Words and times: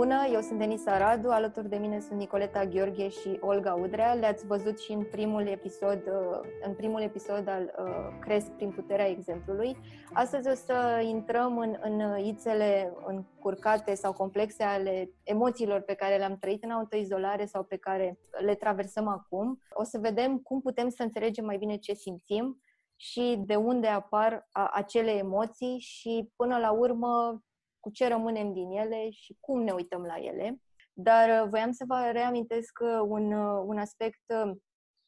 Bună, 0.00 0.26
eu 0.32 0.40
sunt 0.40 0.58
Denisa 0.58 0.98
Radu, 0.98 1.28
alături 1.30 1.68
de 1.68 1.76
mine 1.76 2.00
sunt 2.00 2.18
Nicoleta 2.18 2.64
Gheorghe 2.64 3.08
și 3.08 3.38
Olga 3.40 3.74
Udrea. 3.74 4.14
Le-ați 4.14 4.46
văzut 4.46 4.80
și 4.80 4.92
în 4.92 5.04
primul 5.04 5.46
episod, 5.46 6.02
uh, 6.06 6.40
în 6.66 6.74
primul 6.74 7.00
episod 7.00 7.48
al 7.48 7.74
uh, 7.78 8.18
Cresc 8.20 8.50
prin 8.50 8.70
puterea 8.70 9.08
exemplului. 9.08 9.76
Astăzi 10.12 10.48
o 10.48 10.54
să 10.54 11.02
intrăm 11.04 11.58
în, 11.58 11.76
în 11.80 12.18
ițele 12.24 12.92
încurcate 13.06 13.94
sau 13.94 14.12
complexe 14.12 14.62
ale 14.62 15.10
emoțiilor 15.22 15.80
pe 15.80 15.94
care 15.94 16.16
le-am 16.16 16.36
trăit 16.36 16.64
în 16.64 16.70
autoizolare 16.70 17.44
sau 17.44 17.62
pe 17.62 17.76
care 17.76 18.18
le 18.44 18.54
traversăm 18.54 19.08
acum. 19.08 19.60
O 19.70 19.84
să 19.84 19.98
vedem 19.98 20.38
cum 20.38 20.60
putem 20.60 20.88
să 20.88 21.02
înțelegem 21.02 21.44
mai 21.44 21.56
bine 21.56 21.76
ce 21.76 21.94
simțim 21.94 22.62
și 22.96 23.42
de 23.46 23.54
unde 23.54 23.86
apar 23.86 24.48
acele 24.72 25.10
emoții 25.10 25.78
și 25.78 26.32
până 26.36 26.58
la 26.58 26.70
urmă 26.70 27.42
cu 27.80 27.90
ce 27.90 28.08
rămânem 28.08 28.52
din 28.52 28.70
ele 28.70 29.10
și 29.10 29.36
cum 29.40 29.62
ne 29.62 29.72
uităm 29.72 30.02
la 30.02 30.16
ele. 30.16 30.60
Dar 30.92 31.42
uh, 31.42 31.48
voiam 31.48 31.72
să 31.72 31.84
vă 31.86 32.08
reamintesc 32.12 32.78
uh, 32.82 33.00
un, 33.08 33.32
uh, 33.32 33.62
un 33.66 33.78
aspect 33.78 34.32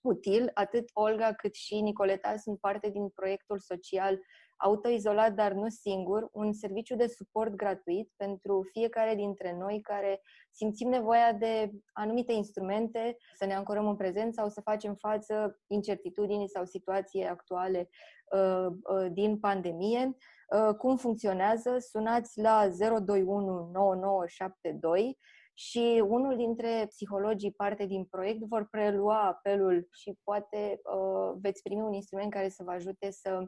util. 0.01 0.51
Atât 0.55 0.91
Olga 0.93 1.33
cât 1.33 1.55
și 1.55 1.81
Nicoleta 1.81 2.37
sunt 2.37 2.61
parte 2.61 2.89
din 2.89 3.09
proiectul 3.09 3.59
social 3.59 4.19
autoizolat, 4.63 5.35
dar 5.35 5.53
nu 5.53 5.69
singur, 5.69 6.29
un 6.33 6.53
serviciu 6.53 6.97
de 6.97 7.07
suport 7.07 7.55
gratuit 7.55 8.13
pentru 8.17 8.69
fiecare 8.73 9.15
dintre 9.15 9.57
noi 9.59 9.81
care 9.81 10.23
simțim 10.51 10.89
nevoia 10.89 11.33
de 11.33 11.71
anumite 11.93 12.33
instrumente, 12.33 13.17
să 13.35 13.45
ne 13.45 13.55
ancorăm 13.55 13.89
în 13.89 13.97
prezent 13.97 14.35
sau 14.35 14.49
să 14.49 14.61
facem 14.61 14.95
față 14.95 15.61
incertitudinii 15.67 16.49
sau 16.49 16.65
situației 16.65 17.29
actuale 17.29 17.89
uh, 18.33 18.67
uh, 18.67 19.13
din 19.13 19.39
pandemie. 19.39 20.17
Uh, 20.49 20.75
cum 20.75 20.97
funcționează? 20.97 21.77
Sunați 21.79 22.41
la 22.41 22.69
021 22.69 23.71
9972 23.73 25.19
și 25.55 26.03
unul 26.07 26.37
dintre 26.37 26.87
psihologii 26.89 27.53
parte 27.53 27.87
din 27.87 28.05
proiect 28.05 28.41
vor 28.49 28.69
prelua 28.71 29.23
apelul 29.27 29.89
și 29.91 30.19
poate 30.25 30.81
uh, 30.83 31.39
veți 31.41 31.63
primi 31.63 31.81
un 31.81 31.93
instrument 31.93 32.31
care 32.33 32.49
să 32.49 32.63
vă 32.63 32.71
ajute 32.71 33.11
să 33.11 33.43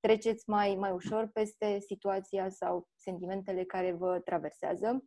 treceți 0.00 0.42
mai, 0.46 0.76
mai 0.78 0.90
ușor 0.90 1.30
peste 1.32 1.78
situația 1.80 2.48
sau 2.48 2.88
sentimentele 2.96 3.64
care 3.64 3.92
vă 3.92 4.20
traversează. 4.24 5.04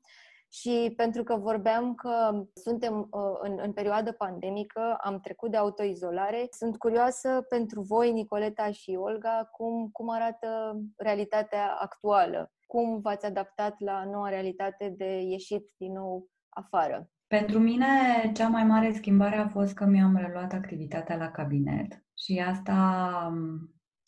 Și 0.59 0.93
pentru 0.95 1.23
că 1.23 1.35
vorbeam 1.35 1.95
că 1.95 2.45
suntem 2.53 3.07
uh, 3.11 3.39
în, 3.41 3.59
în 3.61 3.73
perioadă 3.73 4.11
pandemică, 4.11 4.97
am 5.03 5.19
trecut 5.19 5.51
de 5.51 5.57
autoizolare, 5.57 6.47
sunt 6.49 6.77
curioasă 6.77 7.45
pentru 7.49 7.81
voi, 7.81 8.11
Nicoleta 8.11 8.71
și 8.71 8.97
Olga, 8.99 9.49
cum, 9.51 9.89
cum 9.91 10.09
arată 10.09 10.79
realitatea 10.97 11.77
actuală. 11.79 12.51
Cum 12.65 12.99
v-ați 12.99 13.25
adaptat 13.25 13.79
la 13.79 14.03
noua 14.03 14.29
realitate 14.29 14.93
de 14.97 15.21
ieșit 15.21 15.73
din 15.77 15.91
nou 15.91 16.29
afară? 16.49 17.09
Pentru 17.27 17.59
mine, 17.59 17.85
cea 18.33 18.47
mai 18.47 18.63
mare 18.63 18.93
schimbare 18.93 19.35
a 19.35 19.47
fost 19.47 19.73
că 19.73 19.85
mi-am 19.85 20.15
reluat 20.15 20.53
activitatea 20.53 21.15
la 21.15 21.31
cabinet 21.31 22.05
și 22.17 22.43
asta 22.47 22.73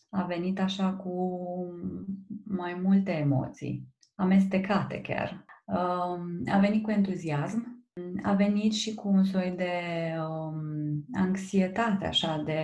a 0.09 0.23
venit 0.23 0.59
așa 0.59 0.93
cu 0.93 1.41
mai 2.45 2.73
multe 2.83 3.11
emoții, 3.11 3.87
amestecate 4.15 5.01
chiar. 5.01 5.45
Um, 5.67 6.41
a 6.45 6.59
venit 6.59 6.83
cu 6.83 6.91
entuziasm, 6.91 7.85
a 8.23 8.33
venit 8.33 8.73
și 8.73 8.93
cu 8.93 9.07
un 9.07 9.23
soi 9.23 9.53
de 9.57 9.71
um, 10.29 11.05
anxietate, 11.13 12.05
așa, 12.05 12.41
de 12.45 12.61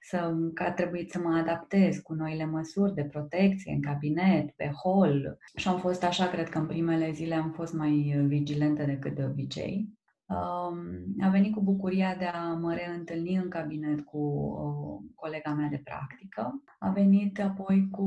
să, 0.00 0.34
că 0.54 0.62
a 0.62 0.72
trebuit 0.72 1.10
să 1.10 1.18
mă 1.18 1.36
adaptez 1.36 1.98
cu 1.98 2.14
noile 2.14 2.44
măsuri 2.44 2.94
de 2.94 3.04
protecție 3.04 3.72
în 3.72 3.82
cabinet, 3.82 4.50
pe 4.50 4.70
hol. 4.82 5.38
Și 5.56 5.68
am 5.68 5.78
fost 5.78 6.04
așa, 6.04 6.28
cred 6.28 6.48
că 6.48 6.58
în 6.58 6.66
primele 6.66 7.12
zile 7.12 7.34
am 7.34 7.50
fost 7.50 7.74
mai 7.74 8.24
vigilente 8.26 8.84
decât 8.84 9.14
de 9.14 9.24
obicei. 9.24 9.88
Um, 10.26 11.14
a 11.20 11.28
venit 11.28 11.54
cu 11.54 11.62
bucuria 11.62 12.14
de 12.14 12.24
a 12.24 12.52
mă 12.52 12.74
reîntâlni 12.74 13.34
în 13.34 13.48
cabinet 13.48 14.00
cu 14.00 14.18
o 14.18 15.00
colega 15.14 15.54
mea 15.54 15.68
de 15.68 15.80
practică. 15.84 16.62
A 16.78 16.90
venit 16.90 17.40
apoi 17.40 17.88
cu 17.90 18.02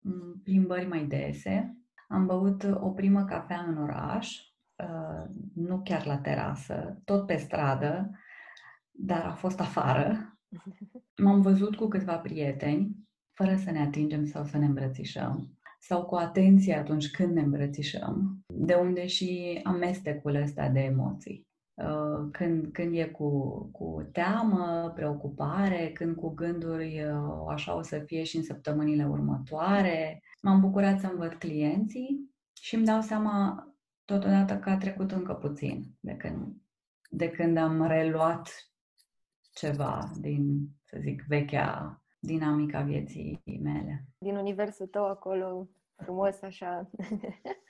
um, 0.00 0.40
plimbări 0.42 0.86
mai 0.86 1.04
dese. 1.04 1.76
Am 2.06 2.26
băut 2.26 2.62
o 2.62 2.90
primă 2.90 3.24
cafea 3.24 3.60
în 3.60 3.76
oraș, 3.76 4.38
uh, 4.76 5.30
nu 5.54 5.80
chiar 5.84 6.06
la 6.06 6.18
terasă, 6.18 7.00
tot 7.04 7.26
pe 7.26 7.36
stradă, 7.36 8.10
dar 8.90 9.24
a 9.24 9.32
fost 9.32 9.60
afară. 9.60 10.38
M-am 11.22 11.40
văzut 11.40 11.76
cu 11.76 11.88
câțiva 11.88 12.18
prieteni, 12.18 12.96
fără 13.32 13.56
să 13.56 13.70
ne 13.70 13.80
atingem 13.80 14.24
sau 14.24 14.44
să 14.44 14.58
ne 14.58 14.64
îmbrățișăm 14.64 15.56
sau 15.86 16.04
cu 16.04 16.14
atenție 16.14 16.74
atunci 16.74 17.10
când 17.10 17.34
ne 17.34 17.40
îmbrățișăm, 17.40 18.44
de 18.46 18.74
unde 18.74 19.06
și 19.06 19.60
amestecul 19.64 20.34
ăsta 20.34 20.68
de 20.68 20.80
emoții. 20.80 21.48
Uh, 21.76 22.28
când, 22.32 22.72
când 22.72 22.96
e 22.96 23.04
cu, 23.04 23.58
cu 23.72 24.08
teamă, 24.12 24.92
preocupare, 24.94 25.92
când 25.92 26.16
cu 26.16 26.28
gânduri 26.28 27.04
uh, 27.04 27.46
așa 27.48 27.76
o 27.76 27.82
să 27.82 27.98
fie 27.98 28.22
și 28.22 28.36
în 28.36 28.42
săptămânile 28.42 29.06
următoare. 29.08 30.22
M-am 30.42 30.60
bucurat 30.60 31.00
să-mi 31.00 31.16
văd 31.16 31.32
clienții 31.32 32.30
și 32.60 32.74
îmi 32.74 32.84
dau 32.84 33.00
seama 33.00 33.66
totodată 34.04 34.58
că 34.58 34.70
a 34.70 34.76
trecut 34.76 35.12
încă 35.12 35.34
puțin 35.34 35.84
de 36.00 36.16
când, 36.16 36.56
de 37.10 37.30
când 37.30 37.56
am 37.56 37.86
reluat 37.86 38.70
ceva 39.52 40.10
din, 40.20 40.68
să 40.84 40.98
zic, 41.00 41.24
vechea 41.28 42.00
dinamica 42.18 42.80
vieții 42.80 43.42
mele. 43.62 44.04
Din 44.18 44.36
universul 44.36 44.86
tău 44.86 45.06
acolo, 45.06 45.68
frumos 45.96 46.42
așa, 46.42 46.90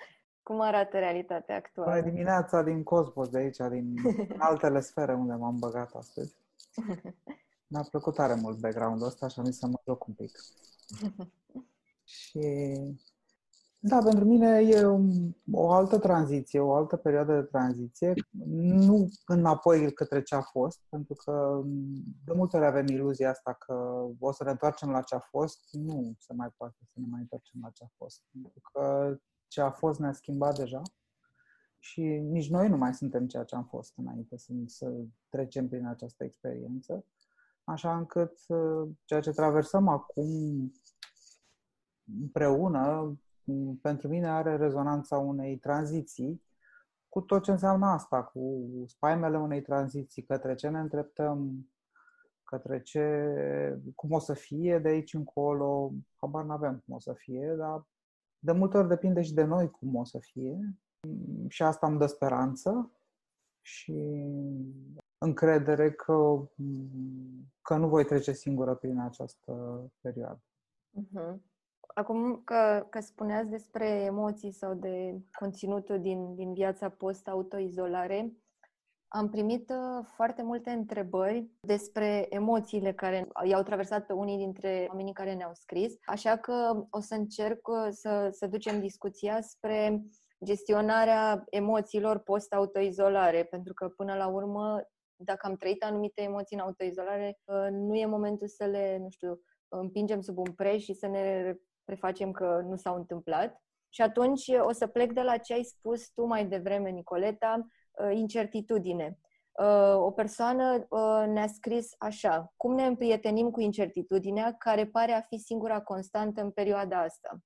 cum 0.46 0.60
arată 0.60 0.98
realitatea 0.98 1.56
actuală? 1.56 1.90
Păi 1.90 2.10
dimineața 2.10 2.62
din 2.62 2.82
cosmos 2.82 3.28
de 3.28 3.38
aici, 3.38 3.56
din 3.56 3.94
altele 4.38 4.80
sfere 4.80 5.14
unde 5.14 5.34
m-am 5.34 5.56
băgat 5.58 5.94
astăzi. 5.94 6.36
Mi-a 7.70 7.86
plăcut 7.90 8.14
tare 8.14 8.34
mult 8.34 8.58
background-ul 8.58 9.06
ăsta 9.06 9.28
și 9.28 9.38
am 9.38 9.44
zis 9.44 9.58
să 9.58 9.66
mă 9.66 9.80
joc 9.86 10.06
un 10.06 10.14
pic. 10.14 10.38
și 12.18 12.40
da, 13.78 13.98
pentru 13.98 14.24
mine 14.24 14.60
e 14.60 14.84
o 15.52 15.70
altă 15.70 15.98
tranziție, 15.98 16.60
o 16.60 16.74
altă 16.74 16.96
perioadă 16.96 17.34
de 17.34 17.46
tranziție, 17.46 18.14
nu 18.56 19.08
înapoi 19.26 19.92
către 19.92 20.22
ce 20.22 20.34
a 20.34 20.40
fost, 20.40 20.80
pentru 20.88 21.14
că 21.14 21.62
de 22.24 22.32
multe 22.34 22.56
ori 22.56 22.66
avem 22.66 22.86
iluzia 22.86 23.30
asta 23.30 23.52
că 23.52 24.06
o 24.18 24.32
să 24.32 24.44
ne 24.44 24.50
întoarcem 24.50 24.90
la 24.90 25.02
ce 25.02 25.14
a 25.14 25.18
fost, 25.18 25.60
nu 25.70 26.14
se 26.18 26.32
mai 26.32 26.48
poate 26.56 26.76
să 26.78 27.00
ne 27.00 27.06
mai 27.10 27.20
întoarcem 27.20 27.60
la 27.62 27.70
ce 27.70 27.84
a 27.84 27.92
fost, 27.96 28.22
pentru 28.30 28.60
că 28.72 29.16
ce 29.48 29.60
a 29.60 29.70
fost 29.70 30.00
ne-a 30.00 30.12
schimbat 30.12 30.56
deja. 30.56 30.82
Și 31.78 32.02
nici 32.02 32.50
noi 32.50 32.68
nu 32.68 32.76
mai 32.76 32.94
suntem 32.94 33.26
ceea 33.26 33.44
ce 33.44 33.54
am 33.54 33.64
fost 33.64 33.92
înainte 33.96 34.36
să, 34.36 34.52
să 34.66 34.92
trecem 35.28 35.68
prin 35.68 35.86
această 35.86 36.24
experiență, 36.24 37.04
așa 37.64 37.96
încât 37.96 38.38
uh, 38.48 38.88
ceea 39.04 39.20
ce 39.20 39.30
traversăm 39.30 39.88
acum 39.88 40.72
împreună 42.20 43.16
pentru 43.82 44.08
mine 44.08 44.28
are 44.28 44.56
rezonanța 44.56 45.18
unei 45.18 45.58
tranziții 45.58 46.44
cu 47.08 47.20
tot 47.20 47.42
ce 47.42 47.50
înseamnă 47.50 47.86
asta, 47.86 48.22
cu 48.22 48.66
spaimele 48.86 49.38
unei 49.38 49.62
tranziții, 49.62 50.22
către 50.22 50.54
ce 50.54 50.68
ne 50.68 50.78
îndreptăm, 50.78 51.68
către 52.44 52.82
ce, 52.82 53.32
cum 53.94 54.12
o 54.12 54.18
să 54.18 54.32
fie 54.32 54.78
de 54.78 54.88
aici 54.88 55.14
încolo, 55.14 55.92
habar 56.14 56.44
n-avem 56.44 56.82
cum 56.86 56.94
o 56.94 56.98
să 56.98 57.12
fie, 57.12 57.54
dar 57.58 57.86
de 58.46 58.52
multe 58.52 58.76
ori 58.76 58.88
depinde 58.88 59.22
și 59.22 59.34
de 59.34 59.44
noi 59.44 59.70
cum 59.70 59.94
o 59.94 60.04
să 60.04 60.18
fie 60.18 60.78
și 61.48 61.62
asta 61.62 61.86
îmi 61.86 61.98
dă 61.98 62.06
speranță 62.06 62.92
și 63.60 64.24
încredere 65.18 65.92
că, 65.92 66.48
că 67.62 67.76
nu 67.76 67.88
voi 67.88 68.04
trece 68.04 68.32
singură 68.32 68.74
prin 68.74 68.98
această 68.98 69.82
perioadă. 70.00 70.42
Uh-huh. 71.00 71.36
Acum 71.94 72.42
că, 72.44 72.86
că 72.90 73.00
spuneați 73.00 73.48
despre 73.48 73.88
emoții 73.88 74.52
sau 74.52 74.74
de 74.74 75.20
conținutul 75.38 76.00
din, 76.00 76.34
din 76.34 76.52
viața 76.52 76.88
post-autoizolare, 76.88 78.32
am 79.08 79.28
primit 79.28 79.70
uh, 79.70 80.04
foarte 80.14 80.42
multe 80.42 80.70
întrebări 80.70 81.50
despre 81.60 82.26
emoțiile 82.28 82.92
care 82.92 83.28
i-au 83.44 83.62
traversat 83.62 84.06
pe 84.06 84.12
unii 84.12 84.36
dintre 84.36 84.86
oamenii 84.88 85.12
care 85.12 85.34
ne-au 85.34 85.54
scris, 85.54 85.94
așa 86.04 86.36
că 86.36 86.86
o 86.90 87.00
să 87.00 87.14
încerc 87.14 87.68
uh, 87.68 87.88
să, 87.90 88.28
să 88.32 88.46
ducem 88.46 88.80
discuția 88.80 89.40
spre 89.40 90.02
gestionarea 90.44 91.44
emoțiilor 91.50 92.18
post-autoizolare, 92.18 93.44
pentru 93.44 93.74
că 93.74 93.88
până 93.88 94.14
la 94.14 94.26
urmă, 94.26 94.82
dacă 95.16 95.46
am 95.46 95.56
trăit 95.56 95.84
anumite 95.84 96.22
emoții 96.22 96.56
în 96.56 96.62
autoizolare, 96.62 97.38
uh, 97.44 97.68
nu 97.70 97.94
e 97.94 98.06
momentul 98.06 98.48
să 98.48 98.64
le, 98.64 98.98
nu 99.00 99.10
știu, 99.10 99.40
împingem 99.68 100.20
sub 100.20 100.38
un 100.38 100.52
preș 100.52 100.82
și 100.82 100.92
să 100.92 101.06
ne 101.06 101.54
prefacem 101.84 102.30
că 102.30 102.62
nu 102.68 102.76
s-au 102.76 102.96
întâmplat. 102.96 103.60
Și 103.88 104.02
atunci 104.02 104.48
o 104.58 104.72
să 104.72 104.86
plec 104.86 105.12
de 105.12 105.22
la 105.22 105.36
ce 105.36 105.52
ai 105.52 105.62
spus 105.62 106.10
tu 106.10 106.24
mai 106.24 106.46
devreme, 106.46 106.90
Nicoleta, 106.90 107.56
uh, 107.58 107.66
incertitudine. 108.12 109.18
Uh, 109.58 109.96
o 109.96 110.10
persoană 110.10 110.86
uh, 110.88 111.24
ne-a 111.26 111.46
scris 111.46 111.94
așa, 111.98 112.52
cum 112.56 112.74
ne 112.74 112.86
împrietenim 112.86 113.50
cu 113.50 113.60
incertitudinea 113.60 114.54
care 114.58 114.86
pare 114.86 115.12
a 115.12 115.20
fi 115.20 115.38
singura 115.38 115.80
constantă 115.80 116.40
în 116.42 116.50
perioada 116.50 117.00
asta? 117.00 117.38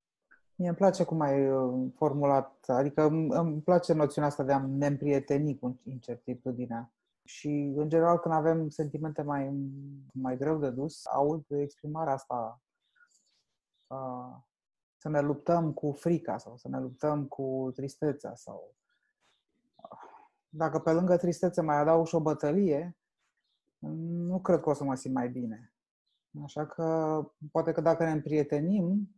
Mie 0.55 0.69
îmi 0.69 0.77
place 0.77 1.05
cum 1.05 1.21
ai 1.21 1.51
uh, 1.51 1.91
formulat, 1.97 2.65
adică 2.67 3.03
îmi 3.29 3.61
place 3.63 3.93
noțiunea 3.93 4.31
asta 4.31 4.43
de 4.43 4.53
a 4.53 4.67
ne 4.67 4.87
împrieteni 4.87 5.59
cu 5.59 5.81
incertitudinea. 5.85 6.93
Și, 7.25 7.73
în 7.77 7.89
general, 7.89 8.19
când 8.19 8.35
avem 8.35 8.69
sentimente 8.69 9.23
mai, 9.23 9.51
mai 10.13 10.37
greu 10.37 10.59
de 10.59 10.71
dus, 10.71 11.07
aud 11.07 11.45
exprimarea 11.49 12.13
asta 12.13 12.63
uh, 13.87 14.37
să 14.97 15.09
ne 15.09 15.21
luptăm 15.21 15.73
cu 15.73 15.93
frica 15.93 16.39
sau 16.39 16.57
să 16.57 16.69
ne 16.69 16.81
luptăm 16.81 17.27
cu 17.27 17.71
tristețea 17.75 18.35
sau 18.35 18.75
dacă 20.51 20.79
pe 20.79 20.91
lângă 20.91 21.17
tristețe 21.17 21.63
mai 21.63 21.77
adaug 21.77 22.07
și 22.07 22.15
o 22.15 22.21
bătălie, 22.21 22.97
nu 23.79 24.41
cred 24.41 24.61
că 24.61 24.71
o 24.71 24.73
să 24.73 24.85
mă 24.85 24.95
simt 24.95 25.15
mai 25.15 25.29
bine. 25.29 25.73
Așa 26.43 26.67
că 26.67 27.21
poate 27.51 27.73
că 27.73 27.81
dacă 27.81 28.05
ne 28.05 28.11
împrietenim, 28.11 29.15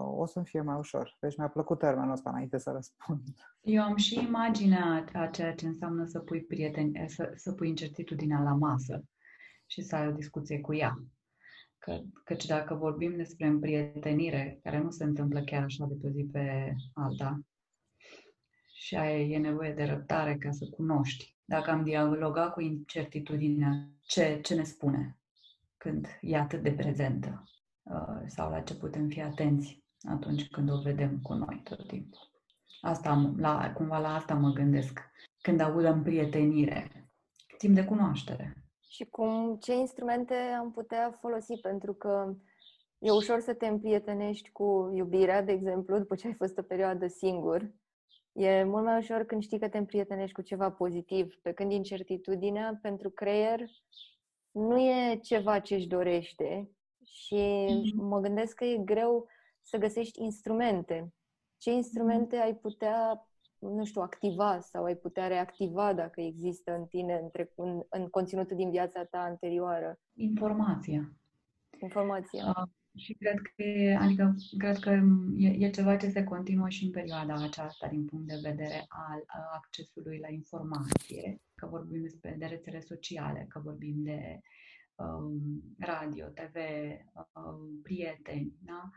o 0.00 0.26
să-mi 0.26 0.44
fie 0.44 0.60
mai 0.60 0.76
ușor. 0.78 1.16
Deci 1.20 1.36
mi-a 1.36 1.48
plăcut 1.48 1.78
termenul 1.78 2.12
ăsta 2.12 2.30
înainte 2.30 2.58
să 2.58 2.70
răspund. 2.70 3.22
Eu 3.60 3.82
am 3.82 3.96
și 3.96 4.18
imaginea 4.18 5.04
a 5.12 5.26
ceea 5.26 5.54
ce 5.54 5.66
înseamnă 5.66 6.04
să 6.06 6.18
pui, 6.18 6.44
prieteni, 6.44 7.04
să, 7.08 7.32
să 7.36 7.52
pui 7.52 7.68
incertitudinea 7.68 8.42
la 8.42 8.52
masă 8.52 9.04
și 9.66 9.82
să 9.82 9.96
ai 9.96 10.08
o 10.08 10.12
discuție 10.12 10.60
cu 10.60 10.74
ea. 10.74 11.02
Că, 11.78 12.00
căci 12.24 12.46
dacă 12.46 12.74
vorbim 12.74 13.16
despre 13.16 13.46
împrietenire, 13.46 14.60
care 14.62 14.78
nu 14.78 14.90
se 14.90 15.04
întâmplă 15.04 15.42
chiar 15.44 15.62
așa 15.62 15.86
de 15.86 15.94
pe 15.94 16.06
o 16.06 16.10
zi 16.10 16.28
pe 16.32 16.74
alta, 16.92 17.40
și 18.78 18.96
ai, 18.96 19.30
e 19.30 19.38
nevoie 19.38 19.72
de 19.72 19.84
răbdare 19.84 20.36
ca 20.36 20.50
să 20.50 20.68
cunoști. 20.70 21.36
Dacă 21.44 21.70
am 21.70 21.84
dialogat 21.84 22.52
cu 22.52 22.60
incertitudinea, 22.60 23.88
ce, 24.02 24.40
ce 24.42 24.54
ne 24.54 24.62
spune 24.62 25.18
când 25.76 26.06
e 26.20 26.36
atât 26.36 26.62
de 26.62 26.72
prezentă 26.72 27.44
uh, 27.82 28.22
sau 28.26 28.50
la 28.50 28.60
ce 28.60 28.74
putem 28.74 29.08
fi 29.08 29.20
atenți 29.20 29.84
atunci 30.08 30.48
când 30.48 30.70
o 30.70 30.80
vedem 30.80 31.20
cu 31.22 31.32
noi 31.32 31.60
tot 31.64 31.86
timpul. 31.86 32.30
Asta, 32.80 33.34
la, 33.36 33.72
cumva 33.72 33.98
la 33.98 34.14
asta 34.14 34.34
mă 34.34 34.50
gândesc 34.50 35.00
când 35.40 35.60
aud 35.60 35.84
împrietenire, 35.84 37.10
timp 37.56 37.74
de 37.74 37.84
cunoaștere. 37.84 38.56
Și 38.88 39.04
cum, 39.04 39.56
ce 39.60 39.74
instrumente 39.74 40.34
am 40.34 40.70
putea 40.70 41.10
folosi, 41.20 41.60
pentru 41.60 41.94
că 41.94 42.36
e 42.98 43.10
ușor 43.10 43.40
să 43.40 43.54
te 43.54 43.66
împrietenești 43.66 44.50
cu 44.50 44.92
iubirea, 44.94 45.42
de 45.42 45.52
exemplu, 45.52 45.98
după 45.98 46.14
ce 46.14 46.26
ai 46.26 46.34
fost 46.34 46.58
o 46.58 46.62
perioadă 46.62 47.06
singur. 47.06 47.72
E 48.38 48.64
mult 48.64 48.84
mai 48.84 48.98
ușor 48.98 49.24
când 49.24 49.42
știi 49.42 49.58
că 49.58 49.68
te 49.68 49.78
împrietenești 49.78 50.34
cu 50.34 50.42
ceva 50.42 50.70
pozitiv, 50.70 51.38
pe 51.42 51.52
când 51.52 51.72
incertitudinea 51.72 52.78
pentru 52.82 53.10
creier 53.10 53.60
nu 54.50 54.78
e 54.78 55.18
ceva 55.22 55.58
ce 55.58 55.74
își 55.74 55.86
dorește 55.86 56.70
și 57.02 57.66
mm-hmm. 57.68 57.94
mă 57.94 58.20
gândesc 58.20 58.54
că 58.54 58.64
e 58.64 58.76
greu 58.76 59.26
să 59.62 59.76
găsești 59.76 60.22
instrumente. 60.22 61.12
Ce 61.56 61.70
instrumente 61.70 62.36
ai 62.36 62.54
putea 62.54 63.28
nu 63.58 63.84
știu, 63.84 64.00
activa 64.00 64.60
sau 64.60 64.84
ai 64.84 64.96
putea 64.96 65.26
reactiva 65.26 65.92
dacă 65.92 66.20
există 66.20 66.74
în 66.74 66.86
tine, 66.86 67.18
în, 67.22 67.30
trecut, 67.30 67.64
în, 67.66 67.82
în 67.88 68.08
conținutul 68.08 68.56
din 68.56 68.70
viața 68.70 69.04
ta 69.04 69.18
anterioară? 69.18 69.98
Informația. 70.14 71.12
Informația. 71.80 72.44
Uh, 72.46 72.77
și 72.98 73.12
cred 73.14 73.40
că, 73.42 73.62
adică, 74.04 74.34
cred 74.58 74.78
că 74.78 74.90
e, 75.36 75.66
e 75.66 75.70
ceva 75.70 75.96
ce 75.96 76.08
se 76.08 76.24
continuă 76.24 76.68
și 76.68 76.84
în 76.84 76.90
perioada 76.90 77.34
aceasta 77.42 77.88
din 77.88 78.04
punct 78.04 78.26
de 78.26 78.40
vedere 78.42 78.84
al 78.88 79.24
accesului 79.54 80.18
la 80.18 80.28
informație, 80.28 81.40
că 81.54 81.66
vorbim 81.66 82.02
despre 82.02 82.36
de 82.38 82.46
rețele 82.46 82.80
sociale, 82.80 83.46
că 83.48 83.60
vorbim 83.64 84.02
de 84.02 84.40
um, 84.94 85.62
radio, 85.78 86.26
TV, 86.26 86.56
um, 87.32 87.82
prieteni, 87.82 88.52
da? 88.58 88.90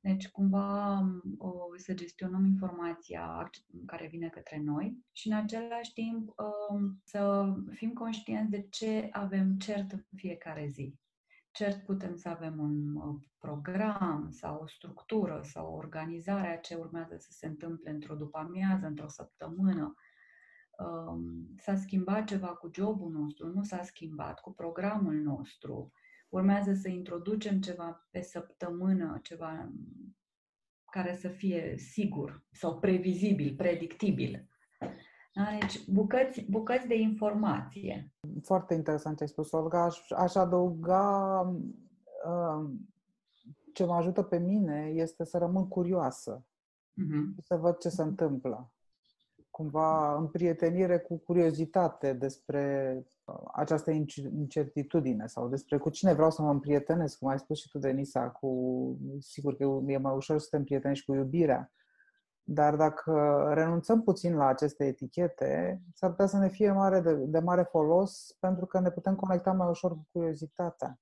Deci, 0.00 0.28
cumva, 0.28 1.00
o, 1.38 1.50
să 1.76 1.94
gestionăm 1.94 2.44
informația 2.44 3.50
care 3.86 4.06
vine 4.06 4.28
către 4.28 4.60
noi 4.64 4.96
și, 5.12 5.28
în 5.28 5.34
același 5.34 5.92
timp, 5.92 6.34
să 7.04 7.52
fim 7.70 7.92
conștienți 7.92 8.50
de 8.50 8.66
ce 8.70 9.08
avem 9.12 9.56
cert 9.56 9.92
în 9.92 10.02
fiecare 10.16 10.66
zi. 10.66 10.94
Cert 11.54 11.84
putem 11.84 12.16
să 12.16 12.28
avem 12.28 12.58
un 12.58 13.18
program 13.38 14.28
sau 14.30 14.60
o 14.62 14.66
structură 14.66 15.40
sau 15.42 15.72
o 15.72 15.76
organizare 15.76 16.48
a 16.48 16.58
ce 16.58 16.74
urmează 16.74 17.16
să 17.18 17.28
se 17.30 17.46
întâmple 17.46 17.90
într-o 17.90 18.14
după-amiază, 18.14 18.86
într-o 18.86 19.08
săptămână. 19.08 19.94
S-a 21.56 21.76
schimbat 21.76 22.26
ceva 22.26 22.46
cu 22.46 22.70
jobul 22.72 23.10
nostru, 23.10 23.48
nu 23.48 23.62
s-a 23.62 23.82
schimbat 23.82 24.40
cu 24.40 24.52
programul 24.52 25.14
nostru 25.14 25.92
urmează 26.28 26.74
să 26.74 26.88
introducem 26.88 27.60
ceva 27.60 28.08
pe 28.10 28.20
săptămână, 28.20 29.18
ceva 29.22 29.72
care 30.90 31.16
să 31.16 31.28
fie 31.28 31.74
sigur 31.76 32.44
sau 32.50 32.78
previzibil, 32.78 33.54
predictibil. 33.56 34.48
Da? 35.34 35.56
Deci 35.60 35.88
bucăți, 35.88 36.46
bucăți 36.50 36.86
de 36.86 36.98
informație. 36.98 38.12
Foarte 38.42 38.74
interesant 38.74 39.16
ce 39.16 39.22
ai 39.22 39.28
spus, 39.28 39.52
Olga. 39.52 39.82
Aș, 39.82 40.10
aș 40.10 40.34
adăuga 40.34 41.40
uh, 42.26 42.70
ce 43.72 43.84
mă 43.84 43.94
ajută 43.94 44.22
pe 44.22 44.38
mine 44.38 44.90
este 44.94 45.24
să 45.24 45.38
rămân 45.38 45.68
curioasă. 45.68 46.44
Uh-huh. 46.44 47.44
Să 47.44 47.56
văd 47.56 47.78
ce 47.78 47.88
se 47.88 48.02
întâmplă. 48.02 48.72
Cumva 49.50 50.16
în 50.16 50.28
prietenire 50.28 50.98
cu 50.98 51.16
curiozitate 51.16 52.12
despre 52.12 53.02
această 53.52 53.90
incertitudine 53.90 55.26
sau 55.26 55.48
despre 55.48 55.78
cu 55.78 55.90
cine 55.90 56.12
vreau 56.12 56.30
să 56.30 56.42
mă 56.42 56.50
împrietenesc, 56.50 57.18
cum 57.18 57.28
ai 57.28 57.38
spus 57.38 57.60
și 57.60 57.68
tu, 57.68 57.78
Denisa, 57.78 58.30
cu, 58.30 58.48
sigur 59.18 59.56
că 59.56 59.64
e 59.86 59.96
mai 59.96 60.14
ușor 60.14 60.38
să 60.38 60.46
te 60.50 60.56
împrietenești 60.56 61.04
cu 61.04 61.14
iubirea, 61.14 61.72
dar 62.46 62.76
dacă 62.76 63.44
renunțăm 63.54 64.02
puțin 64.02 64.36
la 64.36 64.46
aceste 64.46 64.86
etichete, 64.86 65.82
s-ar 65.94 66.10
putea 66.10 66.26
să 66.26 66.38
ne 66.38 66.48
fie 66.48 66.72
mare 66.72 67.00
de, 67.00 67.14
de 67.14 67.38
mare 67.38 67.62
folos 67.62 68.36
pentru 68.40 68.66
că 68.66 68.80
ne 68.80 68.90
putem 68.90 69.14
conecta 69.14 69.52
mai 69.52 69.68
ușor 69.68 69.90
cu 69.90 70.06
curiozitatea. 70.12 71.00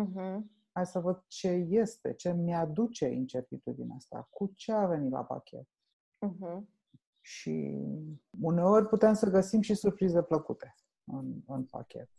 Uh-huh. 0.00 0.38
Hai 0.72 0.86
să 0.86 0.98
văd 0.98 1.24
ce 1.26 1.48
este, 1.68 2.12
ce 2.12 2.32
mi-aduce 2.32 3.06
incertitudinea 3.06 3.94
asta, 3.96 4.28
cu 4.30 4.52
ce 4.54 4.72
a 4.72 4.86
venit 4.86 5.10
la 5.10 5.24
pachet. 5.24 5.68
Uh-huh. 6.26 6.60
Și 7.20 7.78
uneori 8.40 8.88
putem 8.88 9.14
să 9.14 9.30
găsim 9.30 9.60
și 9.60 9.74
surprize 9.74 10.22
plăcute 10.22 10.74
în, 11.04 11.42
în 11.46 11.64
pachet 11.64 12.10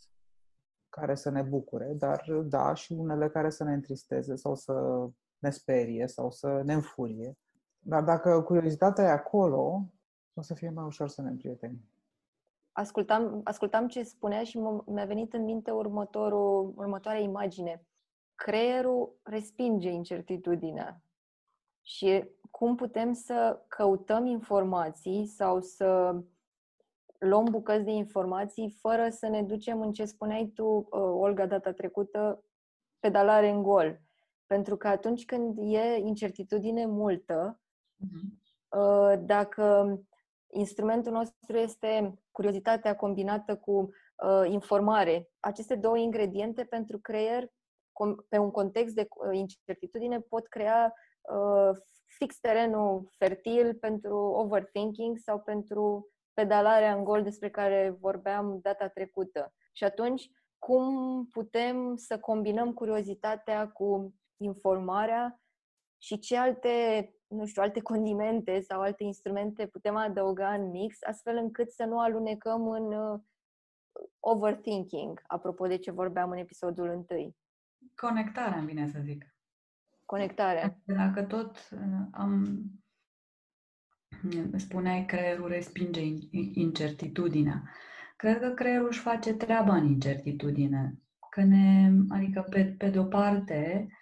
care 0.89 1.15
să 1.15 1.29
ne 1.29 1.41
bucure, 1.41 1.93
dar 1.93 2.25
da, 2.43 2.73
și 2.73 2.91
unele 2.91 3.29
care 3.29 3.49
să 3.49 3.63
ne 3.63 3.73
întristeze 3.73 4.35
sau 4.35 4.55
să 4.55 5.07
ne 5.37 5.49
sperie 5.49 6.07
sau 6.07 6.31
să 6.31 6.61
ne 6.65 6.73
înfurie. 6.73 7.37
Dar 7.87 8.03
dacă 8.03 8.41
curiozitatea 8.41 9.03
e 9.03 9.09
acolo, 9.09 9.81
o 10.33 10.41
să 10.41 10.53
fie 10.53 10.69
mai 10.69 10.85
ușor 10.85 11.07
să 11.07 11.21
ne 11.21 11.29
împrietenim. 11.29 11.89
Ascultam, 12.71 13.41
ascultam 13.43 13.87
ce 13.87 14.03
spunea 14.03 14.43
și 14.43 14.57
mi-a 14.85 15.05
venit 15.05 15.33
în 15.33 15.43
minte 15.43 15.71
următorul, 15.71 16.73
următoarea 16.75 17.21
imagine. 17.21 17.85
Creierul 18.35 19.19
respinge 19.23 19.89
incertitudinea. 19.89 21.01
Și 21.81 22.29
cum 22.51 22.75
putem 22.75 23.13
să 23.13 23.65
căutăm 23.67 24.25
informații 24.25 25.25
sau 25.25 25.61
să 25.61 26.15
luăm 27.17 27.43
bucăți 27.43 27.83
de 27.83 27.91
informații 27.91 28.69
fără 28.69 29.09
să 29.09 29.27
ne 29.27 29.43
ducem 29.43 29.81
în 29.81 29.91
ce 29.91 30.05
spuneai 30.05 30.51
tu, 30.55 30.65
uh, 30.65 30.87
Olga, 30.91 31.45
data 31.45 31.71
trecută, 31.71 32.43
pedalare 32.99 33.49
în 33.49 33.63
gol. 33.63 34.01
Pentru 34.45 34.77
că 34.77 34.87
atunci 34.87 35.25
când 35.25 35.57
e 35.57 35.97
incertitudine 35.97 36.85
multă, 36.85 37.59
uh-huh. 38.05 39.19
dacă 39.19 39.97
instrumentul 40.47 41.11
nostru 41.11 41.57
este 41.57 42.19
curiozitatea 42.31 42.95
combinată 42.95 43.55
cu 43.55 43.71
uh, 43.71 44.49
informare, 44.51 45.29
aceste 45.39 45.75
două 45.75 45.97
ingrediente 45.97 46.63
pentru 46.63 46.99
creier, 46.99 47.47
pe 48.29 48.37
un 48.37 48.51
context 48.51 48.95
de 48.95 49.07
incertitudine, 49.31 50.19
pot 50.19 50.47
crea 50.47 50.93
fix 52.17 52.39
terenul 52.39 53.09
fertil 53.17 53.75
pentru 53.75 54.15
overthinking 54.17 55.17
sau 55.17 55.39
pentru 55.39 56.09
pedalarea 56.33 56.93
în 56.93 57.03
gol 57.03 57.23
despre 57.23 57.49
care 57.49 57.97
vorbeam 57.99 58.59
data 58.61 58.87
trecută. 58.87 59.53
Și 59.71 59.83
atunci, 59.83 60.29
cum 60.57 61.25
putem 61.31 61.95
să 61.95 62.19
combinăm 62.19 62.73
curiozitatea 62.73 63.69
cu 63.69 64.13
informarea 64.37 65.41
și 65.97 66.19
ce 66.19 66.37
alte, 66.37 67.09
nu 67.27 67.45
știu, 67.45 67.61
alte 67.61 67.81
condimente 67.81 68.59
sau 68.59 68.81
alte 68.81 69.03
instrumente 69.03 69.67
putem 69.67 69.95
adăuga 69.95 70.53
în 70.53 70.69
mix, 70.69 71.03
astfel 71.03 71.35
încât 71.35 71.71
să 71.71 71.83
nu 71.83 71.99
alunecăm 71.99 72.69
în 72.69 72.93
uh, 72.93 73.19
overthinking, 74.19 75.21
apropo 75.27 75.67
de 75.67 75.77
ce 75.77 75.91
vorbeam 75.91 76.29
în 76.29 76.37
episodul 76.37 76.89
întâi. 76.89 77.35
Conectarea, 77.95 78.57
îmi 78.57 78.67
vine 78.67 78.87
să 78.87 78.99
zic. 79.03 79.35
Conectarea. 80.05 80.77
Dacă 80.85 81.23
tot 81.23 81.69
uh, 81.71 82.07
am 82.11 82.61
spuneai 84.55 85.05
creierul 85.05 85.47
respinge 85.47 86.01
incertitudinea. 86.53 87.63
Cred 88.15 88.39
că 88.39 88.49
creierul 88.49 88.87
își 88.87 88.99
face 88.99 89.33
treaba 89.33 89.75
în 89.75 89.85
incertitudine. 89.85 90.99
Că 91.29 91.43
ne, 91.43 91.91
adică 92.09 92.41
pe, 92.49 92.75
pe 92.77 92.89
de 92.89 92.99
o 92.99 93.03
parte 93.03 93.87
uh, 93.87 93.96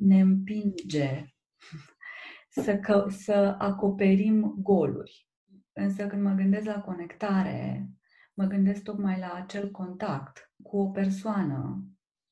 ne 0.00 0.20
împinge 0.20 1.24
să, 2.62 2.76
că, 2.76 3.06
să 3.08 3.54
acoperim 3.58 4.54
goluri. 4.58 5.28
Însă 5.72 6.06
când 6.06 6.22
mă 6.22 6.32
gândesc 6.32 6.66
la 6.66 6.80
conectare, 6.80 7.88
mă 8.34 8.44
gândesc 8.44 8.82
tocmai 8.82 9.18
la 9.18 9.32
acel 9.34 9.70
contact 9.70 10.52
cu 10.62 10.78
o 10.78 10.86
persoană, 10.86 11.84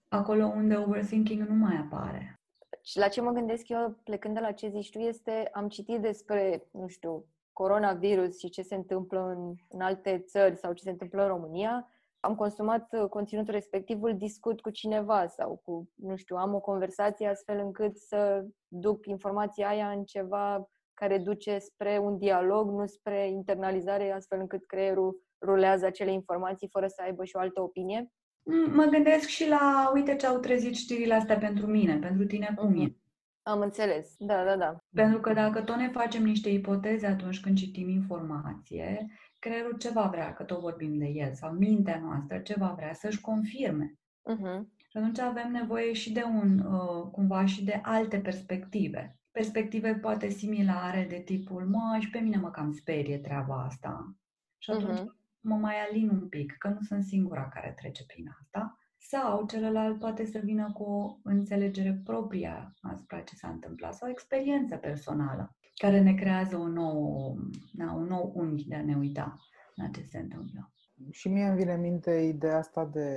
acolo 0.09 0.47
unde 0.47 0.77
overthinking 0.77 1.49
nu 1.49 1.55
mai 1.55 1.77
apare. 1.77 2.39
Și 2.83 2.99
la 2.99 3.09
ce 3.09 3.21
mă 3.21 3.31
gândesc 3.31 3.69
eu, 3.69 4.01
plecând 4.05 4.35
de 4.35 4.41
la 4.41 4.53
ce 4.53 4.69
zici 4.69 4.91
tu, 4.91 4.99
este, 4.99 5.49
am 5.53 5.69
citit 5.69 6.01
despre, 6.01 6.69
nu 6.73 6.89
știu, 6.89 7.27
coronavirus 7.53 8.39
și 8.39 8.49
ce 8.49 8.63
se 8.63 8.75
întâmplă 8.75 9.29
în, 9.37 9.55
în 9.69 9.81
alte 9.81 10.19
țări 10.19 10.57
sau 10.57 10.73
ce 10.73 10.83
se 10.83 10.91
întâmplă 10.91 11.23
în 11.23 11.29
România, 11.29 11.89
am 12.25 12.35
consumat 12.35 12.89
uh, 12.93 13.09
conținutul 13.09 13.55
respectiv, 13.55 14.03
îl 14.03 14.17
discut 14.17 14.61
cu 14.61 14.71
cineva 14.71 15.27
sau 15.27 15.61
cu, 15.65 15.91
nu 15.95 16.17
știu, 16.17 16.37
am 16.37 16.55
o 16.55 16.61
conversație 16.61 17.29
astfel 17.29 17.59
încât 17.59 17.97
să 17.97 18.45
duc 18.69 19.07
informația 19.07 19.69
aia 19.69 19.91
în 19.91 20.05
ceva 20.05 20.69
care 20.95 21.19
duce 21.19 21.59
spre 21.59 21.99
un 21.99 22.19
dialog, 22.19 22.71
nu 22.71 22.87
spre 22.87 23.29
internalizare, 23.29 24.13
astfel 24.13 24.39
încât 24.41 24.67
creierul 24.67 25.23
rulează 25.41 25.87
acele 25.87 26.13
informații 26.13 26.69
fără 26.69 26.87
să 26.87 27.03
aibă 27.05 27.25
și 27.25 27.37
o 27.37 27.39
altă 27.39 27.63
opinie? 27.63 28.13
Mm, 28.43 28.75
mă 28.75 28.85
gândesc 28.85 29.27
și 29.27 29.49
la, 29.49 29.91
uite 29.95 30.17
ce 30.17 30.27
au 30.27 30.39
trezit 30.39 30.75
știrile 30.75 31.15
astea 31.15 31.39
pentru 31.39 31.67
mine, 31.67 31.99
pentru 31.99 32.27
tine 32.27 32.55
cum 32.57 32.73
uh-huh. 32.75 32.89
e. 32.89 32.97
Am 33.43 33.61
înțeles, 33.61 34.15
da, 34.19 34.45
da, 34.45 34.57
da. 34.57 34.77
Pentru 34.95 35.21
că 35.21 35.33
dacă 35.33 35.63
tot 35.63 35.77
ne 35.77 35.89
facem 35.89 36.23
niște 36.23 36.49
ipoteze 36.49 37.07
atunci 37.07 37.41
când 37.41 37.57
citim 37.57 37.89
informație, 37.89 39.07
creierul 39.45 39.77
ce 39.79 39.91
va 39.91 40.07
vrea, 40.07 40.35
că 40.35 40.43
tot 40.43 40.61
vorbim 40.61 40.99
de 40.99 41.07
el, 41.07 41.35
sau 41.35 41.53
mintea 41.53 41.99
noastră 41.99 42.39
ce 42.39 42.55
va 42.59 42.75
vrea 42.77 42.93
să-și 42.93 43.21
confirme. 43.21 43.99
Uh-huh. 44.33 44.61
Și 44.89 44.97
atunci 44.97 45.19
avem 45.19 45.51
nevoie 45.51 45.93
și 45.93 46.13
de 46.13 46.23
un, 46.23 46.59
uh, 46.59 47.11
cumva, 47.11 47.47
și 47.47 47.65
de 47.65 47.81
alte 47.83 48.19
perspective. 48.19 49.19
Perspective 49.31 49.95
poate 49.95 50.29
similare 50.29 51.07
de 51.09 51.17
tipul, 51.17 51.67
mă, 51.67 51.97
și 52.01 52.11
pe 52.11 52.19
mine 52.19 52.37
mă 52.37 52.51
cam 52.51 52.73
sperie 52.73 53.19
treaba 53.19 53.65
asta. 53.65 54.15
Și 54.59 54.71
atunci 54.71 54.99
uh-huh. 54.99 55.41
mă 55.41 55.55
mai 55.55 55.75
alin 55.89 56.09
un 56.09 56.29
pic, 56.29 56.57
că 56.59 56.69
nu 56.69 56.81
sunt 56.81 57.05
singura 57.05 57.49
care 57.49 57.75
trece 57.77 58.05
prin 58.05 58.37
asta. 58.41 58.79
Sau 59.07 59.47
celălalt 59.47 59.99
poate 59.99 60.27
să 60.27 60.39
vină 60.39 60.73
cu 60.73 60.83
o 60.83 61.17
înțelegere 61.23 62.01
proprie 62.05 62.75
asupra 62.83 63.21
ce 63.21 63.35
s-a 63.35 63.49
întâmplat 63.49 63.95
sau 63.95 64.09
o 64.09 64.11
experiență 64.11 64.77
personală 64.77 65.57
care 65.75 66.01
ne 66.01 66.15
creează 66.15 66.57
un 66.57 66.73
nou, 66.73 67.37
na, 67.73 67.93
un 67.93 68.07
nou 68.07 68.33
unghi 68.35 68.69
de 68.69 68.75
a 68.75 68.83
ne 68.83 68.97
uita 68.97 69.37
la 69.75 69.89
ce 69.89 70.03
se 70.03 70.19
întâmplă. 70.19 70.73
Și 71.11 71.29
mie 71.29 71.45
îmi 71.45 71.57
vine 71.57 71.73
în 71.73 71.81
minte 71.81 72.11
ideea 72.11 72.57
asta 72.57 72.85
de, 72.85 73.09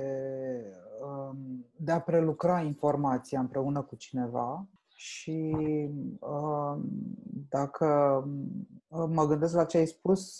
um, 1.00 1.66
de 1.76 1.92
a 1.92 2.00
prelucra 2.00 2.60
informația 2.60 3.40
împreună 3.40 3.82
cu 3.82 3.96
cineva 3.96 4.68
și 4.98 5.54
um, 6.20 6.82
dacă 7.48 7.86
um, 8.86 9.12
mă 9.12 9.26
gândesc 9.26 9.54
la 9.54 9.64
ce 9.64 9.76
ai 9.78 9.86
spus, 9.86 10.36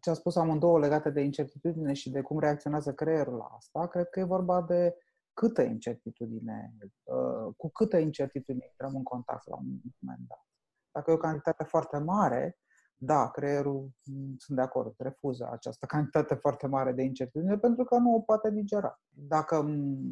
ce 0.00 0.10
a 0.10 0.12
spus 0.12 0.36
amândouă 0.36 0.78
legate 0.78 1.10
de 1.10 1.20
incertitudine 1.20 1.92
și 1.92 2.10
de 2.10 2.20
cum 2.20 2.38
reacționează 2.38 2.92
creierul 2.92 3.36
la 3.36 3.44
asta, 3.56 3.86
cred 3.86 4.08
că 4.08 4.20
e 4.20 4.24
vorba 4.24 4.62
de 4.62 4.96
câtă 5.32 5.62
incertitudine, 5.62 6.76
uh, 7.02 7.54
cu 7.56 7.70
câtă 7.70 7.96
incertitudine 7.96 8.66
intrăm 8.68 8.94
în 8.94 9.02
contact 9.02 9.48
la 9.48 9.56
un 9.56 9.64
moment 9.98 10.24
dat. 10.28 10.46
Dacă 10.90 11.10
e 11.10 11.14
o 11.14 11.16
cantitate 11.16 11.64
foarte 11.64 11.98
mare, 11.98 12.58
da, 12.96 13.30
creierul, 13.30 13.90
mm, 14.04 14.34
sunt 14.38 14.56
de 14.56 14.62
acord, 14.62 14.94
refuză 14.98 15.48
această 15.52 15.86
cantitate 15.94 16.34
foarte 16.34 16.66
mare 16.66 16.92
de 16.92 17.02
incertitudine 17.02 17.58
pentru 17.58 17.84
că 17.84 17.96
nu 17.96 18.14
o 18.14 18.20
poate 18.20 18.50
digera. 18.50 19.00
Dacă 19.08 19.62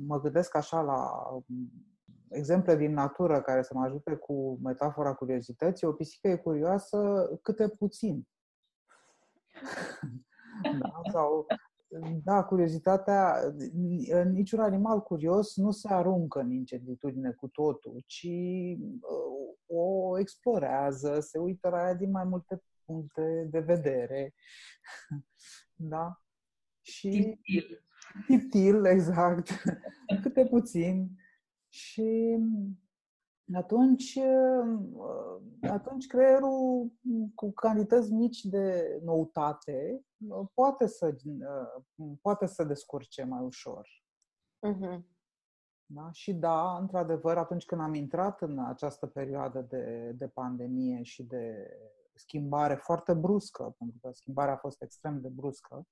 mă 0.07 0.21
gândesc 0.21 0.57
așa 0.57 0.81
la 0.81 1.11
mm, 1.47 1.94
exemple 2.29 2.77
din 2.77 2.93
natură 2.93 3.43
care 3.43 3.63
să 3.63 3.75
mă 3.75 3.85
ajute 3.85 4.15
cu 4.15 4.59
metafora 4.63 5.15
curiozității, 5.15 5.87
o 5.87 5.93
pisică 5.93 6.29
e 6.29 6.37
curioasă 6.37 7.29
câte 7.43 7.69
puțin. 7.69 8.29
da, 10.81 11.01
sau 11.13 11.47
da, 12.25 12.45
curiozitatea, 12.45 13.37
niciun 14.31 14.61
animal 14.61 15.03
curios 15.03 15.57
nu 15.57 15.71
se 15.71 15.93
aruncă 15.93 16.41
în 16.41 16.51
incertitudine 16.51 17.31
cu 17.31 17.49
totul, 17.49 18.03
ci 18.07 18.29
uh, 19.01 19.55
o 19.67 20.19
explorează, 20.19 21.21
se 21.21 21.39
uită 21.39 21.69
la 21.69 21.79
ea 21.79 21.95
din 21.95 22.11
mai 22.11 22.25
multe 22.25 22.63
puncte 22.85 23.49
de 23.51 23.61
vedere. 23.61 24.35
Da? 25.77 26.21
Și 26.83 27.09
tiptil. 27.09 27.85
Tiptil, 28.27 28.85
exact. 28.85 29.49
Câte 30.23 30.47
puțin. 30.47 31.11
Și 31.75 32.39
atunci, 33.55 34.15
uh, 34.15 35.41
atunci 35.61 36.07
creierul 36.07 36.93
cu 37.35 37.53
cantități 37.53 38.13
mici 38.13 38.45
de 38.45 38.99
noutate 39.05 40.05
poate 40.55 40.87
să, 40.87 41.17
uh, 41.25 42.17
poate 42.21 42.47
să 42.47 42.65
descurce 42.65 43.25
mai 43.25 43.45
ușor. 43.45 43.89
Uh-huh. 44.67 45.01
Da? 45.87 46.09
Și 46.13 46.33
da, 46.33 46.79
într-adevăr, 46.79 47.37
atunci 47.37 47.65
când 47.65 47.81
am 47.81 47.95
intrat 47.95 48.41
în 48.41 48.59
această 48.59 49.07
perioadă 49.07 49.61
de, 49.61 50.13
de 50.17 50.29
pandemie 50.29 51.03
și 51.03 51.23
de 51.23 51.71
schimbare 52.15 52.75
foarte 52.75 53.15
bruscă, 53.15 53.75
pentru 53.79 53.99
că 54.03 54.11
schimbarea 54.13 54.55
a 54.55 54.57
fost 54.57 54.83
extrem 54.83 55.21
de 55.21 55.29
bruscă, 55.29 55.87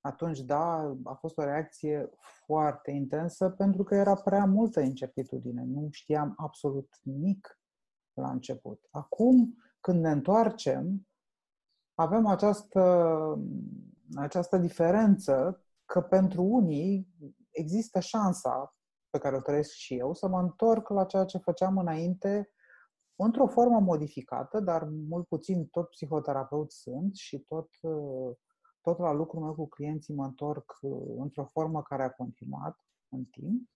atunci, 0.00 0.40
da, 0.40 0.96
a 1.04 1.14
fost 1.14 1.38
o 1.38 1.42
reacție 1.42 2.10
foarte 2.44 2.90
intensă 2.90 3.50
pentru 3.50 3.82
că 3.82 3.94
era 3.94 4.14
prea 4.14 4.44
multă 4.44 4.80
incertitudine. 4.80 5.64
Nu 5.64 5.88
știam 5.90 6.34
absolut 6.36 6.98
nimic 7.02 7.60
la 8.12 8.30
început. 8.30 8.88
Acum, 8.90 9.56
când 9.80 10.00
ne 10.00 10.10
întoarcem, 10.10 11.06
avem 11.94 12.26
această, 12.26 12.82
această 14.14 14.58
diferență 14.58 15.64
că 15.84 16.00
pentru 16.00 16.42
unii 16.42 17.08
există 17.50 18.00
șansa 18.00 18.74
pe 19.10 19.18
care 19.18 19.36
o 19.36 19.40
trăiesc 19.40 19.70
și 19.70 19.94
eu 19.94 20.14
să 20.14 20.28
mă 20.28 20.40
întorc 20.40 20.88
la 20.88 21.04
ceea 21.04 21.24
ce 21.24 21.38
făceam 21.38 21.78
înainte 21.78 22.50
într-o 23.16 23.46
formă 23.46 23.80
modificată, 23.80 24.60
dar 24.60 24.88
mult 25.08 25.26
puțin 25.26 25.66
tot 25.66 25.88
psihoterapeut 25.88 26.72
sunt 26.72 27.14
și 27.14 27.38
tot, 27.38 27.68
tot 28.80 28.98
la 28.98 29.12
lucrul 29.12 29.42
meu 29.42 29.54
cu 29.54 29.68
clienții 29.68 30.14
mă 30.14 30.24
întorc 30.24 30.78
într-o 31.18 31.44
formă 31.44 31.82
care 31.82 32.02
a 32.02 32.10
continuat 32.10 32.78
în 33.08 33.24
timp. 33.24 33.68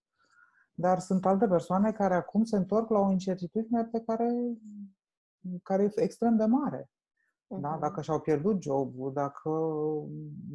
Dar 0.73 0.99
sunt 0.99 1.25
alte 1.25 1.47
persoane 1.47 1.91
care 1.91 2.15
acum 2.15 2.43
se 2.43 2.55
întorc 2.55 2.89
la 2.89 2.99
o 2.99 3.11
incertitudine 3.11 3.85
pe 3.85 4.01
care, 4.05 4.29
care 5.63 5.83
e 5.83 6.01
extrem 6.01 6.35
de 6.35 6.45
mare. 6.45 6.89
Da? 7.47 7.77
Dacă 7.77 8.01
și-au 8.01 8.19
pierdut 8.19 8.61
jobul, 8.61 9.13
dacă 9.13 9.49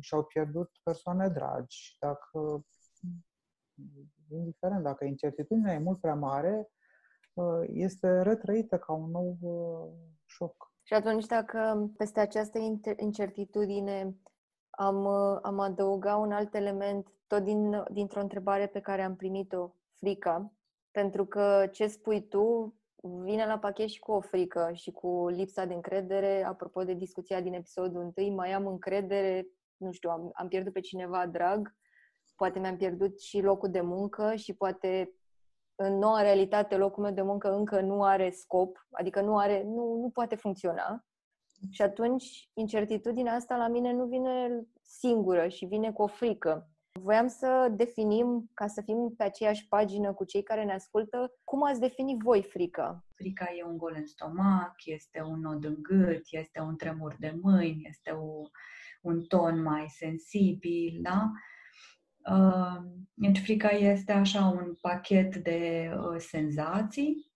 și-au 0.00 0.25
pierdut 0.25 0.71
persoane 0.83 1.28
dragi, 1.28 1.97
dacă, 1.99 2.64
indiferent, 4.28 4.83
dacă 4.83 5.04
incertitudinea 5.04 5.75
e 5.75 5.78
mult 5.78 6.00
prea 6.00 6.14
mare, 6.14 6.71
ă, 7.37 7.64
este 7.66 8.23
retrăită 8.23 8.78
ca 8.78 8.92
un 8.92 9.11
nou 9.11 9.38
ă, 9.45 9.88
șoc. 10.26 10.73
Și 10.83 10.95
atunci, 10.95 11.26
dacă 11.26 11.90
peste 11.97 12.21
această 12.21 12.59
incertitudine 12.97 14.16
am, 14.80 15.06
am 15.42 15.58
adăugat 15.58 16.18
un 16.18 16.32
alt 16.32 16.54
element, 16.54 17.08
tot 17.26 17.42
din, 17.42 17.84
dintr-o 17.90 18.20
întrebare 18.20 18.66
pe 18.66 18.80
care 18.80 19.02
am 19.02 19.16
primit-o, 19.16 19.70
frica, 19.99 20.52
pentru 20.90 21.26
că 21.26 21.68
ce 21.72 21.87
spui 21.87 22.28
tu 22.28 22.75
vine 23.22 23.46
la 23.46 23.58
pachet 23.58 23.88
și 23.88 23.99
cu 23.99 24.12
o 24.12 24.20
frică 24.20 24.70
și 24.72 24.90
cu 24.90 25.28
lipsa 25.28 25.64
de 25.64 25.75
încredere. 25.75 26.44
Apropo 26.44 26.84
de 26.84 26.94
discuția 26.94 27.40
din 27.40 27.54
episodul 27.54 28.12
1, 28.16 28.34
mai 28.34 28.52
am 28.52 28.66
încredere, 28.66 29.46
nu 29.76 29.92
știu, 29.92 30.10
am, 30.10 30.30
am 30.32 30.49
pierdut 30.49 30.72
pe 30.72 30.80
cineva 30.80 31.26
drag, 31.26 31.75
poate 32.37 32.58
mi-am 32.58 32.76
pierdut 32.76 33.20
și 33.20 33.40
locul 33.40 33.70
de 33.70 33.80
muncă 33.80 34.34
și 34.34 34.54
poate 34.54 35.14
în 35.75 35.99
noua 35.99 36.20
realitate 36.20 36.76
locul 36.76 37.02
meu 37.02 37.12
de 37.12 37.22
muncă 37.22 37.52
încă 37.52 37.80
nu 37.80 38.02
are 38.02 38.30
scop, 38.30 38.87
adică 38.90 39.20
nu, 39.20 39.38
are, 39.38 39.62
nu, 39.62 39.99
nu 40.00 40.10
poate 40.12 40.34
funcționa. 40.34 41.04
Și 41.69 41.83
atunci 41.83 42.50
incertitudinea 42.55 43.35
asta 43.35 43.57
la 43.57 43.69
mine 43.69 43.93
nu 43.93 44.05
vine 44.05 44.67
singură 44.83 45.49
și 45.49 45.64
vine 45.64 45.93
cu 45.93 46.02
o 46.02 46.07
frică. 46.07 46.71
Voiam 46.93 47.29
să 47.29 47.73
definim, 47.76 48.50
ca 48.55 48.67
să 48.67 48.83
fim 48.85 49.14
pe 49.17 49.25
aceeași 49.25 49.69
pagină 49.69 50.12
cu 50.12 50.25
cei 50.25 50.43
care 50.43 50.64
ne 50.64 50.73
ascultă, 50.73 51.33
cum 51.45 51.62
ați 51.62 51.81
definit 51.81 52.19
voi 52.19 52.43
frica? 52.43 53.05
Frica 53.14 53.52
e 53.59 53.64
un 53.64 53.76
gol 53.76 53.95
în 53.97 54.07
stomac, 54.07 54.75
este 54.85 55.23
un 55.23 55.40
nod 55.40 55.64
în 55.64 55.76
gât, 55.83 56.23
este 56.31 56.61
un 56.61 56.76
tremur 56.76 57.17
de 57.19 57.38
mâini, 57.43 57.87
este 57.88 58.11
o, 58.11 58.43
un 59.02 59.23
ton 59.23 59.62
mai 59.62 59.87
sensibil, 59.88 60.99
da? 61.02 61.31
Uh, 62.31 62.83
deci 63.14 63.40
frica 63.40 63.69
este 63.69 64.12
așa 64.12 64.47
un 64.47 64.75
pachet 64.81 65.37
de 65.37 65.90
uh, 65.97 66.19
senzații 66.19 67.29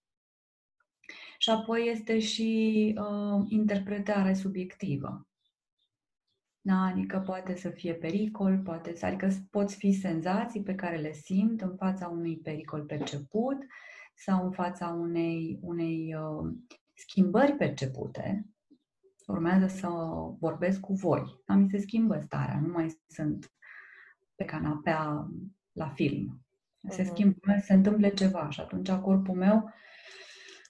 și 1.45 1.51
apoi 1.51 1.89
este 1.91 2.19
și 2.19 2.95
uh, 2.99 3.45
interpretare 3.49 4.35
subiectivă. 4.35 5.29
Da, 6.61 6.81
adică 6.81 7.19
poate 7.19 7.57
să 7.57 7.71
fie 7.71 7.95
pericol, 7.95 8.59
poate 8.59 8.95
să, 8.95 9.07
adică 9.07 9.29
poți 9.51 9.77
fi 9.77 9.93
senzații 9.93 10.63
pe 10.63 10.75
care 10.75 10.97
le 10.97 11.13
simt 11.13 11.61
în 11.61 11.77
fața 11.77 12.09
unui 12.09 12.39
pericol 12.39 12.83
perceput 12.83 13.57
sau 14.15 14.45
în 14.45 14.51
fața 14.51 14.89
unei, 14.89 15.59
unei 15.63 16.15
uh, 16.15 16.53
schimbări 16.95 17.53
percepute. 17.53 18.47
Urmează 19.27 19.67
să 19.67 19.89
vorbesc 20.39 20.81
cu 20.81 20.93
voi. 20.93 21.23
Dar 21.47 21.57
mi 21.57 21.71
se 21.71 21.79
schimbă 21.79 22.21
starea, 22.21 22.61
nu 22.61 22.73
mai 22.73 23.01
sunt 23.07 23.53
pe 24.35 24.45
canapea 24.45 25.29
la 25.73 25.89
film. 25.89 26.41
Se 26.89 27.03
uh-huh. 27.03 27.07
schimbă, 27.07 27.59
se 27.63 27.73
întâmplă 27.73 28.09
ceva 28.09 28.51
și 28.51 28.61
atunci 28.61 28.91
corpul 28.91 29.35
meu 29.35 29.73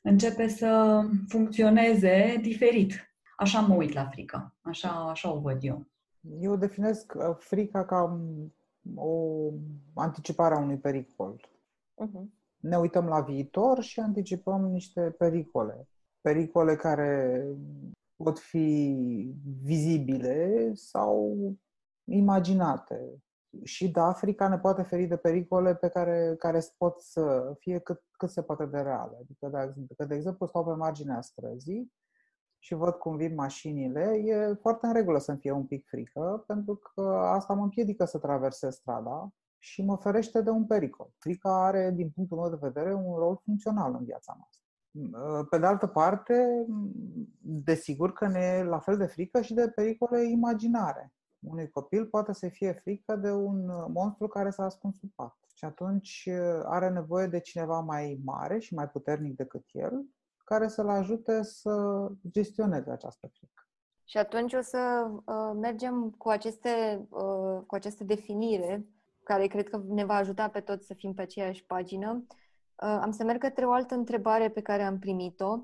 începe 0.05 0.49
să 0.49 1.01
funcționeze 1.29 2.39
diferit. 2.43 2.93
Așa 3.37 3.61
mă 3.61 3.75
uit 3.75 3.93
la 3.93 4.05
frică, 4.05 4.55
așa, 4.61 4.89
așa 4.89 5.33
o 5.33 5.41
văd 5.41 5.59
eu. 5.61 5.87
Eu 6.41 6.57
definesc 6.57 7.13
uh, 7.17 7.37
frica 7.39 7.85
ca 7.85 8.21
o 8.95 9.51
anticipare 9.95 10.55
a 10.55 10.59
unui 10.59 10.79
pericol. 10.79 11.49
Uh-huh. 12.05 12.25
Ne 12.57 12.77
uităm 12.77 13.07
la 13.07 13.21
viitor 13.21 13.83
și 13.83 14.01
anticipăm 14.01 14.65
niște 14.65 15.01
pericole. 15.01 15.89
Pericole 16.21 16.77
care 16.77 17.43
pot 18.17 18.39
fi 18.39 18.97
vizibile 19.63 20.71
sau 20.75 21.37
imaginate 22.05 23.23
și 23.63 23.91
da, 23.91 24.05
Africa 24.05 24.49
ne 24.49 24.59
poate 24.59 24.83
feri 24.83 25.07
de 25.07 25.17
pericole 25.17 25.75
pe 25.75 25.89
care, 25.89 26.35
care 26.39 26.61
pot 26.77 27.01
să 27.01 27.55
fie 27.59 27.79
cât, 27.79 28.03
cât 28.11 28.31
se 28.31 28.43
poate 28.43 28.67
de 28.67 28.81
reale. 28.81 29.17
Adică, 29.21 29.75
de, 29.97 30.05
de 30.05 30.15
exemplu, 30.15 30.47
stau 30.47 30.65
pe 30.65 30.73
marginea 30.73 31.21
străzii 31.21 31.93
și 32.59 32.75
văd 32.75 32.95
cum 32.95 33.17
vin 33.17 33.35
mașinile, 33.35 34.23
e 34.25 34.55
foarte 34.61 34.87
în 34.87 34.93
regulă 34.93 35.19
să-mi 35.19 35.39
fie 35.39 35.53
un 35.53 35.67
pic 35.67 35.87
frică, 35.87 36.45
pentru 36.47 36.75
că 36.75 37.03
asta 37.11 37.55
mă 37.55 37.63
împiedică 37.63 38.05
să 38.05 38.19
traversez 38.19 38.75
strada 38.75 39.33
și 39.59 39.83
mă 39.83 39.97
ferește 39.97 40.43
de 40.43 40.51
un 40.51 40.67
pericol. 40.67 41.11
Frica 41.19 41.65
are, 41.65 41.91
din 41.91 42.11
punctul 42.11 42.39
meu 42.39 42.51
de 42.51 42.59
vedere, 42.61 42.95
un 42.95 43.17
rol 43.17 43.41
funcțional 43.45 43.95
în 43.99 44.05
viața 44.05 44.37
noastră. 44.37 44.63
Pe 45.51 45.59
de 45.59 45.67
altă 45.67 45.87
parte, 45.87 46.67
desigur 47.41 48.13
că 48.13 48.27
ne 48.27 48.41
e 48.41 48.63
la 48.63 48.79
fel 48.79 48.97
de 48.97 49.07
frică 49.07 49.41
și 49.41 49.55
de 49.55 49.69
pericole 49.69 50.23
imaginare 50.31 51.13
unui 51.47 51.71
copil 51.71 52.07
poate 52.07 52.33
să 52.33 52.49
fie 52.49 52.73
frică 52.73 53.17
de 53.17 53.31
un 53.31 53.69
uh, 53.69 53.85
monstru 53.89 54.29
care 54.29 54.51
s-a 54.51 54.65
ascuns 54.65 54.99
sub 54.99 55.11
pat. 55.15 55.37
Și 55.55 55.65
atunci 55.65 56.29
uh, 56.31 56.63
are 56.65 56.89
nevoie 56.89 57.27
de 57.27 57.41
cineva 57.41 57.81
mai 57.81 58.21
mare 58.25 58.59
și 58.59 58.75
mai 58.75 58.89
puternic 58.89 59.37
decât 59.37 59.65
el, 59.73 60.05
care 60.45 60.69
să-l 60.69 60.89
ajute 60.89 61.43
să 61.43 62.07
gestioneze 62.31 62.91
această 62.91 63.31
frică. 63.33 63.69
Și 64.05 64.17
atunci 64.17 64.53
o 64.53 64.61
să 64.61 65.11
uh, 65.25 65.53
mergem 65.61 66.11
cu, 66.11 66.29
aceste, 66.29 67.07
uh, 67.11 67.63
cu 67.67 67.75
această 67.75 68.05
definire, 68.05 68.87
care 69.23 69.47
cred 69.47 69.69
că 69.69 69.83
ne 69.87 70.05
va 70.05 70.15
ajuta 70.15 70.49
pe 70.49 70.61
toți 70.61 70.87
să 70.87 70.95
fim 70.95 71.15
pe 71.15 71.23
aceeași 71.23 71.65
pagină. 71.65 72.27
Uh, 72.83 72.99
am 73.01 73.11
să 73.11 73.25
merg 73.25 73.41
către 73.41 73.67
o 73.67 73.73
altă 73.73 73.95
întrebare 73.95 74.51
pe 74.51 74.61
care 74.61 74.83
am 74.83 74.99
primit-o 74.99 75.59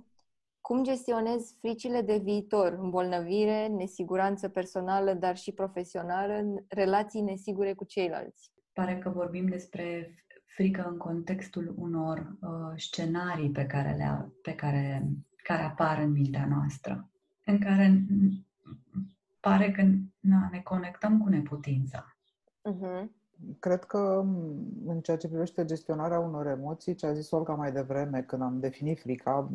cum 0.60 0.82
gestionezi 0.82 1.56
fricile 1.58 2.00
de 2.00 2.20
viitor, 2.22 2.78
îmbolnăvire, 2.80 3.66
nesiguranță 3.66 4.48
personală, 4.48 5.12
dar 5.12 5.36
și 5.36 5.52
profesională, 5.52 6.64
relații 6.68 7.20
nesigure 7.20 7.72
cu 7.72 7.84
ceilalți? 7.84 8.52
Pare 8.72 8.98
că 8.98 9.08
vorbim 9.08 9.46
despre 9.46 10.14
frică 10.46 10.88
în 10.90 10.96
contextul 10.96 11.74
unor 11.76 12.36
uh, 12.40 12.72
scenarii 12.76 13.50
pe 13.50 13.66
care, 13.66 13.94
le, 13.96 14.32
pe 14.42 14.54
care, 14.54 15.08
care 15.42 15.62
apar 15.62 15.98
în 15.98 16.10
mintea 16.10 16.46
noastră, 16.46 17.10
în 17.44 17.58
care 17.58 18.06
pare 19.40 19.70
că 19.70 19.82
na, 20.20 20.48
ne 20.52 20.60
conectăm 20.60 21.20
cu 21.20 21.28
neputința. 21.28 22.16
Uh-huh. 22.72 23.04
Cred 23.58 23.84
că 23.84 24.24
în 24.86 25.00
ceea 25.00 25.16
ce 25.16 25.28
privește 25.28 25.64
gestionarea 25.64 26.18
unor 26.18 26.46
emoții, 26.46 26.94
ce 26.94 27.06
a 27.06 27.12
zis 27.12 27.30
Olga 27.30 27.54
mai 27.54 27.72
devreme, 27.72 28.22
când 28.22 28.42
am 28.42 28.60
definit 28.60 29.00
frica, 29.00 29.50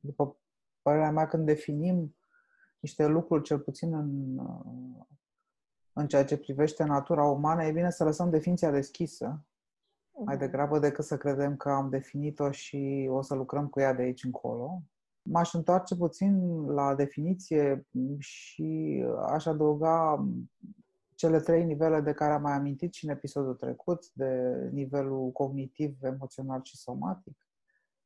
după 0.00 0.36
părerea 0.82 1.10
mea, 1.10 1.26
când 1.26 1.46
definim 1.46 2.16
niște 2.80 3.06
lucruri, 3.06 3.42
cel 3.42 3.58
puțin 3.58 3.94
în, 3.94 4.38
în 5.92 6.06
ceea 6.06 6.24
ce 6.24 6.38
privește 6.38 6.84
natura 6.84 7.24
umană, 7.24 7.64
e 7.64 7.72
bine 7.72 7.90
să 7.90 8.04
lăsăm 8.04 8.30
definiția 8.30 8.70
deschisă, 8.70 9.44
mai 10.24 10.34
mhm. 10.34 10.44
degrabă 10.44 10.78
decât 10.78 11.04
să 11.04 11.16
credem 11.16 11.56
că 11.56 11.70
am 11.70 11.88
definit-o 11.88 12.50
și 12.50 13.08
o 13.10 13.22
să 13.22 13.34
lucrăm 13.34 13.68
cu 13.68 13.80
ea 13.80 13.94
de 13.94 14.02
aici 14.02 14.24
încolo. 14.24 14.82
M-aș 15.22 15.54
întoarce 15.54 15.96
puțin 15.96 16.64
la 16.64 16.94
definiție 16.94 17.86
și 18.18 19.04
aș 19.26 19.46
adăuga 19.46 20.28
cele 21.14 21.40
trei 21.40 21.64
nivele 21.64 22.00
de 22.00 22.12
care 22.12 22.32
am 22.32 22.42
mai 22.42 22.52
amintit 22.52 22.92
și 22.92 23.04
în 23.04 23.10
episodul 23.10 23.54
trecut, 23.54 24.12
de 24.12 24.52
nivelul 24.72 25.30
cognitiv, 25.30 26.02
emoțional 26.02 26.60
și 26.62 26.76
somatic, 26.76 27.48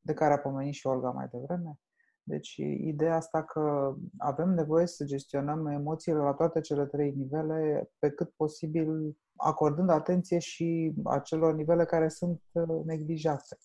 de 0.00 0.14
care 0.14 0.32
a 0.32 0.38
pomenit 0.38 0.74
și 0.74 0.86
Olga 0.86 1.10
mai 1.10 1.28
devreme. 1.30 1.78
Deci, 2.26 2.54
ideea 2.80 3.16
asta 3.16 3.44
că 3.44 3.94
avem 4.18 4.48
nevoie 4.48 4.86
să 4.86 5.04
gestionăm 5.04 5.66
emoțiile 5.66 6.18
la 6.18 6.32
toate 6.32 6.60
cele 6.60 6.86
trei 6.86 7.12
nivele, 7.16 7.90
pe 7.98 8.10
cât 8.10 8.30
posibil 8.30 9.16
acordând 9.36 9.90
atenție 9.90 10.38
și 10.38 10.94
acelor 11.04 11.54
nivele 11.54 11.84
care 11.84 12.08
sunt 12.08 12.42
uh, 12.52 12.84
neglijate. 12.84 13.56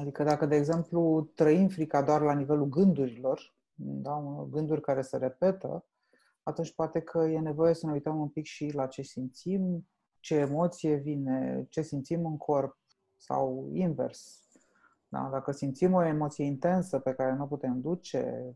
Adică 0.00 0.24
dacă, 0.24 0.46
de 0.46 0.56
exemplu, 0.56 1.30
trăim 1.34 1.68
frica 1.68 2.02
doar 2.02 2.20
la 2.20 2.34
nivelul 2.34 2.68
gândurilor, 2.68 3.56
da, 3.74 4.46
gânduri 4.50 4.80
care 4.80 5.02
se 5.02 5.16
repetă, 5.16 5.86
atunci 6.42 6.74
poate 6.74 7.00
că 7.00 7.18
e 7.18 7.38
nevoie 7.38 7.74
să 7.74 7.86
ne 7.86 7.92
uităm 7.92 8.20
un 8.20 8.28
pic 8.28 8.44
și 8.44 8.70
la 8.74 8.86
ce 8.86 9.02
simțim, 9.02 9.88
ce 10.20 10.34
emoție 10.34 10.94
vine, 10.94 11.66
ce 11.68 11.82
simțim 11.82 12.26
în 12.26 12.36
corp 12.36 12.78
sau 13.16 13.70
invers, 13.72 14.41
da? 15.12 15.28
Dacă 15.32 15.50
simțim 15.50 15.92
o 15.92 16.04
emoție 16.04 16.44
intensă 16.44 16.98
pe 16.98 17.12
care 17.12 17.34
nu 17.34 17.42
o 17.42 17.46
putem 17.46 17.80
duce, 17.80 18.54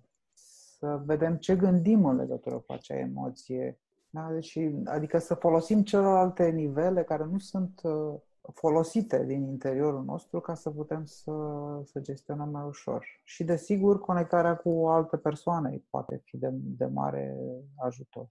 să 0.78 1.02
vedem 1.04 1.36
ce 1.36 1.56
gândim 1.56 2.04
în 2.04 2.16
legătură 2.16 2.54
cu 2.54 2.72
acea 2.72 2.98
emoție. 2.98 3.78
Da? 4.10 4.28
Deci, 4.32 4.58
adică 4.84 5.18
să 5.18 5.34
folosim 5.34 5.82
celelalte 5.82 6.48
nivele 6.48 7.04
care 7.04 7.24
nu 7.24 7.38
sunt 7.38 7.80
uh, 7.82 8.14
folosite 8.54 9.24
din 9.24 9.42
interiorul 9.42 10.04
nostru 10.04 10.40
ca 10.40 10.54
să 10.54 10.70
putem 10.70 11.04
să, 11.04 11.32
să 11.84 12.00
gestionăm 12.00 12.48
mai 12.48 12.64
ușor. 12.66 13.06
Și, 13.24 13.44
desigur, 13.44 14.00
conectarea 14.00 14.56
cu 14.56 14.86
alte 14.86 15.16
persoane 15.16 15.82
poate 15.90 16.20
fi 16.24 16.36
de, 16.36 16.48
de 16.52 16.86
mare 16.86 17.36
ajutor. 17.76 18.26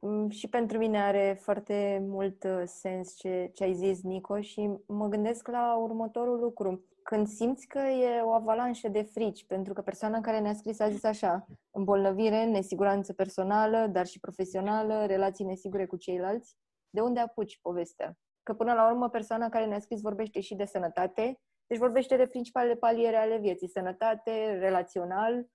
Mm, 0.00 0.28
și 0.28 0.48
pentru 0.48 0.78
mine 0.78 1.02
are 1.02 1.38
foarte 1.40 2.04
mult 2.06 2.44
uh, 2.44 2.62
sens 2.64 3.14
ce, 3.16 3.50
ce 3.54 3.64
ai 3.64 3.74
zis, 3.74 4.02
Nico, 4.02 4.40
și 4.40 4.70
mă 4.86 5.08
gândesc 5.08 5.48
la 5.48 5.76
următorul 5.76 6.40
lucru 6.40 6.82
când 7.08 7.26
simți 7.26 7.66
că 7.66 7.78
e 7.78 8.20
o 8.20 8.32
avalanșă 8.32 8.88
de 8.88 9.02
frici, 9.02 9.46
pentru 9.46 9.72
că 9.72 9.82
persoana 9.82 10.20
care 10.20 10.38
ne-a 10.38 10.54
scris 10.54 10.80
a 10.80 10.88
zis 10.90 11.04
așa, 11.04 11.46
îmbolnăvire, 11.70 12.44
nesiguranță 12.44 13.12
personală, 13.12 13.86
dar 13.86 14.06
și 14.06 14.20
profesională, 14.20 15.06
relații 15.06 15.44
nesigure 15.44 15.86
cu 15.86 15.96
ceilalți, 15.96 16.56
de 16.90 17.00
unde 17.00 17.20
apuci 17.20 17.58
povestea? 17.60 18.18
Că 18.42 18.54
până 18.54 18.72
la 18.72 18.90
urmă 18.90 19.08
persoana 19.08 19.48
care 19.48 19.66
ne-a 19.66 19.78
scris 19.80 20.00
vorbește 20.00 20.40
și 20.40 20.54
de 20.54 20.64
sănătate, 20.64 21.40
deci 21.66 21.78
vorbește 21.78 22.16
de 22.16 22.26
principalele 22.26 22.74
paliere 22.74 23.16
ale 23.16 23.38
vieții, 23.38 23.68
sănătate, 23.68 24.58
relațional, 24.58 25.46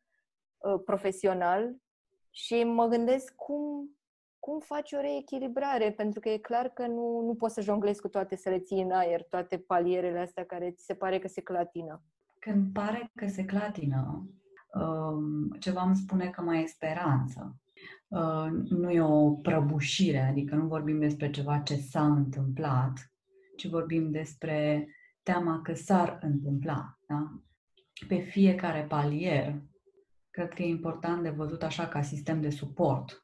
ă, 0.63 0.78
profesional 0.78 1.76
și 2.30 2.63
mă 2.63 2.86
gândesc 2.86 3.36
cum 3.36 3.98
cum 4.46 4.60
faci 4.60 4.92
o 4.92 5.02
reechilibrare? 5.02 5.92
Pentru 5.92 6.20
că 6.20 6.30
e 6.30 6.38
clar 6.38 6.68
că 6.68 6.88
nu, 6.88 7.22
nu 7.26 7.36
poți 7.36 7.54
să 7.54 7.62
jonglezi 7.62 8.02
cu 8.02 8.08
toate, 8.08 8.36
să 8.36 8.50
le 8.50 8.60
ții 8.60 8.82
în 8.82 8.92
aer, 8.92 9.24
toate 9.24 9.58
palierele 9.58 10.20
astea 10.20 10.46
care 10.46 10.72
ți 10.72 10.86
se 10.86 10.94
pare 10.94 11.20
că 11.20 11.28
se 11.28 11.42
clatină. 11.42 12.04
Când 12.40 12.74
pare 12.74 13.12
că 13.16 13.28
se 13.28 13.46
clatină, 13.46 14.30
um, 14.74 15.52
ceva 15.60 15.82
îmi 15.82 15.96
spune 15.96 16.30
că 16.30 16.42
mai 16.42 16.64
e 16.64 16.68
speranță. 16.68 17.56
Uh, 18.08 18.48
nu 18.70 18.92
e 18.92 19.02
o 19.02 19.32
prăbușire, 19.32 20.20
adică 20.20 20.56
nu 20.56 20.68
vorbim 20.68 21.00
despre 21.00 21.30
ceva 21.30 21.58
ce 21.58 21.76
s-a 21.76 22.06
întâmplat, 22.06 23.12
ci 23.56 23.68
vorbim 23.68 24.12
despre 24.12 24.88
teama 25.22 25.62
că 25.62 25.74
s-ar 25.74 26.20
întâmpla. 26.22 27.00
Da? 27.08 27.42
Pe 28.08 28.16
fiecare 28.16 28.86
palier, 28.90 29.62
cred 30.30 30.50
că 30.50 30.62
e 30.62 30.68
important 30.68 31.24
de 31.24 31.30
văzut 31.30 31.64
așa 31.64 31.88
ca 31.88 32.02
sistem 32.02 32.42
de 32.42 32.50
suport 32.50 33.23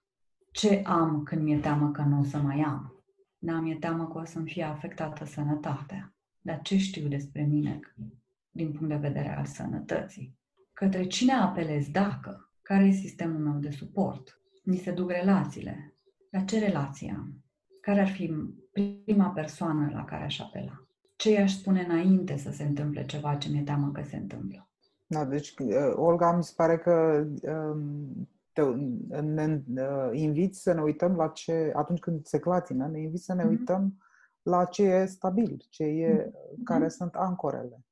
ce 0.60 0.82
am 0.86 1.24
când 1.24 1.42
mi-e 1.42 1.58
teamă 1.58 1.92
că 1.92 2.02
nu 2.02 2.20
o 2.20 2.24
să 2.24 2.38
mai 2.38 2.62
am. 2.62 3.04
Da, 3.38 3.60
mi-e 3.60 3.76
teamă 3.76 4.08
că 4.08 4.18
o 4.18 4.26
să-mi 4.26 4.50
fie 4.50 4.64
afectată 4.64 5.26
sănătatea. 5.26 6.14
Dar 6.42 6.60
ce 6.62 6.78
știu 6.78 7.08
despre 7.08 7.42
mine 7.42 7.80
din 8.52 8.72
punct 8.72 8.88
de 8.90 9.08
vedere 9.08 9.38
al 9.38 9.46
sănătății? 9.46 10.38
Către 10.74 11.04
cine 11.04 11.34
apelez 11.34 11.88
dacă? 11.88 12.52
Care 12.62 12.86
e 12.86 12.92
sistemul 12.92 13.40
meu 13.40 13.60
de 13.60 13.70
suport? 13.70 14.42
Mi 14.64 14.78
se 14.78 14.92
duc 14.92 15.12
relațiile. 15.12 15.94
La 16.30 16.40
ce 16.40 16.60
relație 16.60 17.16
am? 17.18 17.44
Care 17.82 18.00
ar 18.00 18.10
fi 18.10 18.34
prima 18.72 19.28
persoană 19.28 19.90
la 19.94 20.06
care 20.06 20.24
aș 20.24 20.40
apela? 20.40 20.88
Ce 21.16 21.32
i-aș 21.32 21.54
spune 21.54 21.82
înainte 21.82 22.38
să 22.38 22.52
se 22.52 22.64
întâmple 22.64 23.06
ceva 23.06 23.36
ce 23.36 23.50
mi-e 23.50 23.62
teamă 23.62 23.92
că 23.92 24.02
se 24.04 24.16
întâmplă? 24.16 24.70
Da, 25.08 25.26
deci, 25.26 25.54
uh, 25.60 25.94
Olga, 25.96 26.36
mi 26.36 26.44
se 26.44 26.54
pare 26.56 26.78
că 26.78 27.26
um, 27.42 28.28
te, 28.60 29.22
ne 29.22 29.62
inviți 30.12 30.62
să 30.62 30.74
ne 30.74 30.82
uităm 30.82 31.16
la 31.16 31.28
ce, 31.28 31.72
atunci 31.76 32.00
când 32.00 32.26
se 32.26 32.40
clatină, 32.40 32.88
ne 32.88 33.02
inviți 33.02 33.24
să 33.24 33.34
ne 33.34 33.44
mm-hmm. 33.44 33.50
uităm 33.50 33.98
la 34.42 34.66
ce 34.66 34.84
e 34.84 35.06
stabil, 35.06 35.66
ce 35.70 35.84
e, 35.84 36.26
mm-hmm. 36.26 36.64
care 36.64 36.88
sunt 36.88 37.16
ancorele. 37.16 37.86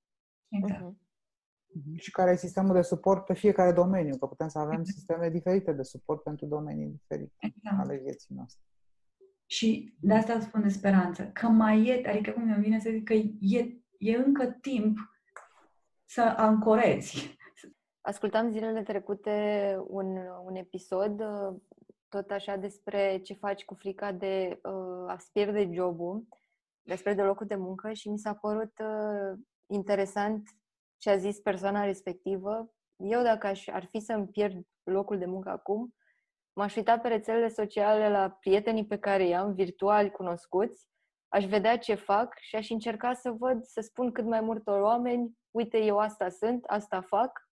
Exact. 0.49 0.81
Mm-hmm. 0.81 1.95
Și 1.95 2.11
care 2.11 2.31
e 2.31 2.35
sistemul 2.35 2.73
de 2.73 2.81
suport 2.81 3.25
pe 3.25 3.33
fiecare 3.33 3.71
domeniu, 3.71 4.17
că 4.17 4.25
putem 4.25 4.47
să 4.47 4.59
avem 4.59 4.79
exact. 4.79 4.97
sisteme 4.97 5.29
diferite 5.29 5.71
de 5.71 5.83
suport 5.83 6.23
pentru 6.23 6.45
domenii 6.45 6.87
diferite 6.87 7.35
exact. 7.39 7.79
ale 7.79 7.97
vieții 7.97 8.35
noastre. 8.35 8.61
Și 9.45 9.95
de 9.99 10.13
asta 10.13 10.39
spun 10.39 10.61
de 10.61 10.69
speranță, 10.69 11.23
că 11.33 11.47
mai 11.47 11.87
e, 11.87 12.09
adică 12.09 12.31
cum 12.31 12.51
îmi 12.51 12.63
vine 12.63 12.79
să 12.79 12.89
zic 12.89 13.03
că 13.03 13.13
e, 13.13 13.81
e 13.97 14.15
încă 14.15 14.45
timp 14.61 14.97
să 16.05 16.21
ancorezi. 16.21 17.36
Ascultam 18.07 18.51
zilele 18.51 18.83
trecute 18.83 19.77
un, 19.87 20.17
un 20.43 20.55
episod 20.55 21.23
tot 22.09 22.31
așa 22.31 22.55
despre 22.55 23.17
ce 23.17 23.33
faci 23.33 23.65
cu 23.65 23.73
frica 23.73 24.11
de 24.11 24.59
uh, 24.63 25.05
a-ți 25.07 25.31
pierde 25.31 25.69
jobul, 25.73 26.27
despre 26.81 27.13
de 27.13 27.21
locul 27.21 27.45
de 27.45 27.55
muncă 27.55 27.93
și 27.93 28.09
mi 28.09 28.17
s-a 28.17 28.33
părut 28.33 28.71
uh, 28.79 29.39
interesant 29.65 30.49
ce 30.97 31.09
a 31.09 31.17
zis 31.17 31.39
persoana 31.39 31.83
respectivă. 31.83 32.73
Eu, 32.95 33.21
dacă 33.21 33.47
aș, 33.47 33.67
ar 33.67 33.85
fi 33.85 33.99
să-mi 33.99 34.27
pierd 34.27 34.65
locul 34.83 35.17
de 35.17 35.25
muncă 35.25 35.49
acum, 35.49 35.95
m-aș 36.53 36.75
uita 36.75 36.99
pe 36.99 37.07
rețelele 37.07 37.49
sociale 37.49 38.09
la 38.09 38.29
prietenii 38.29 38.85
pe 38.85 38.97
care 38.97 39.27
i-am, 39.27 39.53
virtuali 39.53 40.11
cunoscuți, 40.11 40.87
aș 41.27 41.45
vedea 41.45 41.77
ce 41.77 41.93
fac 41.95 42.37
și 42.39 42.55
aș 42.55 42.69
încerca 42.69 43.13
să 43.13 43.31
văd, 43.31 43.63
să 43.63 43.81
spun 43.81 44.11
cât 44.11 44.25
mai 44.25 44.41
multor 44.41 44.81
oameni, 44.81 45.37
uite, 45.51 45.77
eu 45.77 45.97
asta 45.97 46.29
sunt, 46.29 46.63
asta 46.63 47.01
fac 47.01 47.46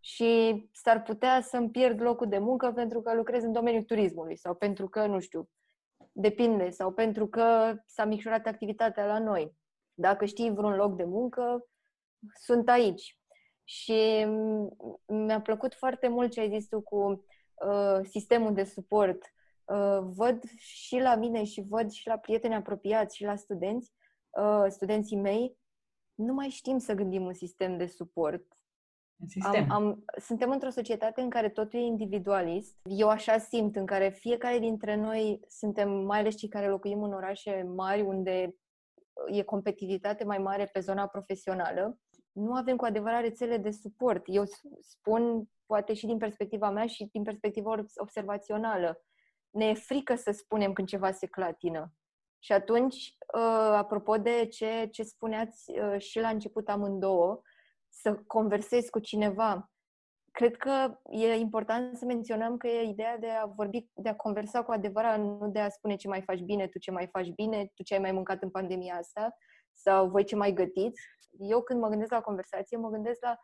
și 0.00 0.62
s-ar 0.72 1.02
putea 1.02 1.40
să-mi 1.40 1.70
pierd 1.70 2.00
locul 2.00 2.28
de 2.28 2.38
muncă 2.38 2.72
pentru 2.72 3.00
că 3.00 3.14
lucrez 3.14 3.42
în 3.42 3.52
domeniul 3.52 3.82
turismului 3.82 4.36
sau 4.36 4.54
pentru 4.54 4.88
că, 4.88 5.06
nu 5.06 5.20
știu, 5.20 5.48
depinde, 6.12 6.70
sau 6.70 6.92
pentru 6.92 7.28
că 7.28 7.76
s-a 7.86 8.04
micșorat 8.04 8.46
activitatea 8.46 9.06
la 9.06 9.18
noi. 9.18 9.56
Dacă 9.94 10.24
știi 10.24 10.50
vreun 10.50 10.74
loc 10.74 10.96
de 10.96 11.04
muncă, 11.04 11.66
sunt 12.40 12.68
aici. 12.68 13.18
Și 13.64 14.26
mi-a 15.06 15.40
plăcut 15.40 15.74
foarte 15.74 16.08
mult 16.08 16.30
ce 16.30 16.40
ai 16.40 16.58
zis 16.58 16.68
tu 16.68 16.80
cu 16.80 17.24
uh, 17.66 18.00
sistemul 18.02 18.54
de 18.54 18.64
suport. 18.64 19.22
Uh, 19.64 19.98
văd 20.02 20.42
și 20.56 20.98
la 20.98 21.14
mine 21.14 21.44
și 21.44 21.64
văd 21.68 21.90
și 21.90 22.06
la 22.06 22.16
prieteni 22.18 22.54
apropiați 22.54 23.16
și 23.16 23.24
la 23.24 23.36
studenți, 23.36 23.92
uh, 24.30 24.64
studenții 24.68 25.16
mei, 25.16 25.58
nu 26.14 26.32
mai 26.32 26.48
știm 26.48 26.78
să 26.78 26.94
gândim 26.94 27.24
un 27.24 27.34
sistem 27.34 27.76
de 27.76 27.86
suport. 27.86 28.59
Sistem. 29.26 29.70
Am, 29.70 29.82
am, 29.82 30.04
suntem 30.20 30.50
într-o 30.50 30.70
societate 30.70 31.20
în 31.20 31.30
care 31.30 31.48
totul 31.48 31.78
e 31.78 31.82
individualist. 31.82 32.76
Eu 32.82 33.08
așa 33.08 33.38
simt, 33.38 33.76
în 33.76 33.86
care 33.86 34.08
fiecare 34.08 34.58
dintre 34.58 34.96
noi 34.96 35.40
suntem, 35.48 35.90
mai 35.90 36.18
ales 36.18 36.36
cei 36.36 36.48
care 36.48 36.68
locuim 36.68 37.02
în 37.02 37.12
orașe 37.12 37.62
mari, 37.74 38.00
unde 38.00 38.54
e 39.30 39.42
competitivitate 39.42 40.24
mai 40.24 40.38
mare 40.38 40.64
pe 40.72 40.80
zona 40.80 41.06
profesională, 41.06 41.98
nu 42.32 42.52
avem 42.52 42.76
cu 42.76 42.84
adevărat 42.84 43.20
rețele 43.20 43.56
de 43.56 43.70
suport. 43.70 44.22
Eu 44.26 44.44
spun, 44.80 45.48
poate 45.66 45.94
și 45.94 46.06
din 46.06 46.18
perspectiva 46.18 46.70
mea 46.70 46.86
și 46.86 47.08
din 47.12 47.22
perspectiva 47.22 47.84
observațională. 47.96 49.02
Ne 49.50 49.64
e 49.64 49.74
frică 49.74 50.14
să 50.14 50.30
spunem 50.30 50.72
când 50.72 50.88
ceva 50.88 51.10
se 51.10 51.26
clatină. 51.26 51.92
Și 52.38 52.52
atunci, 52.52 53.16
uh, 53.34 53.72
apropo 53.72 54.16
de 54.16 54.46
ce, 54.46 54.88
ce 54.92 55.02
spuneați 55.02 55.70
uh, 55.70 56.00
și 56.00 56.20
la 56.20 56.28
început 56.28 56.68
amândouă, 56.68 57.40
să 57.90 58.14
conversezi 58.26 58.90
cu 58.90 58.98
cineva. 58.98 59.70
Cred 60.30 60.56
că 60.56 60.98
e 61.10 61.34
important 61.34 61.96
să 61.96 62.04
menționăm 62.04 62.56
că 62.56 62.66
e 62.66 62.82
ideea 62.82 63.18
de 63.18 63.28
a 63.28 63.46
vorbi, 63.46 63.86
de 63.94 64.08
a 64.08 64.16
conversa 64.16 64.62
cu 64.62 64.72
adevărat, 64.72 65.18
nu 65.18 65.48
de 65.52 65.58
a 65.58 65.68
spune 65.68 65.96
ce 65.96 66.08
mai 66.08 66.22
faci 66.22 66.40
bine, 66.40 66.66
tu 66.66 66.78
ce 66.78 66.90
mai 66.90 67.06
faci 67.06 67.28
bine, 67.28 67.72
tu 67.74 67.82
ce 67.82 67.94
ai 67.94 68.00
mai 68.00 68.12
mâncat 68.12 68.42
în 68.42 68.50
pandemia 68.50 68.94
asta 68.94 69.36
sau 69.72 70.08
voi 70.08 70.24
ce 70.24 70.36
mai 70.36 70.52
gătiți. 70.52 71.00
Eu 71.38 71.62
când 71.62 71.80
mă 71.80 71.88
gândesc 71.88 72.10
la 72.10 72.20
conversație, 72.20 72.76
mă 72.76 72.88
gândesc 72.88 73.22
la 73.22 73.38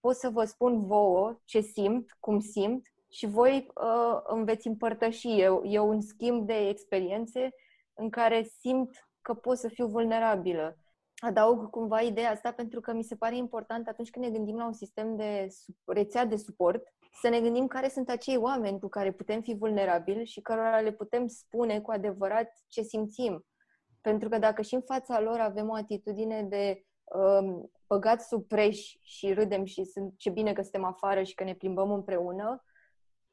pot 0.00 0.16
să 0.16 0.28
vă 0.28 0.44
spun 0.44 0.86
vouă 0.86 1.40
ce 1.44 1.60
simt, 1.60 2.16
cum 2.20 2.40
simt 2.40 2.86
și 3.08 3.26
voi 3.26 3.66
uh, 3.74 4.20
îmi 4.22 4.44
veți 4.44 4.66
împărtăși. 4.66 5.40
Eu, 5.40 5.62
eu 5.64 5.88
un 5.88 6.00
schimb 6.00 6.46
de 6.46 6.68
experiențe 6.68 7.50
în 7.94 8.10
care 8.10 8.42
simt 8.42 9.08
că 9.22 9.34
pot 9.34 9.58
să 9.58 9.68
fiu 9.68 9.86
vulnerabilă 9.86 10.79
adaug 11.20 11.70
cumva 11.70 12.00
ideea 12.00 12.30
asta 12.30 12.52
pentru 12.52 12.80
că 12.80 12.92
mi 12.92 13.02
se 13.02 13.16
pare 13.16 13.36
important 13.36 13.88
atunci 13.88 14.10
când 14.10 14.24
ne 14.24 14.30
gândim 14.30 14.56
la 14.56 14.66
un 14.66 14.72
sistem 14.72 15.16
de 15.16 15.48
rețea 15.84 16.24
de 16.24 16.36
suport, 16.36 16.82
să 17.20 17.28
ne 17.28 17.40
gândim 17.40 17.66
care 17.66 17.88
sunt 17.88 18.08
acei 18.08 18.36
oameni 18.36 18.80
cu 18.80 18.88
care 18.88 19.12
putem 19.12 19.40
fi 19.40 19.54
vulnerabili 19.54 20.26
și 20.26 20.40
cărora 20.40 20.80
le 20.80 20.92
putem 20.92 21.26
spune 21.26 21.80
cu 21.80 21.90
adevărat 21.90 22.52
ce 22.68 22.82
simțim. 22.82 23.46
Pentru 24.00 24.28
că 24.28 24.38
dacă 24.38 24.62
și 24.62 24.74
în 24.74 24.82
fața 24.82 25.20
lor 25.20 25.38
avem 25.38 25.68
o 25.68 25.74
atitudine 25.74 26.42
de 26.42 26.84
um, 27.04 27.70
băgat 27.86 28.22
sub 28.22 28.46
preș 28.46 28.96
și 29.02 29.32
râdem 29.32 29.64
și 29.64 29.84
sunt, 29.84 30.14
ce 30.16 30.30
bine 30.30 30.52
că 30.52 30.62
suntem 30.62 30.84
afară 30.84 31.22
și 31.22 31.34
că 31.34 31.44
ne 31.44 31.54
plimbăm 31.54 31.90
împreună, 31.90 32.64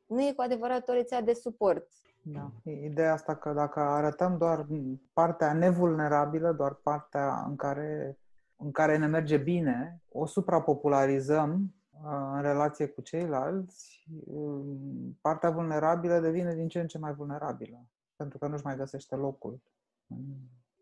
nu 0.06 0.22
e 0.22 0.34
cu 0.34 0.42
adevărat 0.42 0.90
o 0.90 0.94
rețea 0.94 1.22
de 1.22 1.34
suport. 1.34 1.88
Da. 2.32 2.52
Ideea 2.64 3.14
asta 3.14 3.36
că 3.36 3.54
dacă 3.54 3.80
arătăm 3.80 4.38
doar 4.38 4.68
partea 5.14 5.54
nevulnerabilă, 5.54 6.52
doar 6.52 6.74
partea 6.74 7.44
în 7.48 7.56
care, 7.56 8.18
în 8.56 8.72
care 8.72 8.98
ne 8.98 9.06
merge 9.06 9.38
bine, 9.38 10.02
o 10.10 10.26
suprapopularizăm 10.26 11.74
uh, 11.92 12.32
în 12.34 12.42
relație 12.42 12.88
cu 12.88 13.02
ceilalți, 13.02 14.08
um, 14.26 15.18
partea 15.22 15.50
vulnerabilă 15.50 16.20
devine 16.20 16.56
din 16.56 16.68
ce 16.68 16.80
în 16.80 16.88
ce 16.88 16.98
mai 16.98 17.14
vulnerabilă, 17.14 17.86
pentru 18.16 18.38
că 18.38 18.48
nu-și 18.48 18.66
mai 18.66 18.76
găsește 18.76 19.16
locul 19.16 19.62
în 20.08 20.24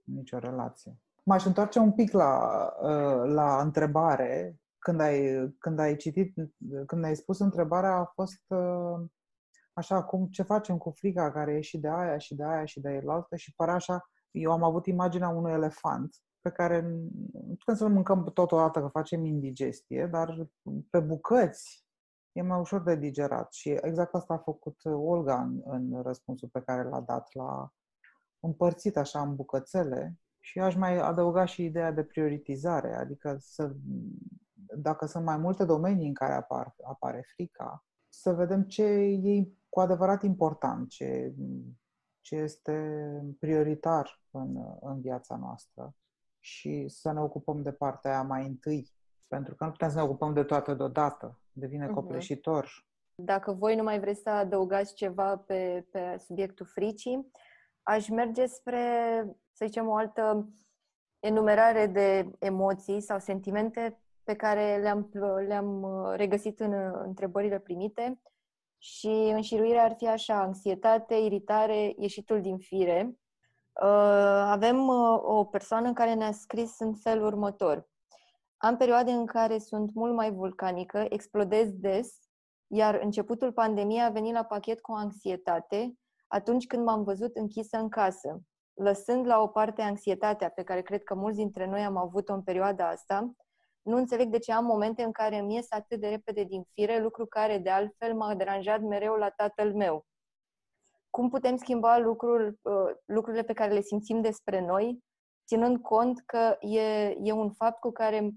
nicio 0.03 0.37
relație. 0.37 0.97
M-aș 1.23 1.45
întoarce 1.45 1.79
un 1.79 1.91
pic 1.91 2.11
la, 2.11 2.65
uh, 2.81 3.31
la 3.31 3.61
întrebare. 3.61 4.59
Când 4.79 4.99
ai, 4.99 5.49
când 5.59 5.79
ai 5.79 5.95
citit, 5.95 6.35
când 6.85 7.03
ai 7.03 7.15
spus 7.15 7.39
întrebarea, 7.39 7.95
a 7.95 8.11
fost 8.15 8.41
uh, 8.47 9.01
așa 9.75 10.03
cum 10.03 10.27
ce 10.27 10.43
facem 10.43 10.77
cu 10.77 10.89
frica 10.89 11.31
care 11.31 11.53
e 11.53 11.61
și 11.61 11.77
de 11.77 11.87
aia 11.87 12.17
și 12.17 12.35
de 12.35 12.43
aia 12.43 12.65
și 12.65 12.79
de 12.79 12.89
elaltă 12.89 13.35
și 13.35 13.53
pare 13.55 13.71
așa, 13.71 14.09
eu 14.31 14.51
am 14.51 14.63
avut 14.63 14.85
imaginea 14.85 15.29
unui 15.29 15.51
elefant 15.51 16.15
pe 16.41 16.51
care 16.51 16.81
nu 16.81 17.55
putem 17.57 17.75
să-l 17.75 17.89
mâncăm 17.89 18.23
totodată 18.23 18.81
că 18.81 18.87
facem 18.87 19.25
indigestie, 19.25 20.07
dar 20.07 20.47
pe 20.89 20.99
bucăți 20.99 21.85
e 22.31 22.41
mai 22.41 22.59
ușor 22.59 22.83
de 22.83 22.95
digerat. 22.95 23.53
Și 23.53 23.69
exact 23.69 24.13
asta 24.13 24.33
a 24.33 24.37
făcut 24.37 24.79
Olga 24.83 25.41
în, 25.41 25.61
în 25.65 26.01
răspunsul 26.01 26.49
pe 26.51 26.61
care 26.61 26.83
l-a 26.83 27.01
dat 27.01 27.33
la 27.33 27.69
împărțit 28.39 28.97
așa 28.97 29.21
în 29.21 29.35
bucățele. 29.35 30.19
Și 30.39 30.59
aș 30.59 30.75
mai 30.75 30.97
adăuga 30.97 31.45
și 31.45 31.63
ideea 31.63 31.91
de 31.91 32.03
prioritizare, 32.03 32.95
adică 32.95 33.37
să, 33.39 33.75
dacă 34.77 35.05
sunt 35.05 35.23
mai 35.25 35.37
multe 35.37 35.65
domenii 35.65 36.07
în 36.07 36.13
care 36.13 36.33
apar, 36.33 36.75
apare 36.83 37.23
frica, 37.33 37.85
să 38.19 38.33
vedem 38.33 38.63
ce 38.63 38.83
e 38.83 39.47
cu 39.69 39.79
adevărat 39.79 40.23
important, 40.23 40.89
ce, 40.89 41.33
ce 42.21 42.35
este 42.35 42.99
prioritar 43.39 44.21
în, 44.31 44.55
în 44.81 45.01
viața 45.01 45.35
noastră 45.35 45.95
și 46.39 46.87
să 46.87 47.11
ne 47.11 47.19
ocupăm 47.19 47.61
de 47.61 47.71
partea 47.71 48.11
aia 48.11 48.23
mai 48.23 48.47
întâi, 48.47 48.91
pentru 49.27 49.55
că 49.55 49.65
nu 49.65 49.71
putem 49.71 49.89
să 49.89 49.95
ne 49.95 50.03
ocupăm 50.03 50.33
de 50.33 50.43
toate 50.43 50.73
deodată, 50.73 51.39
devine 51.51 51.87
uh-huh. 51.87 51.93
copleșitor. 51.93 52.87
Dacă 53.15 53.51
voi 53.51 53.75
nu 53.75 53.83
mai 53.83 53.99
vreți 53.99 54.21
să 54.21 54.29
adăugați 54.29 54.93
ceva 54.93 55.37
pe, 55.37 55.87
pe 55.91 56.17
subiectul 56.17 56.65
fricii, 56.65 57.31
aș 57.83 58.09
merge 58.09 58.45
spre, 58.45 58.81
să 59.51 59.65
zicem, 59.65 59.87
o 59.87 59.95
altă 59.95 60.49
enumerare 61.19 61.87
de 61.87 62.31
emoții 62.39 63.01
sau 63.01 63.19
sentimente 63.19 63.99
pe 64.25 64.35
care 64.35 64.77
le-am, 64.81 65.09
le-am 65.47 65.83
uh, 65.83 66.13
regăsit 66.15 66.59
în 66.59 66.73
întrebările 67.05 67.59
primite 67.59 68.21
și 68.77 69.31
înșiruirea 69.33 69.83
ar 69.83 69.95
fi 69.97 70.07
așa, 70.07 70.39
anxietate, 70.39 71.15
iritare, 71.15 71.93
ieșitul 71.97 72.41
din 72.41 72.57
fire. 72.57 73.17
Uh, 73.81 73.87
avem 74.45 74.87
uh, 74.87 75.19
o 75.21 75.45
persoană 75.45 75.93
care 75.93 76.13
ne-a 76.13 76.31
scris 76.31 76.79
în 76.79 76.93
felul 76.93 77.25
următor. 77.25 77.89
Am 78.57 78.77
perioade 78.77 79.11
în 79.11 79.25
care 79.25 79.57
sunt 79.57 79.93
mult 79.93 80.13
mai 80.13 80.31
vulcanică, 80.31 81.05
explodez 81.09 81.71
des, 81.71 82.15
iar 82.67 82.99
începutul 83.03 83.51
pandemiei 83.51 84.01
a 84.01 84.09
venit 84.09 84.33
la 84.33 84.43
pachet 84.43 84.81
cu 84.81 84.91
anxietate 84.91 85.93
atunci 86.27 86.67
când 86.67 86.83
m-am 86.85 87.03
văzut 87.03 87.35
închisă 87.35 87.77
în 87.77 87.89
casă. 87.89 88.41
Lăsând 88.73 89.25
la 89.25 89.41
o 89.41 89.47
parte 89.47 89.81
anxietatea 89.81 90.49
pe 90.49 90.63
care 90.63 90.81
cred 90.81 91.03
că 91.03 91.15
mulți 91.15 91.37
dintre 91.37 91.65
noi 91.65 91.83
am 91.83 91.97
avut-o 91.97 92.33
în 92.33 92.41
perioada 92.41 92.89
asta, 92.89 93.35
nu 93.85 93.97
înțeleg 93.97 94.29
de 94.29 94.39
ce 94.39 94.51
am 94.51 94.65
momente 94.65 95.03
în 95.03 95.11
care 95.11 95.37
îmi 95.37 95.55
ies 95.55 95.71
atât 95.71 95.99
de 95.99 96.07
repede 96.07 96.43
din 96.43 96.63
fire, 96.73 96.99
lucru 96.99 97.25
care 97.25 97.57
de 97.57 97.69
altfel 97.69 98.15
m-a 98.15 98.35
deranjat 98.35 98.81
mereu 98.81 99.15
la 99.15 99.29
tatăl 99.29 99.73
meu. 99.73 100.05
Cum 101.09 101.29
putem 101.29 101.57
schimba 101.57 101.97
lucrul, 101.97 102.59
uh, 102.61 102.91
lucrurile 103.05 103.43
pe 103.43 103.53
care 103.53 103.73
le 103.73 103.81
simțim 103.81 104.21
despre 104.21 104.59
noi 104.65 105.03
ținând 105.47 105.81
cont 105.81 106.23
că 106.25 106.57
e, 106.59 107.15
e 107.21 107.31
un 107.31 107.51
fapt 107.51 107.79
cu 107.79 107.91
care 107.91 108.29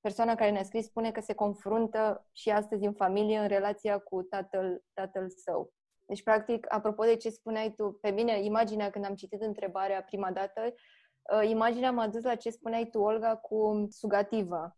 persoana 0.00 0.34
care 0.34 0.50
ne-a 0.50 0.62
scris 0.62 0.84
spune 0.84 1.10
că 1.10 1.20
se 1.20 1.34
confruntă 1.34 2.26
și 2.32 2.50
astăzi 2.50 2.84
în 2.84 2.92
familie 2.92 3.38
în 3.38 3.48
relația 3.48 3.98
cu 3.98 4.22
tatăl, 4.22 4.82
tatăl 4.92 5.30
său. 5.30 5.72
Deci, 6.06 6.22
practic, 6.22 6.66
apropo 6.74 7.04
de 7.04 7.16
ce 7.16 7.30
spuneai 7.30 7.72
tu, 7.72 7.98
pe 8.00 8.10
mine, 8.10 8.42
imaginea 8.42 8.90
când 8.90 9.04
am 9.04 9.14
citit 9.14 9.42
întrebarea 9.42 10.02
prima 10.02 10.32
dată, 10.32 10.60
uh, 10.62 11.48
imaginea 11.48 11.90
m-a 11.90 12.08
dus 12.08 12.22
la 12.22 12.34
ce 12.34 12.50
spuneai 12.50 12.86
tu, 12.86 12.98
Olga, 12.98 13.36
cu 13.36 13.86
sugativa. 13.90 14.76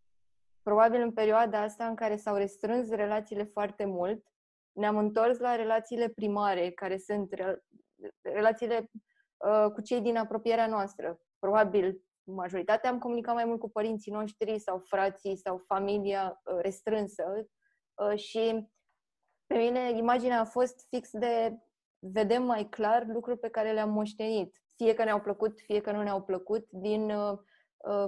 Probabil 0.68 1.00
în 1.00 1.12
perioada 1.12 1.62
asta 1.62 1.86
în 1.86 1.94
care 1.94 2.16
s-au 2.16 2.36
restrâns 2.36 2.88
relațiile 2.88 3.44
foarte 3.44 3.84
mult, 3.84 4.26
ne-am 4.72 4.96
întors 4.96 5.38
la 5.38 5.54
relațiile 5.54 6.08
primare, 6.08 6.70
care 6.70 6.98
sunt 6.98 7.34
relațiile 8.22 8.90
uh, 9.36 9.72
cu 9.72 9.80
cei 9.80 10.00
din 10.00 10.16
apropierea 10.16 10.66
noastră. 10.66 11.20
Probabil 11.38 12.02
majoritatea 12.24 12.90
am 12.90 12.98
comunicat 12.98 13.34
mai 13.34 13.44
mult 13.44 13.60
cu 13.60 13.70
părinții 13.70 14.12
noștri 14.12 14.58
sau 14.58 14.78
frații 14.78 15.36
sau 15.36 15.62
familia 15.66 16.40
uh, 16.44 16.58
restrânsă 16.60 17.24
uh, 17.34 18.18
și 18.18 18.68
pe 19.46 19.56
mine 19.56 19.90
imaginea 19.90 20.40
a 20.40 20.44
fost 20.44 20.86
fix 20.88 21.10
de 21.12 21.58
vedem 21.98 22.42
mai 22.42 22.68
clar 22.68 23.06
lucruri 23.06 23.38
pe 23.38 23.48
care 23.48 23.72
le-am 23.72 23.90
moștenit. 23.90 24.62
Fie 24.76 24.94
că 24.94 25.04
ne-au 25.04 25.20
plăcut, 25.20 25.60
fie 25.60 25.80
că 25.80 25.92
nu 25.92 26.02
ne-au 26.02 26.22
plăcut, 26.22 26.66
din 26.70 27.10
uh, 27.10 27.30
uh, 27.32 27.38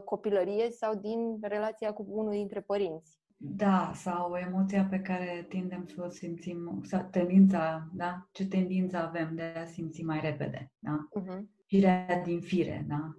copilărie 0.04 0.70
sau 0.70 0.94
din 0.94 1.38
relația 1.40 1.92
cu 1.92 2.06
unul 2.08 2.32
dintre 2.32 2.60
părinți. 2.60 3.18
Da, 3.42 3.92
sau 3.94 4.36
emoția 4.36 4.84
pe 4.84 5.00
care 5.00 5.46
tindem 5.48 5.86
să 5.86 6.04
o 6.06 6.08
simțim, 6.08 6.80
sau 6.84 7.08
tendința, 7.10 7.88
da? 7.92 8.28
Ce 8.32 8.46
tendință 8.46 8.96
avem 8.96 9.34
de 9.34 9.42
a 9.42 9.64
simți 9.64 10.02
mai 10.02 10.20
repede, 10.20 10.72
da? 10.78 11.08
Uh-huh. 11.20 11.40
Firea 11.66 12.22
din 12.24 12.40
fire, 12.40 12.84
da? 12.88 13.14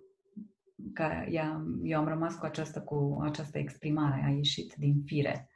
Care, 0.94 1.28
ea, 1.32 1.66
eu 1.84 2.00
am 2.00 2.08
rămas 2.08 2.36
cu 2.36 2.46
această, 2.46 2.82
cu 2.82 3.20
această 3.22 3.58
exprimare, 3.58 4.24
a 4.26 4.30
ieșit 4.30 4.74
din 4.78 5.02
fire. 5.06 5.50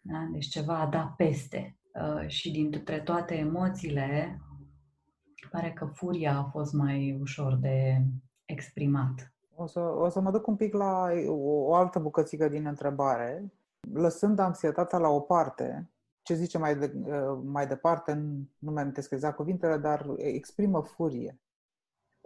Da? 0.00 0.28
Deci 0.32 0.46
ceva 0.46 0.78
a 0.78 0.86
dat 0.86 1.14
peste. 1.14 1.78
Uh, 2.00 2.28
și 2.28 2.50
dintre 2.50 3.00
toate 3.00 3.34
emoțiile, 3.34 4.40
pare 5.50 5.72
că 5.72 5.84
furia 5.84 6.36
a 6.36 6.44
fost 6.44 6.72
mai 6.72 7.18
ușor 7.20 7.56
de 7.56 8.02
exprimat. 8.44 9.35
O 9.58 9.66
să, 9.66 9.80
o 9.80 10.08
să 10.08 10.20
mă 10.20 10.30
duc 10.30 10.46
un 10.46 10.56
pic 10.56 10.74
la 10.74 11.08
o, 11.28 11.32
o 11.68 11.74
altă 11.74 11.98
bucățică 11.98 12.48
din 12.48 12.66
întrebare. 12.66 13.52
Lăsând 13.92 14.38
anxietatea 14.38 14.98
la 14.98 15.08
o 15.08 15.20
parte, 15.20 15.90
ce 16.22 16.34
zice 16.34 16.58
mai, 16.58 16.76
de, 16.76 16.92
uh, 16.96 17.40
mai 17.44 17.66
departe, 17.66 18.12
nu 18.58 18.72
mai 18.72 18.82
amintesc 18.82 19.10
exact 19.10 19.36
cuvintele, 19.36 19.76
dar 19.76 20.06
exprimă 20.16 20.82
furie. 20.82 21.40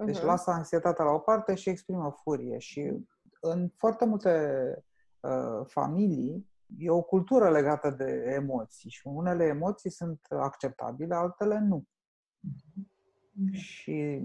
Deci 0.05 0.19
uh-huh. 0.19 0.25
lasă 0.25 0.51
anxietatea 0.51 1.05
la 1.05 1.11
o 1.11 1.19
parte 1.19 1.55
și 1.55 1.69
exprimă 1.69 2.11
furie. 2.23 2.59
Și 2.59 3.07
în 3.41 3.69
foarte 3.77 4.05
multe 4.05 4.85
uh, 5.21 5.67
familii, 5.67 6.49
e 6.79 6.91
o 6.91 7.03
cultură 7.03 7.51
legată 7.51 7.91
de 7.91 8.33
emoții 8.35 8.91
și 8.91 9.07
unele 9.07 9.45
emoții 9.45 9.91
sunt 9.91 10.21
acceptabile, 10.29 11.15
altele 11.15 11.59
nu. 11.59 11.85
Mm-hmm. 12.49 13.00
Și 13.53 14.23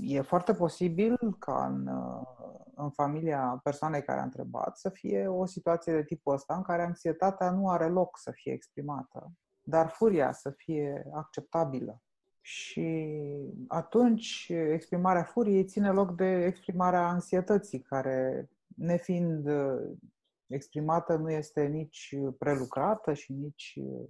e 0.00 0.20
foarte 0.20 0.54
posibil 0.54 1.16
ca 1.38 1.66
în, 1.66 1.88
în 2.74 2.90
familia 2.90 3.60
persoanei 3.62 4.02
care 4.02 4.20
a 4.20 4.24
întrebat 4.24 4.78
să 4.78 4.88
fie 4.88 5.26
o 5.26 5.46
situație 5.46 5.92
de 5.92 6.04
tipul 6.04 6.34
ăsta 6.34 6.54
în 6.54 6.62
care 6.62 6.82
anxietatea 6.82 7.50
nu 7.50 7.68
are 7.68 7.88
loc 7.88 8.18
să 8.18 8.30
fie 8.30 8.52
exprimată, 8.52 9.32
dar 9.62 9.88
furia 9.88 10.32
să 10.32 10.50
fie 10.50 11.06
acceptabilă. 11.12 12.02
Și 12.40 13.08
atunci 13.68 14.48
exprimarea 14.48 15.22
furiei 15.22 15.64
ține 15.64 15.90
loc 15.90 16.16
de 16.16 16.44
exprimarea 16.44 17.08
anxietății, 17.08 17.80
care, 17.80 18.48
nefiind 18.76 19.48
exprimată 20.46 21.16
nu 21.16 21.30
este 21.30 21.66
nici 21.66 22.16
prelucrată 22.38 23.12
și 23.12 23.32
nici 23.32 23.78
uh, 23.82 24.08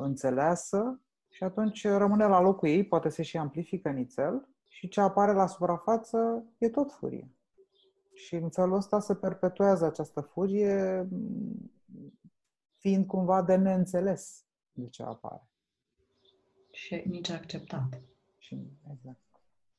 înțeleasă 0.00 1.00
și 1.30 1.44
atunci 1.44 1.86
rămâne 1.86 2.26
la 2.26 2.40
locul 2.40 2.68
ei, 2.68 2.84
poate 2.84 3.08
se 3.08 3.22
și 3.22 3.36
amplifică 3.36 3.90
nițel 3.90 4.48
și 4.68 4.88
ce 4.88 5.00
apare 5.00 5.32
la 5.32 5.46
suprafață 5.46 6.44
e 6.58 6.68
tot 6.68 6.92
furie. 6.92 7.30
Și 8.12 8.34
în 8.34 8.50
felul 8.50 8.76
ăsta 8.76 9.00
se 9.00 9.14
perpetuează 9.14 9.84
această 9.84 10.20
furie 10.20 11.08
fiind 12.76 13.06
cumva 13.06 13.42
de 13.42 13.56
neînțeles 13.56 14.44
de 14.72 14.88
ce 14.88 15.02
apare. 15.02 15.42
Și 16.70 17.02
nici 17.06 17.30
acceptat. 17.30 18.00
Și, 18.38 18.58
exact. 18.92 19.18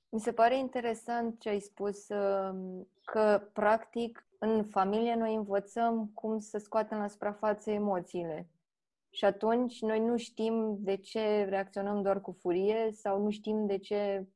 Mi 0.09 0.19
se 0.19 0.31
pare 0.31 0.57
interesant 0.57 1.39
ce 1.39 1.49
ai 1.49 1.59
spus, 1.59 2.09
uh, 2.09 2.81
că 3.03 3.49
practic 3.53 4.25
în 4.37 4.63
familie 4.63 5.15
noi 5.15 5.35
învățăm 5.35 6.11
cum 6.13 6.39
să 6.39 6.57
scoatem 6.57 6.97
la 6.97 7.07
suprafață 7.07 7.71
emoțiile. 7.71 8.49
Și 9.13 9.25
atunci 9.25 9.81
noi 9.81 9.99
nu 9.99 10.17
știm 10.17 10.77
de 10.79 10.95
ce 10.95 11.43
reacționăm 11.43 12.01
doar 12.01 12.21
cu 12.21 12.31
furie 12.31 12.91
sau 12.93 13.23
nu 13.23 13.29
știm 13.29 13.65
de 13.65 13.77
ce, 13.77 14.27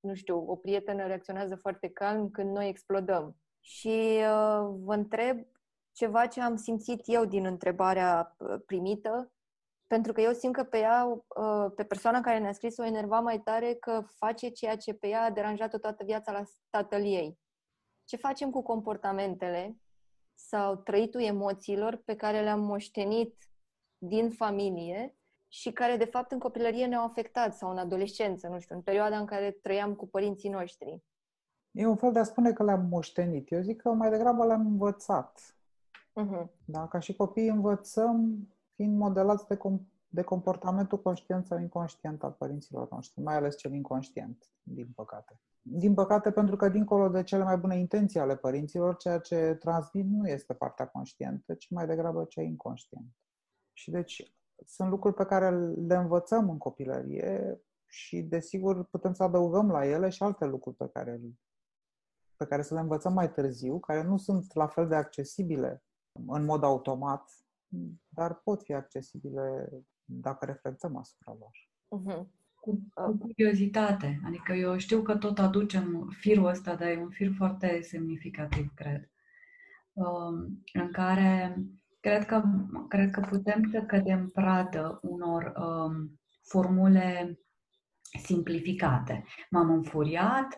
nu 0.00 0.14
știu, 0.14 0.50
o 0.50 0.56
prietenă 0.56 1.06
reacționează 1.06 1.56
foarte 1.56 1.88
calm 1.88 2.30
când 2.30 2.50
noi 2.54 2.68
explodăm. 2.68 3.36
Și 3.60 4.16
uh, 4.18 4.74
vă 4.78 4.94
întreb 4.94 5.46
ceva 5.92 6.26
ce 6.26 6.40
am 6.40 6.56
simțit 6.56 7.02
eu 7.04 7.24
din 7.24 7.44
întrebarea 7.44 8.36
uh, 8.38 8.60
primită, 8.66 9.32
pentru 9.86 10.12
că 10.12 10.20
eu 10.20 10.32
simt 10.32 10.54
că 10.54 10.64
pe 10.64 10.78
ea, 10.78 11.04
uh, 11.04 11.72
pe 11.76 11.84
persoana 11.84 12.20
care 12.20 12.38
ne-a 12.38 12.52
scris, 12.52 12.76
o 12.76 12.84
enerva 12.84 13.20
mai 13.20 13.40
tare 13.40 13.74
că 13.74 14.02
face 14.06 14.48
ceea 14.48 14.76
ce 14.76 14.94
pe 14.94 15.08
ea 15.08 15.22
a 15.22 15.30
deranjat-o 15.30 15.78
toată 15.78 16.04
viața 16.04 16.32
la 16.32 16.42
tatăl 16.70 17.04
ei 17.04 17.40
ce 18.04 18.16
facem 18.16 18.50
cu 18.50 18.62
comportamentele 18.62 19.76
sau 20.34 20.76
trăitul 20.76 21.20
emoțiilor 21.20 21.96
pe 21.96 22.16
care 22.16 22.42
le-am 22.42 22.60
moștenit 22.60 23.34
din 24.04 24.30
familie 24.30 25.16
și 25.48 25.72
care, 25.72 25.96
de 25.96 26.04
fapt, 26.04 26.32
în 26.32 26.38
copilărie 26.38 26.86
ne-au 26.86 27.04
afectat 27.04 27.54
sau 27.54 27.70
în 27.70 27.78
adolescență, 27.78 28.48
nu 28.48 28.60
știu, 28.60 28.74
în 28.74 28.80
perioada 28.80 29.18
în 29.18 29.26
care 29.26 29.50
trăiam 29.50 29.94
cu 29.94 30.08
părinții 30.08 30.50
noștri. 30.50 31.02
E 31.70 31.86
un 31.86 31.96
fel 31.96 32.12
de 32.12 32.18
a 32.18 32.24
spune 32.24 32.52
că 32.52 32.64
le-am 32.64 32.86
moștenit. 32.90 33.50
Eu 33.50 33.60
zic 33.60 33.80
că 33.80 33.92
mai 33.92 34.10
degrabă 34.10 34.46
le-am 34.46 34.66
învățat. 34.66 35.56
Uh-huh. 36.20 36.46
Da? 36.64 36.88
Ca 36.88 36.98
și 36.98 37.16
copii 37.16 37.48
învățăm 37.48 38.48
fiind 38.74 38.98
modelați 38.98 39.46
de, 39.46 39.56
com- 39.56 39.86
de 40.08 40.22
comportamentul 40.22 41.02
conștient 41.02 41.46
sau 41.46 41.58
inconștient 41.58 42.22
al 42.22 42.32
părinților 42.32 42.88
noștri, 42.90 43.22
mai 43.22 43.36
ales 43.36 43.56
cel 43.56 43.72
inconștient, 43.72 44.50
din 44.62 44.92
păcate. 44.94 45.40
Din 45.62 45.94
păcate, 45.94 46.30
pentru 46.30 46.56
că 46.56 46.68
dincolo 46.68 47.08
de 47.08 47.22
cele 47.22 47.42
mai 47.42 47.56
bune 47.56 47.78
intenții 47.78 48.20
ale 48.20 48.36
părinților, 48.36 48.96
ceea 48.96 49.18
ce 49.18 49.56
transmit 49.60 50.06
nu 50.06 50.28
este 50.28 50.54
partea 50.54 50.86
conștientă, 50.86 51.54
ci 51.54 51.70
mai 51.70 51.86
degrabă 51.86 52.24
cea 52.24 52.42
inconștientă. 52.42 53.16
Și 53.72 53.90
deci 53.90 54.34
sunt 54.64 54.90
lucruri 54.90 55.14
pe 55.14 55.24
care 55.24 55.50
le 55.86 55.94
învățăm 55.94 56.50
în 56.50 56.58
copilărie 56.58 57.60
și, 57.86 58.22
desigur, 58.22 58.84
putem 58.84 59.12
să 59.12 59.22
adăugăm 59.22 59.70
la 59.70 59.86
ele 59.86 60.08
și 60.08 60.22
alte 60.22 60.44
lucruri 60.44 60.76
pe 60.76 60.88
care, 60.92 61.20
pe 62.36 62.46
care 62.46 62.62
să 62.62 62.74
le 62.74 62.80
învățăm 62.80 63.12
mai 63.12 63.32
târziu, 63.32 63.78
care 63.78 64.02
nu 64.02 64.16
sunt 64.16 64.54
la 64.54 64.66
fel 64.66 64.88
de 64.88 64.94
accesibile 64.94 65.82
în 66.26 66.44
mod 66.44 66.62
automat, 66.62 67.30
dar 68.08 68.34
pot 68.34 68.62
fi 68.62 68.72
accesibile 68.72 69.68
dacă 70.04 70.44
reflectăm 70.44 70.96
asupra 70.96 71.36
lor. 71.38 71.70
Uh-huh 72.00 72.40
cu, 72.62 72.88
cu 72.94 73.16
curiozitate. 73.16 74.20
Adică 74.24 74.52
eu 74.52 74.76
știu 74.76 75.02
că 75.02 75.16
tot 75.16 75.38
aducem 75.38 76.14
firul 76.18 76.46
ăsta, 76.46 76.74
dar 76.74 76.88
e 76.88 77.00
un 77.00 77.10
fir 77.10 77.32
foarte 77.36 77.80
semnificativ, 77.80 78.72
cred. 78.74 79.10
Um, 79.92 80.62
în 80.72 80.90
care 80.92 81.62
cred 82.02 82.26
că, 82.26 82.42
cred 82.88 83.10
că 83.10 83.20
putem 83.20 83.68
să 83.70 83.82
cădem 83.82 84.28
pradă 84.28 84.98
unor 85.02 85.52
um, 85.56 86.20
formule 86.42 87.38
simplificate. 88.22 89.24
M-am 89.50 89.70
înfuriat, 89.70 90.56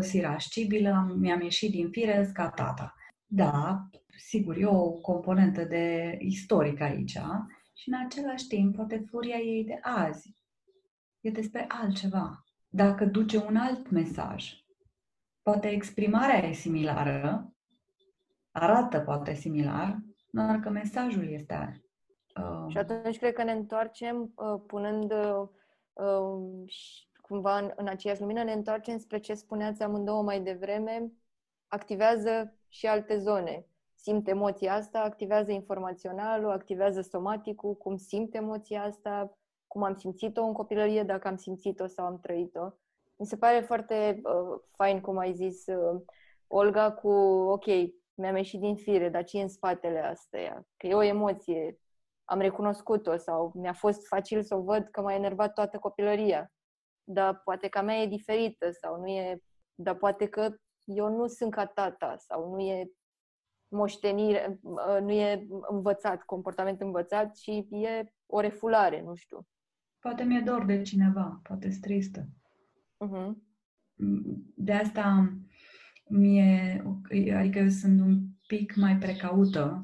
sirascibilă, 0.00 1.14
mi-am 1.18 1.40
ieșit 1.40 1.70
din 1.70 1.90
fire, 1.90 2.30
tata. 2.34 2.94
Da, 3.26 3.88
sigur, 4.16 4.56
e 4.56 4.66
o 4.66 4.90
componentă 4.90 5.64
de 5.64 6.16
istoric 6.20 6.80
aici 6.80 7.18
și 7.74 7.88
în 7.88 7.94
același 8.04 8.46
timp 8.46 8.76
poate 8.76 9.04
furia 9.06 9.36
ei 9.36 9.64
de 9.64 9.78
azi 9.82 10.36
e 11.20 11.30
despre 11.30 11.64
altceva. 11.68 12.44
Dacă 12.68 13.04
duce 13.04 13.36
un 13.38 13.56
alt 13.56 13.90
mesaj, 13.90 14.52
poate 15.42 15.68
exprimarea 15.68 16.48
e 16.48 16.52
similară, 16.52 17.52
arată 18.50 19.00
poate 19.00 19.34
similar, 19.34 19.98
doar 20.34 20.60
că 20.60 20.68
mesajul 20.68 21.28
este 21.28 21.82
uh... 22.40 22.64
Și 22.68 22.78
atunci 22.78 23.18
cred 23.18 23.32
că 23.32 23.42
ne 23.42 23.52
întoarcem 23.52 24.32
uh, 24.34 24.60
punând 24.66 25.12
uh, 25.12 25.48
uh, 25.92 26.72
cumva 27.20 27.58
în, 27.58 27.72
în 27.76 27.86
aceeași 27.86 28.20
lumină, 28.20 28.42
ne 28.42 28.52
întoarcem 28.52 28.98
spre 28.98 29.18
ce 29.18 29.34
spuneați 29.34 29.82
amândouă 29.82 30.22
mai 30.22 30.40
devreme, 30.40 31.12
activează 31.68 32.54
și 32.68 32.86
alte 32.86 33.18
zone. 33.18 33.66
Simt 33.94 34.28
emoția 34.28 34.74
asta, 34.74 35.00
activează 35.00 35.50
informaționalul, 35.50 36.50
activează 36.50 37.00
somaticul, 37.00 37.74
cum 37.74 37.96
simt 37.96 38.34
emoția 38.34 38.82
asta, 38.82 39.38
cum 39.66 39.82
am 39.82 39.94
simțit-o 39.94 40.44
în 40.44 40.52
copilărie, 40.52 41.02
dacă 41.02 41.28
am 41.28 41.36
simțit-o 41.36 41.86
sau 41.86 42.06
am 42.06 42.18
trăit-o. 42.20 42.70
Mi 43.16 43.26
se 43.26 43.36
pare 43.36 43.60
foarte 43.60 44.20
uh, 44.22 44.60
fain, 44.76 45.00
cum 45.00 45.18
ai 45.18 45.32
zis, 45.32 45.66
uh, 45.66 46.00
Olga 46.46 46.92
cu, 46.92 47.08
ok, 47.48 47.64
mi-am 48.14 48.36
ieșit 48.36 48.60
din 48.60 48.76
fire, 48.76 49.08
dar 49.08 49.24
ce 49.24 49.38
e 49.38 49.42
în 49.42 49.48
spatele 49.48 50.00
astea? 50.00 50.66
Că 50.76 50.86
e 50.86 50.94
o 50.94 51.02
emoție, 51.02 51.78
am 52.24 52.38
recunoscut-o 52.38 53.16
sau 53.16 53.52
mi-a 53.54 53.72
fost 53.72 54.06
facil 54.06 54.42
să 54.42 54.54
o 54.54 54.62
văd 54.62 54.88
că 54.88 55.00
m-a 55.00 55.14
enervat 55.14 55.52
toată 55.52 55.78
copilăria. 55.78 56.52
Dar 57.04 57.40
poate 57.44 57.68
că 57.68 57.78
a 57.78 57.82
mea 57.82 57.96
e 57.96 58.06
diferită 58.06 58.70
sau 58.70 59.00
nu 59.00 59.06
e... 59.06 59.42
Dar 59.74 59.94
poate 59.94 60.26
că 60.28 60.56
eu 60.84 61.16
nu 61.16 61.26
sunt 61.26 61.50
ca 61.50 61.66
tata 61.66 62.16
sau 62.18 62.50
nu 62.50 62.60
e 62.60 62.90
moștenire, 63.68 64.58
nu 65.00 65.10
e 65.10 65.46
învățat, 65.68 66.22
comportament 66.22 66.80
învățat, 66.80 67.34
ci 67.34 67.46
e 67.70 68.12
o 68.26 68.40
refulare, 68.40 69.02
nu 69.02 69.14
știu. 69.14 69.46
Poate 69.98 70.22
mi-e 70.22 70.40
dor 70.40 70.64
de 70.64 70.82
cineva, 70.82 71.40
poate 71.42 71.70
sunt 71.70 71.82
tristă. 71.82 72.26
Uh-huh. 73.06 73.32
De 74.54 74.72
asta 74.72 75.32
mie, 76.16 76.82
adică 77.36 77.58
eu 77.58 77.68
sunt 77.68 78.00
un 78.00 78.18
pic 78.46 78.74
mai 78.74 78.96
precaută 78.96 79.82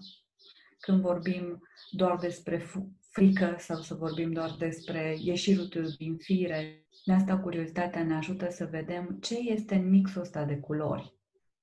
când 0.81 1.01
vorbim 1.01 1.62
doar 1.90 2.19
despre 2.19 2.62
frică 3.11 3.55
sau 3.59 3.81
să 3.81 3.95
vorbim 3.95 4.33
doar 4.33 4.55
despre 4.59 5.16
ieșirutul 5.21 5.95
din 5.99 6.16
fire. 6.16 6.85
De 7.05 7.12
asta 7.12 7.38
curiozitatea 7.38 8.05
ne 8.05 8.14
ajută 8.14 8.51
să 8.51 8.69
vedem 8.71 9.19
ce 9.21 9.38
este 9.38 9.75
în 9.75 9.88
mixul 9.88 10.21
ăsta 10.21 10.45
de 10.45 10.57
culori. 10.57 11.14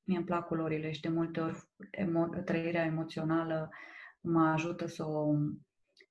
Mie 0.03 0.17
îmi 0.17 0.25
plac 0.25 0.47
culorile 0.47 0.91
și 0.91 1.01
de 1.01 1.09
multe 1.09 1.39
ori 1.39 1.57
emo- 1.97 2.43
trăirea 2.43 2.85
emoțională 2.85 3.69
mă 4.21 4.41
ajută 4.41 4.87
să 4.87 5.05
o 5.05 5.33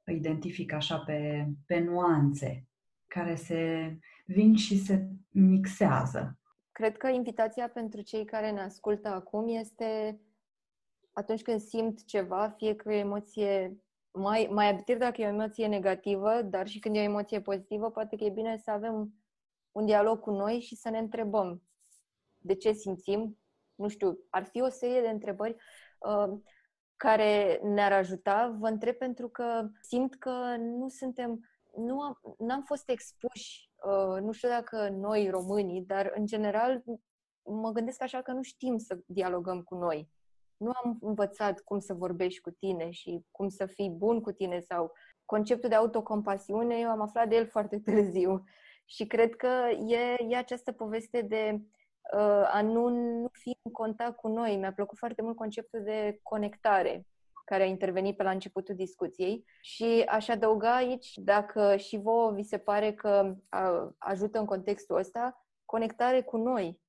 identific 0.06 0.72
așa 0.72 0.98
pe, 0.98 1.48
pe 1.66 1.78
nuanțe 1.78 2.66
care 3.06 3.34
se 3.34 3.96
vin 4.26 4.56
și 4.56 4.78
se 4.78 5.08
mixează. 5.30 6.38
Cred 6.76 6.96
că 6.96 7.08
invitația 7.08 7.68
pentru 7.68 8.00
cei 8.00 8.24
care 8.24 8.50
ne 8.50 8.60
ascultă 8.60 9.08
acum 9.08 9.48
este 9.48 10.20
atunci 11.12 11.42
când 11.42 11.60
simt 11.60 12.04
ceva, 12.04 12.48
fie 12.48 12.74
că 12.74 12.92
e 12.92 12.96
o 12.96 12.98
emoție 12.98 13.80
mai, 14.10 14.48
mai 14.50 14.68
abitir 14.68 14.98
dacă 14.98 15.20
e 15.20 15.24
o 15.24 15.28
emoție 15.28 15.66
negativă, 15.66 16.42
dar 16.42 16.66
și 16.66 16.78
când 16.78 16.96
e 16.96 16.98
o 16.98 17.02
emoție 17.02 17.40
pozitivă, 17.40 17.90
poate 17.90 18.16
că 18.16 18.24
e 18.24 18.30
bine 18.30 18.56
să 18.56 18.70
avem 18.70 19.14
un 19.72 19.84
dialog 19.86 20.20
cu 20.20 20.30
noi 20.30 20.60
și 20.60 20.76
să 20.76 20.90
ne 20.90 20.98
întrebăm 20.98 21.62
de 22.38 22.54
ce 22.54 22.72
simțim. 22.72 23.38
Nu 23.74 23.88
știu, 23.88 24.18
ar 24.30 24.44
fi 24.44 24.60
o 24.60 24.68
serie 24.68 25.00
de 25.00 25.08
întrebări 25.08 25.56
uh, 25.98 26.38
care 26.96 27.60
ne-ar 27.62 27.92
ajuta. 27.92 28.56
Vă 28.58 28.68
întreb 28.68 28.94
pentru 28.94 29.28
că 29.28 29.68
simt 29.80 30.14
că 30.14 30.56
nu 30.58 30.88
suntem, 30.88 31.50
nu 31.76 32.00
am, 32.00 32.20
n-am 32.38 32.62
fost 32.62 32.88
expuși, 32.88 33.65
uh, 33.65 33.65
nu 34.20 34.32
știu 34.32 34.48
dacă 34.48 34.88
noi 34.88 35.28
românii, 35.30 35.82
dar 35.82 36.12
în 36.14 36.26
general 36.26 36.82
mă 37.42 37.70
gândesc 37.70 38.02
așa 38.02 38.22
că 38.22 38.32
nu 38.32 38.42
știm 38.42 38.78
să 38.78 38.98
dialogăm 39.06 39.62
cu 39.62 39.74
noi 39.74 40.08
nu 40.56 40.70
am 40.84 40.98
învățat 41.00 41.60
cum 41.60 41.78
să 41.78 41.94
vorbești 41.94 42.40
cu 42.40 42.50
tine 42.50 42.90
și 42.90 43.24
cum 43.30 43.48
să 43.48 43.66
fii 43.66 43.90
bun 43.90 44.20
cu 44.20 44.32
tine 44.32 44.60
sau 44.60 44.92
conceptul 45.24 45.68
de 45.68 45.74
autocompasiune, 45.74 46.78
eu 46.78 46.88
am 46.88 47.00
aflat 47.00 47.28
de 47.28 47.36
el 47.36 47.46
foarte 47.46 47.78
târziu. 47.84 48.44
Și 48.84 49.06
cred 49.06 49.36
că 49.36 49.68
e, 49.86 50.16
e 50.28 50.36
această 50.36 50.72
poveste 50.72 51.20
de 51.20 51.60
uh, 52.14 52.50
a 52.52 52.62
nu, 52.62 52.88
nu 52.88 53.28
fi 53.32 53.58
în 53.62 53.72
contact 53.72 54.16
cu 54.16 54.28
noi. 54.28 54.56
Mi-a 54.56 54.72
plăcut 54.72 54.98
foarte 54.98 55.22
mult 55.22 55.36
conceptul 55.36 55.82
de 55.82 56.18
conectare 56.22 57.06
care 57.46 57.62
a 57.62 57.66
intervenit 57.66 58.16
pe 58.16 58.22
la 58.22 58.30
începutul 58.30 58.74
discuției 58.74 59.44
și 59.60 60.04
aș 60.06 60.28
adăuga 60.28 60.76
aici, 60.76 61.12
dacă 61.14 61.76
și 61.76 61.96
vouă 61.96 62.32
vi 62.32 62.42
se 62.42 62.58
pare 62.58 62.92
că 62.94 63.36
ajută 63.98 64.38
în 64.38 64.44
contextul 64.44 64.96
ăsta, 64.96 65.46
conectare 65.64 66.22
cu 66.22 66.36
noi. 66.36 66.80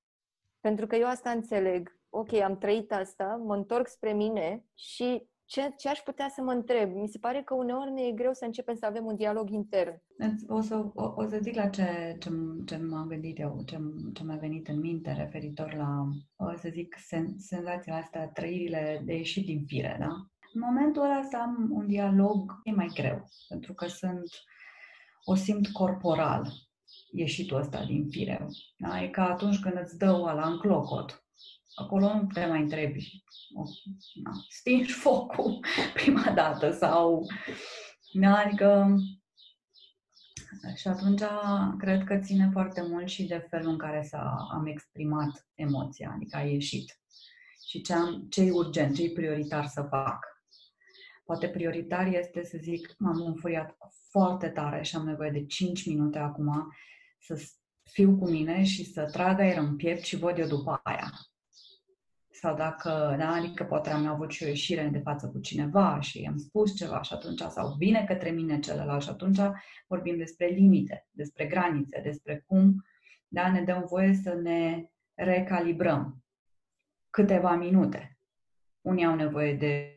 Pentru 0.59 0.87
că 0.87 0.95
eu 0.95 1.07
asta 1.07 1.29
înțeleg 1.29 1.99
ok, 2.09 2.33
am 2.33 2.57
trăit 2.57 2.91
asta, 2.91 3.41
mă 3.45 3.55
întorc 3.55 3.87
spre 3.87 4.13
mine 4.13 4.65
și 4.73 5.27
ce, 5.45 5.73
ce 5.77 5.89
aș 5.89 5.99
putea 5.99 6.29
să 6.29 6.41
mă 6.41 6.51
întreb? 6.51 6.95
Mi 6.95 7.07
se 7.07 7.17
pare 7.17 7.41
că 7.41 7.53
uneori 7.53 7.91
ne 7.91 8.01
e 8.01 8.11
greu 8.11 8.33
să 8.33 8.45
începem 8.45 8.75
să 8.75 8.85
avem 8.85 9.05
un 9.05 9.15
dialog 9.15 9.49
intern. 9.49 10.01
O 10.47 10.61
să, 10.61 10.75
o, 10.93 11.13
o 11.15 11.27
să 11.27 11.39
zic 11.41 11.55
la 11.55 11.67
ce, 11.67 12.17
ce, 12.19 12.29
ce 12.65 12.77
m-am 12.77 13.07
gândit 13.07 13.39
eu, 13.39 13.61
ce, 13.65 13.77
ce 14.13 14.23
mi-a 14.23 14.35
venit 14.35 14.67
în 14.67 14.79
minte 14.79 15.13
referitor 15.13 15.73
la, 15.73 16.07
o 16.35 16.55
să 16.57 16.69
zic, 16.71 16.95
sen, 17.07 17.35
senzațiile 17.37 17.97
astea, 17.97 18.27
trăirile 18.27 19.01
de 19.05 19.13
ieșit 19.13 19.45
din 19.45 19.63
fire, 19.65 19.97
da? 19.99 20.27
În 20.53 20.61
momentul 20.65 21.01
ăla 21.01 21.27
să 21.29 21.37
am 21.37 21.67
un 21.71 21.87
dialog 21.87 22.61
e 22.63 22.71
mai 22.71 22.91
greu, 22.93 23.29
pentru 23.47 23.73
că 23.73 23.87
sunt, 23.87 24.29
o 25.23 25.35
simt 25.35 25.67
corporal, 25.67 26.53
ieșitul 27.11 27.57
ăsta 27.57 27.83
din 27.83 28.07
fire. 28.09 28.47
Da? 28.77 29.01
E 29.01 29.07
ca 29.07 29.29
atunci 29.29 29.59
când 29.59 29.79
îți 29.83 29.97
dă 29.97 30.11
oala 30.11 30.47
în 30.47 30.57
clocot 30.57 31.21
acolo 31.79 32.13
nu 32.13 32.27
te 32.33 32.45
mai 32.45 32.61
întrebi, 32.61 33.23
na, 34.23 34.31
stingi 34.49 34.91
focul 34.91 35.59
prima 35.93 36.31
dată 36.31 36.71
sau, 36.71 37.25
da, 38.13 38.37
adică 38.37 38.97
și 40.75 40.87
atunci 40.87 41.21
cred 41.77 42.03
că 42.03 42.17
ține 42.17 42.49
foarte 42.51 42.81
mult 42.81 43.07
și 43.07 43.23
de 43.23 43.47
felul 43.49 43.71
în 43.71 43.77
care 43.77 44.01
s-a, 44.01 44.47
am 44.51 44.65
exprimat 44.65 45.47
emoția, 45.55 46.11
adică 46.15 46.37
a 46.37 46.41
ieșit. 46.41 47.01
Și 47.67 47.81
ce, 47.81 47.93
am, 47.93 48.27
ce 48.29 48.41
e 48.41 48.51
urgent, 48.51 48.95
ce 48.95 49.03
e 49.03 49.11
prioritar 49.11 49.65
să 49.65 49.81
fac. 49.89 50.25
Poate 51.27 51.49
prioritar 51.49 52.07
este 52.13 52.43
să 52.43 52.57
zic, 52.61 52.95
m-am 52.97 53.21
înfuriat 53.25 53.77
foarte 54.09 54.49
tare 54.49 54.83
și 54.83 54.95
am 54.95 55.05
nevoie 55.05 55.29
de 55.29 55.45
5 55.45 55.85
minute 55.85 56.17
acum 56.17 56.73
să 57.19 57.49
fiu 57.83 58.17
cu 58.17 58.29
mine 58.29 58.63
și 58.63 58.85
să 58.85 59.09
trag 59.11 59.39
aer 59.39 59.57
în 59.57 59.75
piept 59.75 60.03
și 60.03 60.17
văd 60.17 60.37
eu 60.37 60.47
după 60.47 60.79
aia 60.83 61.11
sau 62.39 62.55
dacă, 62.55 63.15
da, 63.19 63.31
adică 63.31 63.63
poate 63.63 63.89
am 63.89 64.07
avut 64.07 64.31
și 64.31 64.43
o 64.43 64.47
ieșire 64.47 64.87
de 64.91 64.99
față 64.99 65.27
cu 65.27 65.39
cineva 65.39 65.99
și 65.99 66.27
am 66.29 66.37
spus 66.37 66.75
ceva 66.75 67.01
și 67.01 67.13
atunci, 67.13 67.39
sau 67.39 67.75
vine 67.77 68.03
către 68.07 68.29
mine 68.29 68.59
celălalt 68.59 69.03
și 69.03 69.09
atunci 69.09 69.39
vorbim 69.87 70.17
despre 70.17 70.47
limite, 70.47 71.07
despre 71.11 71.45
granițe, 71.45 72.01
despre 72.03 72.43
cum 72.47 72.85
da, 73.27 73.51
ne 73.51 73.61
dăm 73.61 73.85
voie 73.89 74.13
să 74.13 74.33
ne 74.33 74.89
recalibrăm 75.13 76.23
câteva 77.09 77.55
minute. 77.55 78.17
Unii 78.81 79.05
au 79.05 79.15
nevoie 79.15 79.53
de 79.53 79.95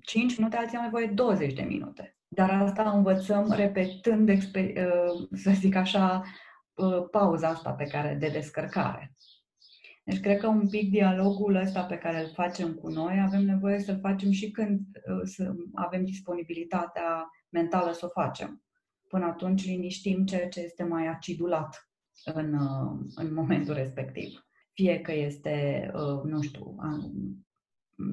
5 0.00 0.38
minute, 0.38 0.56
alții 0.56 0.76
au 0.76 0.82
nevoie 0.82 1.06
de 1.06 1.12
20 1.12 1.52
de 1.52 1.62
minute. 1.62 2.18
Dar 2.28 2.50
asta 2.50 2.90
învățăm 2.90 3.52
repetând, 3.52 4.28
uh, 4.28 4.38
să 5.32 5.50
zic 5.50 5.74
așa, 5.74 6.22
uh, 6.74 7.08
pauza 7.10 7.48
asta 7.48 7.70
pe 7.70 7.84
care 7.84 8.16
de 8.20 8.28
descărcare. 8.28 9.14
Deci 10.04 10.20
cred 10.20 10.38
că 10.38 10.46
un 10.46 10.68
pic 10.68 10.90
dialogul 10.90 11.54
ăsta 11.54 11.82
pe 11.82 11.98
care 11.98 12.20
îl 12.20 12.30
facem 12.32 12.74
cu 12.74 12.88
noi 12.88 13.20
avem 13.20 13.44
nevoie 13.44 13.78
să-l 13.78 13.98
facem 14.00 14.30
și 14.30 14.50
când 14.50 14.80
uh, 14.80 15.20
să 15.22 15.54
avem 15.74 16.04
disponibilitatea 16.04 17.30
mentală 17.48 17.92
să 17.92 18.06
o 18.06 18.20
facem. 18.20 18.62
Până 19.08 19.24
atunci 19.24 19.64
liniștim 19.64 20.24
ceea 20.24 20.48
ce 20.48 20.60
este 20.60 20.84
mai 20.84 21.06
acidulat 21.06 21.90
în, 22.24 22.54
uh, 22.54 22.98
în 23.14 23.34
momentul 23.34 23.74
respectiv. 23.74 24.46
Fie 24.72 25.00
că 25.00 25.12
este, 25.12 25.90
uh, 25.94 26.22
nu 26.22 26.42
știu, 26.42 26.74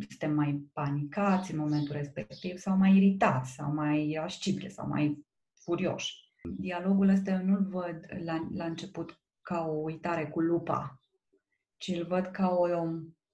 suntem 0.10 0.34
mai 0.34 0.70
panicați 0.74 1.52
în 1.52 1.60
momentul 1.60 1.96
respectiv 1.96 2.58
sau 2.58 2.78
mai 2.78 2.96
iritați 2.96 3.52
sau 3.52 3.74
mai 3.74 4.20
ascipri 4.24 4.70
sau 4.70 4.88
mai 4.88 5.26
furioși. 5.54 6.14
Dialogul 6.58 7.10
ăsta 7.10 7.32
eu 7.32 7.44
nu-l 7.44 7.68
văd 7.70 8.06
la, 8.24 8.48
la 8.54 8.66
început 8.66 9.22
ca 9.42 9.66
o 9.68 9.72
uitare 9.72 10.28
cu 10.28 10.40
lupa 10.40 11.00
ci 11.78 11.88
îl 11.88 12.06
văd 12.06 12.26
ca 12.26 12.50
o 12.50 12.68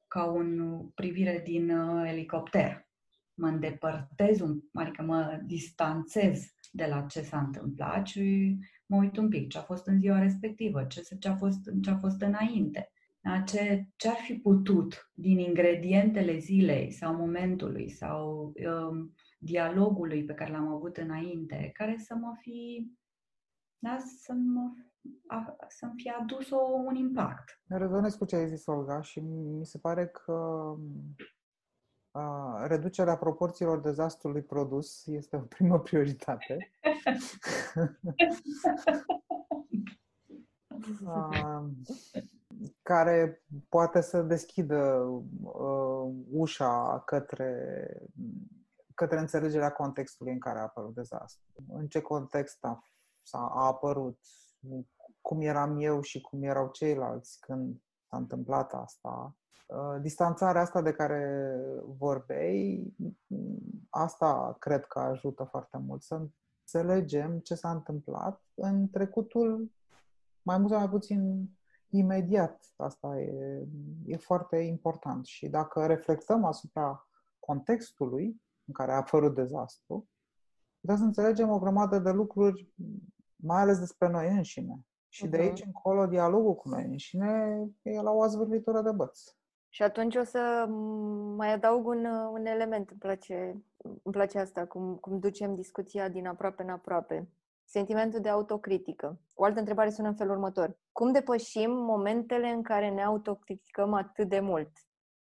ca 0.08 0.24
un 0.24 0.80
privire 0.96 1.42
din 1.46 1.70
uh, 1.70 2.10
elicopter. 2.10 2.88
Mă 3.34 3.48
îndepărtez, 3.48 4.40
un, 4.40 4.60
adică 4.74 5.02
mă 5.02 5.42
distanțez 5.46 6.54
de 6.72 6.86
la 6.86 7.02
ce 7.02 7.22
s-a 7.22 7.40
întâmplat 7.40 8.08
și 8.08 8.58
mă 8.86 8.98
uit 8.98 9.18
un 9.18 9.30
pic 9.30 9.50
ce 9.50 9.58
a 9.58 9.62
fost 9.62 9.88
în 9.88 10.00
ziua 10.00 10.20
respectivă, 10.20 10.84
ce, 10.84 11.02
ce, 11.20 11.28
a, 11.28 11.36
fost, 11.36 11.60
ce 11.82 11.90
a 11.90 11.98
fost 11.98 12.22
înainte. 12.22 12.92
Da? 13.24 13.42
Ce, 13.42 13.88
ce 13.96 14.10
ar 14.10 14.16
fi 14.16 14.34
putut 14.34 15.12
din 15.14 15.40
ingredientele 15.40 16.38
zilei 16.38 16.92
sau 16.92 17.16
momentului 17.16 17.90
sau 17.90 18.54
um, 18.68 19.14
dialogului 19.40 20.26
pe 20.26 20.34
care 20.34 20.52
l-am 20.52 20.68
avut 20.68 20.98
înainte, 20.98 21.70
care 21.74 21.98
să 21.98 22.16
mă 22.16 22.34
fi, 22.40 22.92
da, 23.80 23.98
să 24.24 24.34
mă 24.34 24.72
a, 25.28 25.56
să-mi 25.68 25.94
fie 25.96 26.16
adus 26.20 26.50
o, 26.50 26.58
un 26.86 26.96
impact. 26.96 27.62
Rezonez 27.68 28.16
cu 28.16 28.26
ce 28.26 28.36
ai 28.36 28.48
zis, 28.48 28.66
Olga, 28.66 29.02
și 29.02 29.20
mi 29.20 29.66
se 29.66 29.78
pare 29.78 30.08
că 30.08 30.76
a, 32.12 32.68
reducerea 32.68 33.18
proporțiilor 33.18 33.80
dezastrului 33.80 34.42
produs 34.42 35.06
este 35.06 35.36
o 35.36 35.40
primă 35.40 35.80
prioritate. 35.80 36.72
a, 41.06 41.70
care 42.82 43.44
poate 43.70 44.02
să 44.02 44.22
deschidă 44.22 44.94
uh, 45.42 46.14
ușa 46.32 47.04
către, 47.06 47.88
către 48.96 49.20
înțelegerea 49.20 49.72
contextului 49.72 50.34
în 50.34 50.40
care 50.40 50.60
a 50.60 50.62
apărut 50.62 50.94
dezastru. 50.94 51.46
În 51.68 51.88
ce 51.88 52.02
context 52.02 52.64
a, 52.64 52.84
a 53.32 53.66
apărut, 53.66 54.20
cum 55.22 55.42
eram 55.42 55.80
eu 55.80 56.02
și 56.02 56.22
cum 56.22 56.44
erau 56.44 56.70
ceilalți 56.70 57.40
când 57.40 57.82
s-a 58.10 58.18
întâmplat 58.18 58.74
asta, 58.74 59.38
uh, 59.68 60.02
distanțarea 60.02 60.62
asta 60.62 60.82
de 60.82 60.94
care 60.94 61.56
vorbeai, 61.86 62.94
asta 63.90 64.56
cred 64.60 64.86
că 64.86 65.00
ajută 65.00 65.44
foarte 65.44 65.78
mult, 65.78 66.02
să 66.02 66.22
înțelegem 66.64 67.40
ce 67.40 67.56
s-a 67.56 67.72
întâmplat 67.72 68.42
în 68.54 68.90
trecutul 68.90 69.72
mai 70.42 70.58
mult 70.58 70.70
sau 70.70 70.80
mai 70.80 70.90
puțin 70.90 71.50
imediat. 71.98 72.74
Asta 72.76 73.20
e, 73.20 73.68
e 74.06 74.18
foarte 74.18 74.58
important. 74.58 75.26
Și 75.26 75.48
dacă 75.48 75.86
reflectăm 75.86 76.44
asupra 76.44 77.08
contextului 77.40 78.42
în 78.66 78.74
care 78.74 78.92
a 78.92 78.96
apărut 78.96 79.36
dezastru, 79.36 80.08
putem 80.80 80.98
să 80.98 81.04
înțelegem 81.04 81.50
o 81.50 81.60
grămadă 81.60 82.00
de 82.00 82.12
lucruri, 82.12 82.74
mai 83.36 83.62
ales 83.62 83.80
despre 83.80 84.10
noi 84.10 84.28
înșine. 84.28 84.86
Și 85.08 85.28
uh-huh. 85.28 85.30
de 85.30 85.38
aici 85.38 85.64
încolo, 85.66 86.06
dialogul 86.06 86.56
cu 86.56 86.70
noi 86.70 86.84
înșine 86.84 87.64
e 87.82 88.02
la 88.02 88.12
o 88.12 88.22
azvârlitură 88.22 88.82
de 88.82 88.92
băț. 88.92 89.20
Și 89.70 89.84
atunci 89.84 90.16
o 90.16 90.24
să 90.24 90.66
mai 91.36 91.54
adaug 91.54 91.88
un, 91.88 92.06
un 92.06 92.46
element. 92.46 92.90
Îmi 92.90 93.00
place, 93.00 93.64
îmi 93.78 94.14
place 94.14 94.40
asta, 94.40 94.66
cum, 94.66 94.96
cum 94.96 95.20
ducem 95.20 95.56
discuția 95.56 96.10
din 96.10 96.28
aproape 96.28 96.64
în 96.64 96.70
aproape. 96.70 97.28
Sentimentul 97.66 98.20
de 98.20 98.30
autocritică. 98.30 99.20
O 99.36 99.44
altă 99.44 99.60
întrebare 99.60 99.90
sună 99.90 100.08
în 100.08 100.16
felul 100.16 100.34
următor. 100.34 100.78
Cum 100.92 101.12
depășim 101.12 101.72
momentele 101.72 102.48
în 102.48 102.62
care 102.62 102.90
ne 102.90 103.04
autocriticăm 103.04 103.94
atât 103.94 104.30
de 104.30 104.40
mult? 104.40 104.72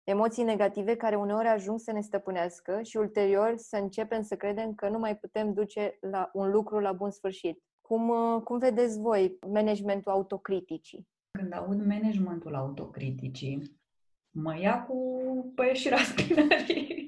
Emoții 0.03 0.43
negative 0.43 0.95
care 0.95 1.15
uneori 1.15 1.47
ajung 1.47 1.79
să 1.79 1.91
ne 1.91 2.01
stăpânească 2.01 2.81
și 2.81 2.97
ulterior 2.97 3.53
să 3.57 3.77
începem 3.77 4.21
să 4.21 4.35
credem 4.35 4.73
că 4.73 4.89
nu 4.89 4.99
mai 4.99 5.17
putem 5.17 5.53
duce 5.53 5.97
la 6.01 6.29
un 6.33 6.51
lucru 6.51 6.79
la 6.79 6.91
bun 6.91 7.11
sfârșit. 7.11 7.63
Cum, 7.81 8.11
cum 8.43 8.57
vedeți 8.57 8.99
voi 8.99 9.37
managementul 9.47 10.11
autocriticii? 10.11 11.07
Când 11.31 11.53
aud 11.53 11.85
managementul 11.85 12.55
autocriticii, 12.55 13.79
mă 14.29 14.59
ia 14.59 14.85
cu 14.85 14.97
păieșirea 15.55 15.97
spinării. 16.11 17.05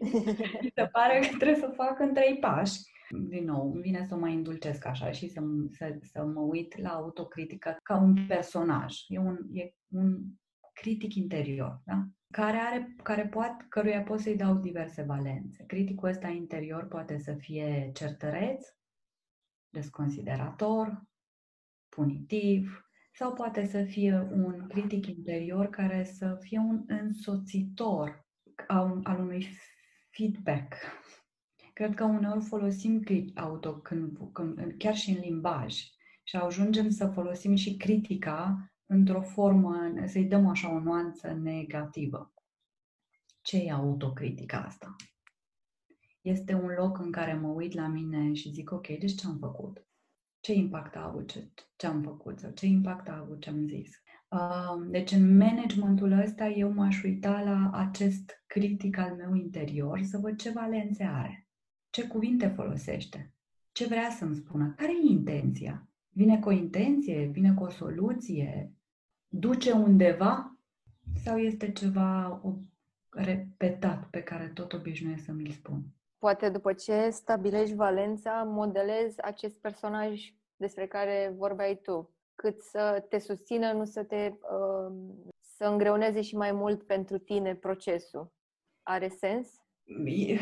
Mi 0.62 0.72
se 0.76 0.90
pare 0.92 1.20
că 1.20 1.36
trebuie 1.38 1.56
să 1.56 1.74
fac 1.76 2.00
în 2.00 2.14
trei 2.14 2.38
pași. 2.38 2.80
Din 3.12 3.46
nou, 3.46 3.72
îmi 3.72 3.82
vine 3.82 4.06
să 4.08 4.16
mă 4.16 4.30
indulcesc 4.30 4.86
așa 4.86 5.12
și 5.12 5.30
să, 5.30 5.42
să, 5.72 5.98
să 6.02 6.24
mă 6.24 6.40
uit 6.40 6.78
la 6.78 6.90
autocritică 6.90 7.78
ca 7.84 7.98
un 7.98 8.26
personaj. 8.28 8.98
E 9.08 9.18
un, 9.18 9.38
e 9.54 9.74
un 9.88 10.22
critic 10.74 11.16
interior, 11.16 11.82
da? 11.86 12.06
care, 12.32 12.58
are, 12.58 12.96
care 13.04 13.28
poate, 13.28 13.66
căruia 13.70 14.02
pot 14.02 14.20
să-i 14.20 14.36
dau 14.36 14.56
diverse 14.56 15.02
valențe. 15.02 15.64
Criticul 15.68 16.10
ăsta 16.10 16.28
interior 16.28 16.88
poate 16.88 17.18
să 17.18 17.34
fie 17.34 17.92
certăreț, 17.94 18.68
desconsiderator, 19.70 21.04
punitiv, 21.90 22.86
sau 23.14 23.34
poate 23.34 23.66
să 23.66 23.84
fie 23.84 24.28
un 24.32 24.68
critic 24.68 25.06
interior 25.06 25.70
care 25.70 26.04
să 26.04 26.38
fie 26.40 26.60
un 26.60 26.84
însoțitor 26.88 28.26
al, 28.68 29.00
al 29.04 29.20
unui 29.20 29.48
feedback. 30.10 30.76
Cred 31.74 31.94
că 31.94 32.04
uneori 32.04 32.44
folosim 32.44 33.04
auto 33.36 33.74
când, 33.76 34.18
când, 34.32 34.76
chiar 34.78 34.96
și 34.96 35.10
în 35.10 35.20
limbaj 35.20 35.76
și 36.24 36.36
ajungem 36.36 36.90
să 36.90 37.08
folosim 37.08 37.56
și 37.56 37.78
critica 37.78 38.72
într-o 38.86 39.22
formă, 39.22 39.94
să-i 40.06 40.26
dăm 40.26 40.48
așa 40.48 40.74
o 40.74 40.80
nuanță 40.80 41.32
negativă. 41.32 42.34
Ce 43.42 43.58
e 43.58 43.72
autocritica 43.72 44.58
asta? 44.58 44.96
Este 46.22 46.54
un 46.54 46.70
loc 46.78 47.00
în 47.00 47.12
care 47.12 47.34
mă 47.34 47.48
uit 47.48 47.74
la 47.74 47.88
mine 47.88 48.34
și 48.34 48.52
zic, 48.52 48.72
ok, 48.72 48.88
deci 48.88 49.16
ce 49.16 49.28
am 49.28 49.38
făcut? 49.38 49.86
Ce 50.40 50.54
impact 50.54 50.96
a 50.96 51.06
avut 51.06 51.32
ce, 51.32 51.52
ce 51.76 51.88
am 51.88 52.02
făcut 52.02 52.40
sau 52.40 52.52
ce 52.52 52.66
impact 52.66 53.08
a 53.08 53.18
avut 53.18 53.42
ce 53.42 53.50
am 53.50 53.68
zis? 53.68 54.02
Uh, 54.30 54.88
deci 54.90 55.12
în 55.12 55.38
managementul 55.38 56.12
ăsta 56.12 56.48
eu 56.48 56.72
m-aș 56.72 57.04
uita 57.04 57.42
la 57.42 57.70
acest 57.74 58.44
critic 58.48 58.98
al 58.98 59.16
meu 59.16 59.34
interior 59.34 60.02
să 60.02 60.18
văd 60.18 60.38
ce 60.38 60.52
valențe 60.52 61.04
are, 61.04 61.48
ce 61.92 62.08
cuvinte 62.08 62.48
folosește, 62.48 63.34
ce 63.72 63.86
vrea 63.86 64.10
să-mi 64.10 64.36
spună, 64.36 64.74
care 64.78 64.92
e 64.92 65.12
intenția? 65.12 65.88
Vine 66.10 66.40
cu 66.40 66.50
o 66.50 66.52
intenție? 66.52 67.26
Vine 67.26 67.54
cu 67.54 67.64
o 67.64 67.70
soluție? 67.70 68.76
duce 69.32 69.72
undeva 69.72 70.56
sau 71.24 71.38
este 71.38 71.72
ceva 71.72 72.42
repetat 73.10 74.08
pe 74.10 74.24
care 74.24 74.52
tot 74.54 74.74
obișnuiesc 74.74 75.24
să 75.24 75.32
mi-l 75.32 75.52
spun? 75.52 75.82
Poate 76.18 76.50
după 76.50 76.74
ce 76.74 77.10
stabilești 77.10 77.76
valența, 77.76 78.44
modelezi 78.44 79.22
acest 79.22 79.60
personaj 79.60 80.34
despre 80.56 80.88
care 80.88 81.34
vorbeai 81.38 81.80
tu, 81.84 82.14
cât 82.36 82.62
să 82.62 83.06
te 83.10 83.20
susțină, 83.20 83.72
nu 83.72 83.86
să 83.86 84.04
te 84.04 84.32
uh, 84.32 84.94
să 85.40 85.66
îngreuneze 85.66 86.22
și 86.22 86.36
mai 86.36 86.52
mult 86.52 86.84
pentru 86.84 87.18
tine 87.18 87.56
procesul. 87.56 88.32
Are 88.84 89.08
sens? 89.08 89.61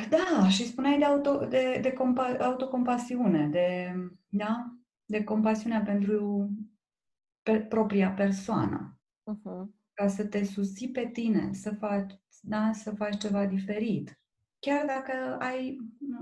Da, 0.10 0.50
și 0.50 0.66
spuneai 0.66 0.98
de, 0.98 1.06
auto, 1.06 1.46
de, 1.46 1.80
de 1.82 1.92
compa, 1.92 2.38
autocompasiune, 2.40 3.48
de, 3.48 3.94
da? 4.28 4.80
de 5.06 5.24
compasiunea 5.24 5.82
pentru 5.82 6.50
pe 7.44 7.60
propria 7.60 8.12
persoană. 8.12 9.00
Uh-huh. 9.32 9.78
Ca 9.94 10.08
să 10.08 10.26
te 10.26 10.44
susții 10.44 10.90
pe 10.90 11.10
tine, 11.14 11.50
să 11.54 11.72
faci, 11.72 12.12
da, 12.42 12.72
să 12.74 12.92
faci 12.92 13.18
ceva 13.18 13.46
diferit. 13.46 14.20
Chiar 14.60 14.86
dacă 14.86 15.38
ai, 15.40 15.78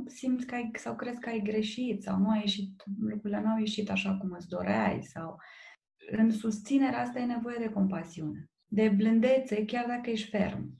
simți 0.05 0.45
că 0.45 0.55
ai, 0.55 0.71
sau 0.73 0.95
crezi 0.95 1.19
că 1.19 1.29
ai 1.29 1.41
greșit 1.41 2.03
sau 2.03 2.19
nu 2.19 2.29
ai 2.29 2.39
ieșit, 2.39 2.83
lucrurile 2.99 3.41
nu 3.41 3.49
au 3.49 3.57
ieșit 3.57 3.89
așa 3.89 4.17
cum 4.17 4.31
îți 4.31 4.47
doreai 4.47 5.03
sau 5.03 5.37
în 6.11 6.31
susținerea 6.31 7.01
asta 7.01 7.19
e 7.19 7.25
nevoie 7.25 7.57
de 7.59 7.69
compasiune, 7.69 8.49
de 8.65 8.89
blândețe, 8.89 9.65
chiar 9.65 9.85
dacă 9.87 10.09
ești 10.09 10.29
ferm 10.29 10.73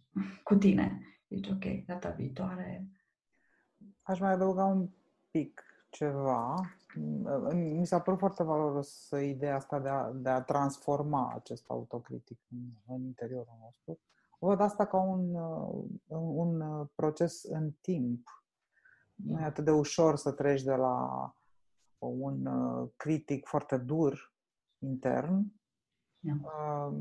cu 0.43 0.55
tine. 0.55 1.01
Deci, 1.28 1.49
ok, 1.49 1.86
data 1.86 2.09
viitoare. 2.09 2.88
Aș 4.01 4.19
mai 4.19 4.32
adăuga 4.32 4.65
un 4.65 4.89
pic 5.32 5.63
ceva 5.89 6.55
mi 7.53 7.86
s-a 7.86 8.01
părut 8.01 8.19
foarte 8.19 8.43
valoros 8.43 9.09
ideea 9.23 9.55
asta 9.55 9.80
de 9.80 9.89
a, 9.89 10.11
de 10.11 10.30
a 10.30 10.41
transforma 10.41 11.34
acest 11.36 11.63
autocritic 11.67 12.39
în, 12.49 12.57
în 12.95 13.03
interiorul 13.03 13.57
nostru. 13.61 13.99
Văd 14.39 14.59
asta 14.59 14.86
ca 14.86 14.97
un, 14.97 15.34
un 16.07 16.86
proces 16.95 17.43
în 17.43 17.71
timp. 17.82 18.43
Nu 19.15 19.39
e 19.39 19.43
atât 19.43 19.65
de 19.65 19.71
ușor 19.71 20.15
să 20.15 20.32
treci 20.32 20.63
de 20.63 20.75
la 20.75 21.32
un 21.97 22.47
critic 22.95 23.45
foarte 23.45 23.78
dur 23.78 24.34
intern 24.80 25.53
yeah. 26.19 26.91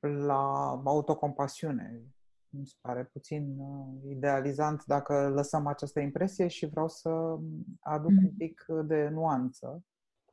la 0.00 0.68
autocompasiune 0.84 2.02
mi 2.56 2.66
se 2.66 2.74
pare 2.80 3.04
puțin 3.04 3.58
uh, 3.58 4.10
idealizant 4.10 4.84
dacă 4.84 5.28
lăsăm 5.28 5.66
această 5.66 6.00
impresie 6.00 6.48
și 6.48 6.66
vreau 6.66 6.88
să 6.88 7.08
aduc 7.80 8.10
mm. 8.10 8.24
un 8.24 8.30
pic 8.36 8.64
de 8.84 9.08
nuanță 9.08 9.84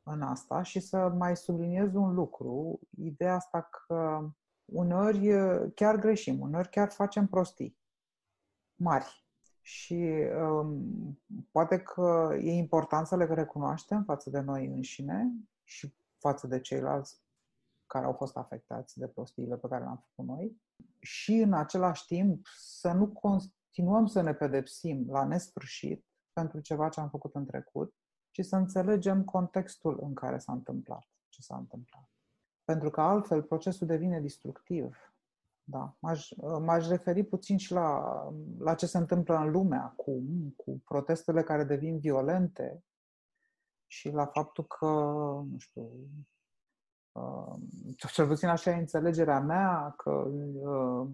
în 0.02 0.22
asta 0.22 0.62
și 0.62 0.80
să 0.80 0.96
mai 0.96 1.36
subliniez 1.36 1.94
un 1.94 2.14
lucru, 2.14 2.80
ideea 2.96 3.34
asta 3.34 3.68
că 3.86 4.28
uneori 4.64 5.32
uh, 5.32 5.72
chiar 5.74 5.96
greșim, 5.96 6.40
uneori 6.40 6.68
chiar 6.68 6.90
facem 6.90 7.26
prostii 7.26 7.78
mari. 8.74 9.24
Și 9.60 10.28
um, 10.42 11.20
poate 11.50 11.78
că 11.78 12.36
e 12.40 12.52
important 12.52 13.06
să 13.06 13.16
le 13.16 13.24
recunoaștem 13.24 14.02
față 14.02 14.30
de 14.30 14.40
noi 14.40 14.66
înșine 14.66 15.32
și 15.62 15.94
față 16.18 16.46
de 16.46 16.60
ceilalți 16.60 17.20
care 17.90 18.04
au 18.06 18.12
fost 18.12 18.36
afectați 18.36 18.98
de 18.98 19.08
prostiile 19.08 19.56
pe 19.56 19.68
care 19.68 19.82
le-am 19.82 20.04
făcut 20.08 20.30
noi 20.30 20.60
și 21.00 21.32
în 21.32 21.52
același 21.52 22.06
timp 22.06 22.46
să 22.56 22.92
nu 22.92 23.08
continuăm 23.08 24.06
să 24.06 24.20
ne 24.20 24.34
pedepsim 24.34 25.04
la 25.08 25.24
nesfârșit 25.24 26.06
pentru 26.32 26.60
ceva 26.60 26.88
ce 26.88 27.00
am 27.00 27.08
făcut 27.08 27.34
în 27.34 27.46
trecut, 27.46 27.94
ci 28.30 28.44
să 28.44 28.56
înțelegem 28.56 29.24
contextul 29.24 29.98
în 30.02 30.14
care 30.14 30.38
s-a 30.38 30.52
întâmplat 30.52 31.08
ce 31.28 31.42
s-a 31.42 31.56
întâmplat. 31.56 32.10
Pentru 32.64 32.90
că 32.90 33.00
altfel 33.00 33.42
procesul 33.42 33.86
devine 33.86 34.20
destructiv. 34.20 34.96
Da. 35.64 35.96
M-aș, 35.98 36.30
m-aș 36.60 36.88
referi 36.88 37.24
puțin 37.24 37.56
și 37.56 37.72
la, 37.72 38.02
la 38.58 38.74
ce 38.74 38.86
se 38.86 38.98
întâmplă 38.98 39.36
în 39.36 39.50
lume 39.50 39.76
acum, 39.76 40.54
cu 40.56 40.82
protestele 40.84 41.42
care 41.42 41.64
devin 41.64 41.98
violente 41.98 42.84
și 43.86 44.10
la 44.10 44.26
faptul 44.26 44.66
că, 44.66 44.86
nu 45.50 45.58
știu, 45.58 45.90
cel 48.12 48.26
puțin 48.26 48.48
așa 48.48 48.70
e 48.70 48.74
înțelegerea 48.74 49.40
mea, 49.40 49.94
că 49.96 50.10
uh, 50.10 51.08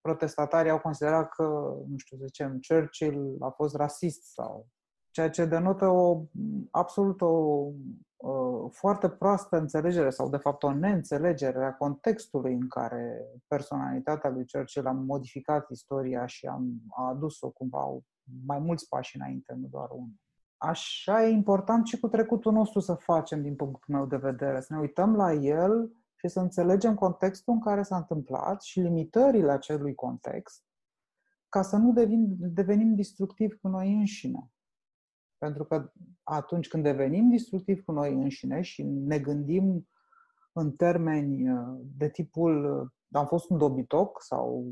protestatarii 0.00 0.70
au 0.70 0.80
considerat 0.80 1.28
că, 1.28 1.42
nu 1.88 1.96
știu, 1.96 2.16
să 2.16 2.24
zicem, 2.26 2.60
Churchill 2.68 3.36
a 3.40 3.48
fost 3.48 3.74
rasist 3.74 4.22
sau 4.22 4.66
ceea 5.10 5.30
ce 5.30 5.44
denotă 5.44 5.86
o 5.86 6.24
absolut 6.70 7.20
o, 7.20 7.26
o 8.16 8.68
foarte 8.68 9.08
proastă 9.08 9.56
înțelegere 9.56 10.10
sau 10.10 10.28
de 10.28 10.36
fapt 10.36 10.62
o 10.62 10.72
neînțelegere 10.72 11.64
a 11.64 11.74
contextului 11.74 12.54
în 12.54 12.68
care 12.68 13.24
personalitatea 13.46 14.30
lui 14.30 14.46
Churchill 14.52 14.86
a 14.86 14.92
modificat 14.92 15.70
istoria 15.70 16.26
și 16.26 16.46
a, 16.46 16.62
a 16.88 17.08
adus-o 17.08 17.50
cumva 17.50 17.98
mai 18.46 18.58
mulți 18.58 18.88
pași 18.88 19.16
înainte, 19.16 19.54
nu 19.60 19.66
doar 19.66 19.88
unul 19.90 20.14
așa 20.58 21.24
e 21.24 21.28
important 21.28 21.86
și 21.86 22.00
cu 22.00 22.08
trecutul 22.08 22.52
nostru 22.52 22.80
să 22.80 22.94
facem, 22.94 23.42
din 23.42 23.56
punctul 23.56 23.94
meu 23.94 24.06
de 24.06 24.16
vedere, 24.16 24.60
să 24.60 24.72
ne 24.72 24.80
uităm 24.80 25.16
la 25.16 25.32
el 25.32 25.92
și 26.14 26.28
să 26.28 26.40
înțelegem 26.40 26.94
contextul 26.94 27.52
în 27.52 27.60
care 27.60 27.82
s-a 27.82 27.96
întâmplat 27.96 28.62
și 28.62 28.80
limitările 28.80 29.50
acelui 29.50 29.94
context 29.94 30.62
ca 31.48 31.62
să 31.62 31.76
nu 31.76 31.92
devin, 31.92 32.36
devenim 32.38 32.94
destructivi 32.94 33.56
cu 33.56 33.68
noi 33.68 33.92
înșine. 33.94 34.50
Pentru 35.38 35.64
că 35.64 35.92
atunci 36.22 36.68
când 36.68 36.82
devenim 36.82 37.30
destructivi 37.30 37.82
cu 37.82 37.92
noi 37.92 38.14
înșine 38.14 38.60
și 38.60 38.82
ne 38.82 39.18
gândim 39.18 39.88
în 40.52 40.72
termeni 40.72 41.50
uh, 41.50 41.80
de 41.96 42.08
tipul 42.10 42.80
uh, 42.80 42.90
am 43.10 43.26
fost 43.26 43.50
un 43.50 43.58
dobitoc 43.58 44.22
sau 44.22 44.66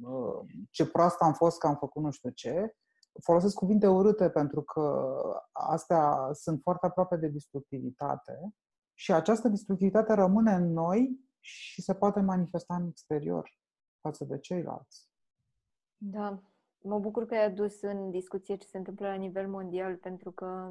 uh, 0.00 0.52
ce 0.70 0.86
prost 0.86 1.20
am 1.20 1.32
fost 1.32 1.58
că 1.58 1.66
am 1.66 1.76
făcut 1.76 2.02
nu 2.02 2.10
știu 2.10 2.30
ce, 2.30 2.76
folosesc 3.22 3.54
cuvinte 3.54 3.86
urâte 3.86 4.30
pentru 4.30 4.62
că 4.62 5.14
astea 5.52 6.30
sunt 6.32 6.60
foarte 6.62 6.86
aproape 6.86 7.16
de 7.16 7.28
destructivitate 7.28 8.54
și 8.94 9.12
această 9.12 9.48
destructivitate 9.48 10.12
rămâne 10.12 10.52
în 10.52 10.72
noi 10.72 11.20
și 11.40 11.82
se 11.82 11.94
poate 11.94 12.20
manifesta 12.20 12.74
în 12.74 12.86
exterior 12.86 13.50
față 14.00 14.24
de 14.24 14.38
ceilalți. 14.38 15.10
Da, 15.96 16.42
mă 16.78 16.98
bucur 16.98 17.26
că 17.26 17.34
ai 17.34 17.44
adus 17.44 17.82
în 17.82 18.10
discuție 18.10 18.56
ce 18.56 18.66
se 18.66 18.78
întâmplă 18.78 19.06
la 19.06 19.14
nivel 19.14 19.48
mondial, 19.48 19.96
pentru 19.96 20.30
că 20.30 20.70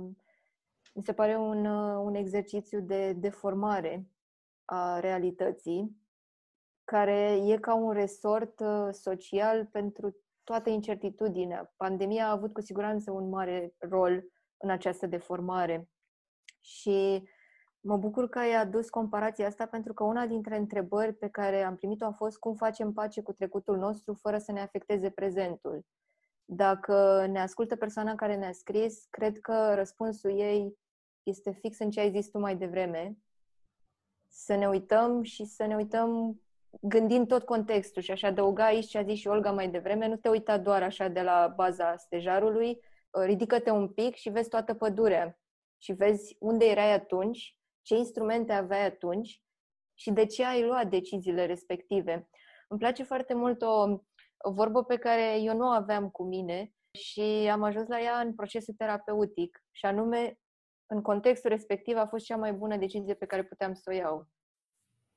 mi 0.94 1.04
se 1.04 1.14
pare 1.14 1.36
un, 1.38 1.66
un 2.06 2.16
exercițiu 2.16 2.82
de 2.82 3.14
deformare 3.14 4.08
a 4.66 5.00
realității, 5.00 6.02
care 6.84 7.40
e 7.46 7.58
ca 7.58 7.74
un 7.74 7.92
resort 7.92 8.60
uh, 8.60 8.88
social 8.92 9.66
pentru 9.66 10.16
toată 10.44 10.70
incertitudinea. 10.70 11.74
Pandemia 11.78 12.28
a 12.28 12.32
avut 12.32 12.54
cu 12.54 12.62
siguranță 12.62 13.12
un 13.12 13.30
mare 13.30 13.74
rol 13.78 14.24
în 14.58 14.70
această 14.70 15.08
deformare. 15.08 15.90
Și 16.62 17.28
mă 17.80 17.98
bucur 17.98 18.30
că 18.30 18.40
ai 18.40 18.54
adus 18.54 18.90
comparația 18.90 19.48
asta 19.48 19.66
pentru 19.66 19.94
că 19.94 20.04
una 20.04 20.28
dintre 20.28 20.58
întrebări 20.58 21.14
pe 21.14 21.30
care 21.30 21.64
am 21.64 21.76
primit-o 21.76 22.06
a 22.06 22.12
fost 22.12 22.38
cum 22.38 22.56
facem 22.56 22.94
pace 22.94 23.22
cu 23.22 23.34
trecutul 23.34 23.78
nostru 23.78 24.14
fără 24.14 24.38
să 24.38 24.52
ne 24.52 24.62
afecteze 24.62 25.10
prezentul. 25.10 25.86
Dacă 26.46 27.26
ne 27.26 27.40
ascultă 27.40 27.76
persoana 27.76 28.16
care 28.16 28.36
ne-a 28.36 28.52
scris, 28.52 29.06
cred 29.10 29.40
că 29.40 29.74
răspunsul 29.74 30.40
ei 30.40 30.78
este 31.24 31.52
fix 31.52 31.80
în 31.80 31.90
ce 31.90 32.00
ai 32.00 32.12
zis 32.12 32.30
tu 32.30 32.40
mai 32.40 32.56
devreme. 32.56 33.18
Să 34.28 34.56
ne 34.56 34.68
uităm 34.68 35.22
și 35.22 35.46
să 35.46 35.66
ne 35.66 35.76
uităm 35.76 36.42
gândind 36.82 37.28
tot 37.28 37.44
contextul 37.44 38.02
și 38.02 38.12
aș 38.12 38.22
adăuga 38.22 38.66
aici 38.66 38.88
ce 38.88 38.98
a 38.98 39.04
zis 39.04 39.20
și 39.20 39.28
Olga 39.28 39.52
mai 39.52 39.70
devreme, 39.70 40.08
nu 40.08 40.16
te 40.16 40.30
uita 40.30 40.58
doar 40.58 40.84
așa 40.84 41.08
de 41.08 41.22
la 41.22 41.54
baza 41.56 41.98
stejarului, 41.98 42.70
uh, 42.70 43.24
ridică-te 43.26 43.70
un 43.70 43.88
pic 43.88 44.16
și 44.16 44.30
vezi 44.30 44.50
toată 44.50 44.74
pădurea 44.74 45.40
și 45.78 45.94
vezi 45.94 46.36
unde 46.40 46.66
erai 46.66 46.94
atunci, 46.94 47.58
ce 47.82 47.96
instrumente 47.96 48.54
aveai 48.54 48.86
atunci 48.86 49.42
și 49.94 50.12
de 50.12 50.26
ce 50.26 50.46
ai 50.46 50.64
luat 50.64 50.90
deciziile 50.90 51.46
respective. 51.46 52.30
Îmi 52.68 52.80
place 52.80 53.04
foarte 53.04 53.34
mult 53.34 53.62
o, 53.62 54.00
o 54.38 54.52
vorbă 54.52 54.84
pe 54.84 54.98
care 54.98 55.40
eu 55.40 55.56
nu 55.56 55.66
o 55.66 55.72
aveam 55.72 56.10
cu 56.10 56.24
mine 56.24 56.74
și 57.00 57.50
am 57.52 57.64
ajuns 57.64 57.88
la 57.88 58.02
ea 58.02 58.20
în 58.20 58.36
procesul 58.36 58.74
terapeutic 58.78 59.64
și 59.72 59.86
anume 59.86 60.38
în 60.86 61.02
contextul 61.02 61.50
respectiv 61.50 61.98
a 61.98 62.08
fost 62.08 62.26
cea 62.26 62.38
mai 62.38 62.54
bună 62.54 62.78
decizie 62.78 63.14
pe 63.14 63.26
care 63.26 63.44
puteam 63.44 63.74
să 63.74 63.84
o 63.88 63.94
iau. 63.94 64.28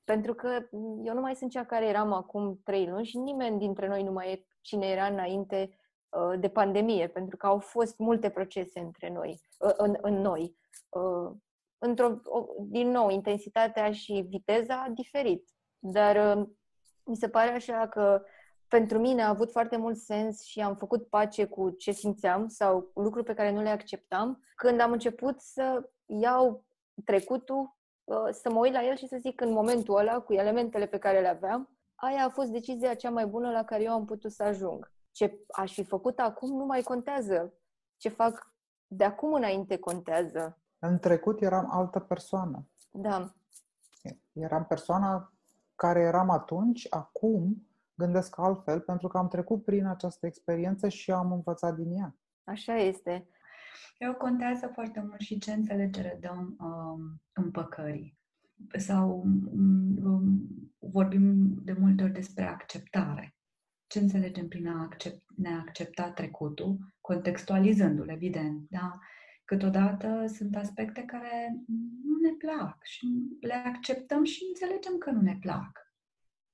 Pentru 0.07 0.35
că 0.35 0.69
eu 1.03 1.15
nu 1.15 1.21
mai 1.21 1.37
sunt 1.37 1.51
cea 1.51 1.65
care 1.65 1.87
eram 1.87 2.13
acum 2.13 2.61
trei 2.65 2.87
luni 2.87 3.05
și 3.05 3.19
nimeni 3.19 3.59
dintre 3.59 3.89
noi 3.89 4.03
nu 4.03 4.13
mai 4.13 4.33
e 4.33 4.47
cine 4.61 4.87
era 4.87 5.07
înainte 5.07 5.79
uh, 6.09 6.41
de 6.41 6.49
pandemie, 6.49 7.09
pentru 7.09 7.37
că 7.37 7.47
au 7.47 7.59
fost 7.59 7.99
multe 7.99 8.31
procese 8.31 8.81
între 8.81 9.11
noi, 9.11 9.41
uh, 9.59 9.73
în, 9.77 9.97
în 10.01 10.15
noi. 10.21 10.57
Uh, 10.89 11.37
într-o, 11.79 12.21
din 12.59 12.91
nou, 12.91 13.11
intensitatea 13.11 13.93
și 13.93 14.27
viteza 14.29 14.83
a 14.83 14.89
diferit. 14.89 15.49
Dar 15.79 16.37
uh, 16.37 16.47
mi 17.05 17.17
se 17.17 17.29
pare 17.29 17.51
așa 17.51 17.89
că 17.89 18.23
pentru 18.69 18.99
mine 18.99 19.23
a 19.23 19.29
avut 19.29 19.51
foarte 19.51 19.77
mult 19.77 19.97
sens 19.97 20.43
și 20.43 20.61
am 20.61 20.77
făcut 20.77 21.09
pace 21.09 21.45
cu 21.45 21.71
ce 21.71 21.93
simțeam 21.93 22.49
sau 22.49 22.91
lucruri 22.95 23.25
pe 23.25 23.35
care 23.35 23.53
nu 23.53 23.63
le 23.63 23.69
acceptam 23.69 24.43
când 24.55 24.81
am 24.81 24.93
început 24.93 25.41
să 25.41 25.91
iau 26.07 26.65
trecutul 27.05 27.76
Uh, 27.76 27.76
să 28.31 28.51
mă 28.51 28.59
uit 28.59 28.73
la 28.73 28.85
el 28.85 28.97
și 28.97 29.07
să 29.07 29.17
zic 29.21 29.41
în 29.41 29.53
momentul 29.53 29.97
ăla, 29.97 30.21
cu 30.21 30.33
elementele 30.33 30.87
pe 30.87 30.99
care 30.99 31.21
le 31.21 31.29
aveam, 31.29 31.79
aia 31.95 32.25
a 32.25 32.29
fost 32.29 32.51
decizia 32.51 32.95
cea 32.95 33.11
mai 33.11 33.27
bună 33.27 33.51
la 33.51 33.65
care 33.65 33.83
eu 33.83 33.93
am 33.93 34.05
putut 34.05 34.33
să 34.33 34.43
ajung. 34.43 34.93
Ce 35.11 35.39
aș 35.49 35.73
fi 35.73 35.85
făcut 35.85 36.19
acum 36.19 36.57
nu 36.57 36.65
mai 36.65 36.83
contează. 36.83 37.53
Ce 37.97 38.09
fac 38.09 38.55
de 38.87 39.05
acum 39.05 39.33
înainte 39.33 39.79
contează. 39.79 40.59
În 40.79 40.99
trecut 40.99 41.43
eram 41.43 41.71
altă 41.71 42.01
persoană. 42.01 42.69
Da. 42.91 43.35
Eram 44.33 44.65
persoana 44.67 45.33
care 45.75 46.01
eram 46.01 46.31
atunci, 46.31 46.87
acum 46.91 47.67
gândesc 47.95 48.39
altfel, 48.39 48.81
pentru 48.81 49.09
că 49.09 49.19
am 49.19 49.29
trecut 49.29 49.65
prin 49.65 49.87
această 49.87 50.27
experiență 50.27 50.89
și 50.89 51.13
am 51.13 51.33
învățat 51.33 51.75
din 51.75 51.99
ea. 51.99 52.15
Așa 52.45 52.75
este. 52.75 53.29
Eu 53.99 54.15
contează 54.15 54.67
foarte 54.67 55.01
mult 55.01 55.21
și 55.21 55.39
ce 55.39 55.53
înțelegere 55.53 56.19
dăm 56.21 56.57
um, 56.59 57.23
împăcării. 57.33 58.19
Sau 58.77 59.23
um, 59.53 60.49
vorbim 60.79 61.55
de 61.65 61.73
multe 61.79 62.03
ori 62.03 62.13
despre 62.13 62.45
acceptare. 62.45 63.35
Ce 63.87 63.99
înțelegem 63.99 64.49
prin 64.49 64.69
a 64.69 64.83
accept, 64.83 65.23
ne 65.37 65.49
accepta 65.49 66.11
trecutul, 66.11 66.95
contextualizându-l, 67.01 68.09
evident, 68.09 68.67
da? 68.71 68.99
Câteodată 69.45 70.27
sunt 70.27 70.57
aspecte 70.57 71.03
care 71.03 71.63
nu 72.03 72.19
ne 72.21 72.33
plac 72.33 72.85
și 72.85 73.07
le 73.41 73.55
acceptăm 73.55 74.25
și 74.25 74.45
înțelegem 74.49 74.99
că 74.99 75.11
nu 75.11 75.21
ne 75.21 75.37
plac. 75.41 75.87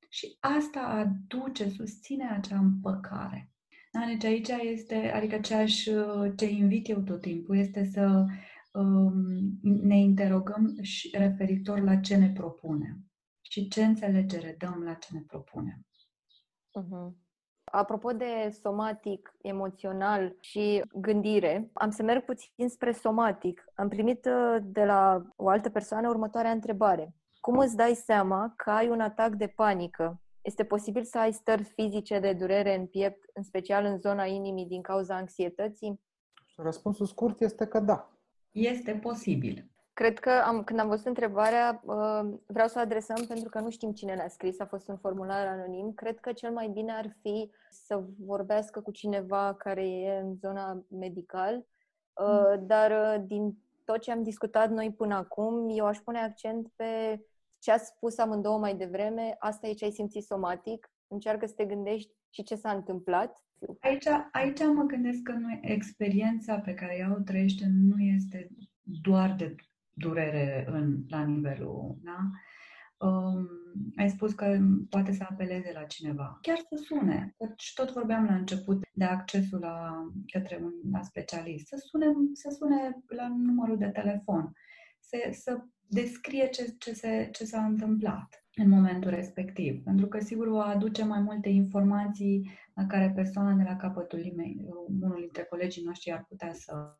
Și 0.08 0.36
asta 0.40 0.80
aduce, 0.80 1.68
susține 1.68 2.30
acea 2.30 2.58
împăcare. 2.58 3.51
Da, 3.92 4.04
deci 4.06 4.24
aici 4.24 4.48
este, 4.48 5.12
adică 5.14 5.38
ce, 5.38 5.54
aș, 5.54 5.82
ce 6.36 6.50
invit 6.50 6.88
eu 6.88 7.00
tot 7.00 7.20
timpul 7.20 7.56
este 7.56 7.84
să 7.84 8.24
um, 8.72 9.12
ne 9.62 9.96
interogăm 9.96 10.76
și 10.82 11.10
referitor 11.16 11.80
la 11.80 11.96
ce 11.96 12.16
ne 12.16 12.30
propunem 12.30 13.12
și 13.40 13.68
ce 13.68 13.84
înțelegere 13.84 14.56
dăm 14.58 14.82
la 14.84 14.94
ce 14.94 15.08
ne 15.12 15.20
propunem. 15.26 15.86
Uh-huh. 16.80 17.12
Apropo 17.64 18.12
de 18.12 18.58
somatic, 18.62 19.34
emoțional 19.42 20.36
și 20.40 20.82
gândire, 20.94 21.70
am 21.72 21.90
să 21.90 22.02
merg 22.02 22.24
puțin 22.24 22.68
spre 22.68 22.92
somatic. 22.92 23.64
Am 23.74 23.88
primit 23.88 24.24
uh, 24.24 24.56
de 24.62 24.84
la 24.84 25.26
o 25.36 25.48
altă 25.48 25.70
persoană 25.70 26.08
următoarea 26.08 26.50
întrebare. 26.50 27.14
Cum 27.40 27.58
îți 27.58 27.76
dai 27.76 27.94
seama 27.94 28.52
că 28.56 28.70
ai 28.70 28.88
un 28.88 29.00
atac 29.00 29.34
de 29.34 29.46
panică 29.46 30.21
este 30.42 30.64
posibil 30.64 31.04
să 31.04 31.18
ai 31.18 31.32
stări 31.32 31.62
fizice 31.62 32.18
de 32.18 32.32
durere 32.32 32.74
în 32.74 32.86
piept, 32.86 33.30
în 33.32 33.42
special 33.42 33.84
în 33.84 33.98
zona 33.98 34.24
inimii, 34.24 34.66
din 34.66 34.82
cauza 34.82 35.16
anxietății? 35.16 36.00
Răspunsul 36.56 37.06
scurt 37.06 37.40
este 37.40 37.66
că 37.66 37.80
da. 37.80 38.10
Este 38.50 38.92
posibil. 38.92 39.66
Cred 39.94 40.18
că 40.18 40.30
am, 40.30 40.64
când 40.64 40.78
am 40.78 40.88
văzut 40.88 41.06
întrebarea, 41.06 41.82
uh, 41.84 42.34
vreau 42.46 42.68
să 42.68 42.74
o 42.76 42.80
adresăm 42.80 43.24
pentru 43.28 43.48
că 43.48 43.60
nu 43.60 43.70
știm 43.70 43.92
cine 43.92 44.14
ne-a 44.14 44.28
scris, 44.28 44.60
a 44.60 44.66
fost 44.66 44.88
un 44.88 44.96
formular 44.96 45.46
anonim. 45.46 45.92
Cred 45.94 46.18
că 46.18 46.32
cel 46.32 46.52
mai 46.52 46.68
bine 46.68 46.92
ar 46.92 47.16
fi 47.20 47.50
să 47.70 48.02
vorbească 48.18 48.80
cu 48.80 48.90
cineva 48.90 49.54
care 49.54 49.88
e 49.88 50.18
în 50.18 50.34
zona 50.34 50.84
medical, 50.88 51.54
uh, 52.12 52.56
mm. 52.58 52.66
dar 52.66 52.90
uh, 52.90 53.24
din 53.26 53.58
tot 53.84 54.00
ce 54.00 54.12
am 54.12 54.22
discutat 54.22 54.70
noi 54.70 54.92
până 54.92 55.14
acum, 55.14 55.68
eu 55.68 55.86
aș 55.86 55.98
pune 55.98 56.18
accent 56.18 56.68
pe 56.76 57.20
ce 57.62 57.70
ați 57.70 57.86
spus 57.86 58.18
amândouă 58.18 58.58
mai 58.58 58.76
devreme, 58.76 59.36
asta 59.38 59.66
e 59.66 59.72
ce 59.72 59.84
ai 59.84 59.90
simțit 59.90 60.24
somatic, 60.24 60.90
încearcă 61.06 61.46
să 61.46 61.54
te 61.56 61.64
gândești 61.64 62.10
și 62.30 62.42
ce 62.42 62.54
s-a 62.54 62.70
întâmplat. 62.70 63.42
Aici, 63.80 64.06
aici 64.32 64.60
mă 64.74 64.82
gândesc 64.82 65.22
că 65.22 65.32
nu, 65.32 65.58
experiența 65.60 66.58
pe 66.58 66.74
care 66.74 66.96
ea 66.96 67.14
o 67.18 67.20
trăiește 67.20 67.66
nu 67.72 67.98
este 67.98 68.48
doar 68.82 69.34
de 69.34 69.54
durere 69.90 70.66
în, 70.68 71.04
la 71.08 71.24
nivelul, 71.24 71.98
da? 72.02 72.18
Um, 73.06 73.48
ai 73.96 74.10
spus 74.10 74.32
că 74.32 74.58
poate 74.88 75.12
să 75.12 75.26
apeleze 75.28 75.70
la 75.72 75.84
cineva. 75.84 76.38
Chiar 76.40 76.58
să 76.58 76.82
sune. 76.84 77.34
Deci 77.38 77.72
tot 77.74 77.92
vorbeam 77.92 78.24
la 78.24 78.34
început 78.34 78.80
de 78.92 79.04
accesul 79.04 79.58
la, 79.58 80.06
către 80.32 80.58
un 80.62 80.72
la 80.92 81.02
specialist. 81.02 81.66
Să 81.66 81.76
sune, 81.76 82.06
să 82.32 82.56
sune 82.58 83.02
la 83.06 83.28
numărul 83.28 83.78
de 83.78 83.88
telefon. 83.88 84.52
Să, 85.00 85.16
să 85.30 85.64
descrie 85.92 86.48
ce, 86.48 86.74
ce, 86.78 86.92
se, 86.92 87.28
ce 87.32 87.44
s-a 87.44 87.64
întâmplat 87.64 88.46
în 88.54 88.68
momentul 88.68 89.10
respectiv. 89.10 89.82
Pentru 89.82 90.06
că, 90.06 90.20
sigur, 90.20 90.46
o 90.46 90.60
aduce 90.60 91.04
mai 91.04 91.20
multe 91.20 91.48
informații 91.48 92.50
la 92.74 92.86
care 92.86 93.12
persoana 93.14 93.52
de 93.52 93.62
la 93.62 93.76
capătul 93.76 94.18
limei, 94.18 94.56
unul 95.00 95.16
dintre 95.20 95.42
colegii 95.42 95.84
noștri 95.84 96.12
ar 96.12 96.24
putea 96.28 96.52
să, 96.52 96.96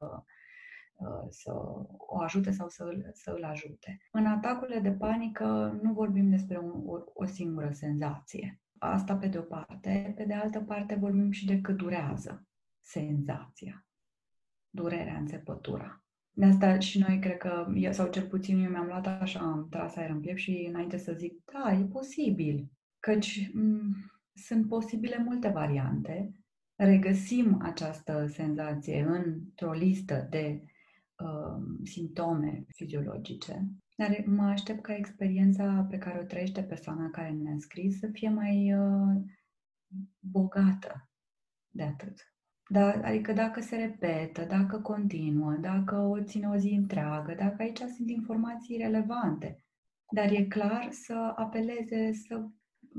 să 1.28 1.52
o 1.96 2.20
ajute 2.20 2.50
sau 2.50 2.68
să 2.68 2.84
îl, 2.84 3.10
să 3.12 3.30
îl 3.36 3.44
ajute. 3.44 3.98
În 4.10 4.26
atacurile 4.26 4.80
de 4.80 4.92
panică 4.92 5.78
nu 5.82 5.92
vorbim 5.92 6.30
despre 6.30 6.58
un, 6.58 6.82
o, 6.86 6.98
o 7.14 7.24
singură 7.24 7.70
senzație. 7.70 8.60
Asta 8.78 9.16
pe 9.16 9.26
de 9.26 9.38
o 9.38 9.42
parte. 9.42 10.12
Pe 10.16 10.24
de 10.24 10.34
altă 10.34 10.60
parte 10.60 10.94
vorbim 10.94 11.30
și 11.30 11.46
de 11.46 11.60
cât 11.60 11.76
durează 11.76 12.46
senzația, 12.80 13.86
durerea, 14.70 15.16
înțepătura. 15.16 16.01
De 16.34 16.44
asta 16.44 16.78
și 16.78 16.98
noi 16.98 17.18
cred 17.18 17.36
că, 17.36 17.72
sau 17.90 18.10
cel 18.10 18.26
puțin 18.26 18.58
eu 18.58 18.70
mi-am 18.70 18.86
luat 18.86 19.06
așa, 19.06 19.40
am 19.40 19.66
tras 19.70 19.96
aer 19.96 20.10
în 20.10 20.20
piept 20.20 20.38
și 20.38 20.66
înainte 20.68 20.96
să 20.96 21.12
zic, 21.12 21.32
da, 21.52 21.72
e 21.72 21.84
posibil. 21.84 22.70
Căci 23.00 23.50
m- 23.50 24.12
sunt 24.34 24.68
posibile 24.68 25.22
multe 25.24 25.48
variante. 25.48 26.34
Regăsim 26.74 27.58
această 27.62 28.26
senzație 28.26 29.02
într-o 29.02 29.72
listă 29.72 30.26
de 30.30 30.62
uh, 31.18 31.62
simptome 31.84 32.64
fiziologice, 32.74 33.66
dar 33.96 34.24
mă 34.26 34.42
aștept 34.42 34.82
ca 34.82 34.94
experiența 34.94 35.86
pe 35.90 35.98
care 35.98 36.18
o 36.18 36.24
trăiește 36.24 36.62
persoana 36.62 37.10
care 37.10 37.30
ne-a 37.30 37.56
scris 37.58 37.98
să 37.98 38.08
fie 38.12 38.28
mai 38.28 38.74
uh, 38.74 39.22
bogată 40.18 41.10
de 41.68 41.82
atât. 41.82 42.31
Da, 42.72 42.90
adică 43.02 43.32
dacă 43.32 43.60
se 43.60 43.76
repetă, 43.76 44.44
dacă 44.44 44.80
continuă, 44.80 45.52
dacă 45.52 45.96
o 45.96 46.22
ține 46.22 46.48
o 46.48 46.56
zi 46.56 46.68
întreagă, 46.68 47.34
dacă 47.34 47.56
aici 47.58 47.78
sunt 47.78 48.10
informații 48.10 48.76
relevante, 48.76 49.64
dar 50.10 50.30
e 50.30 50.44
clar 50.44 50.88
să 50.90 51.32
apeleze, 51.36 52.12
să 52.12 52.44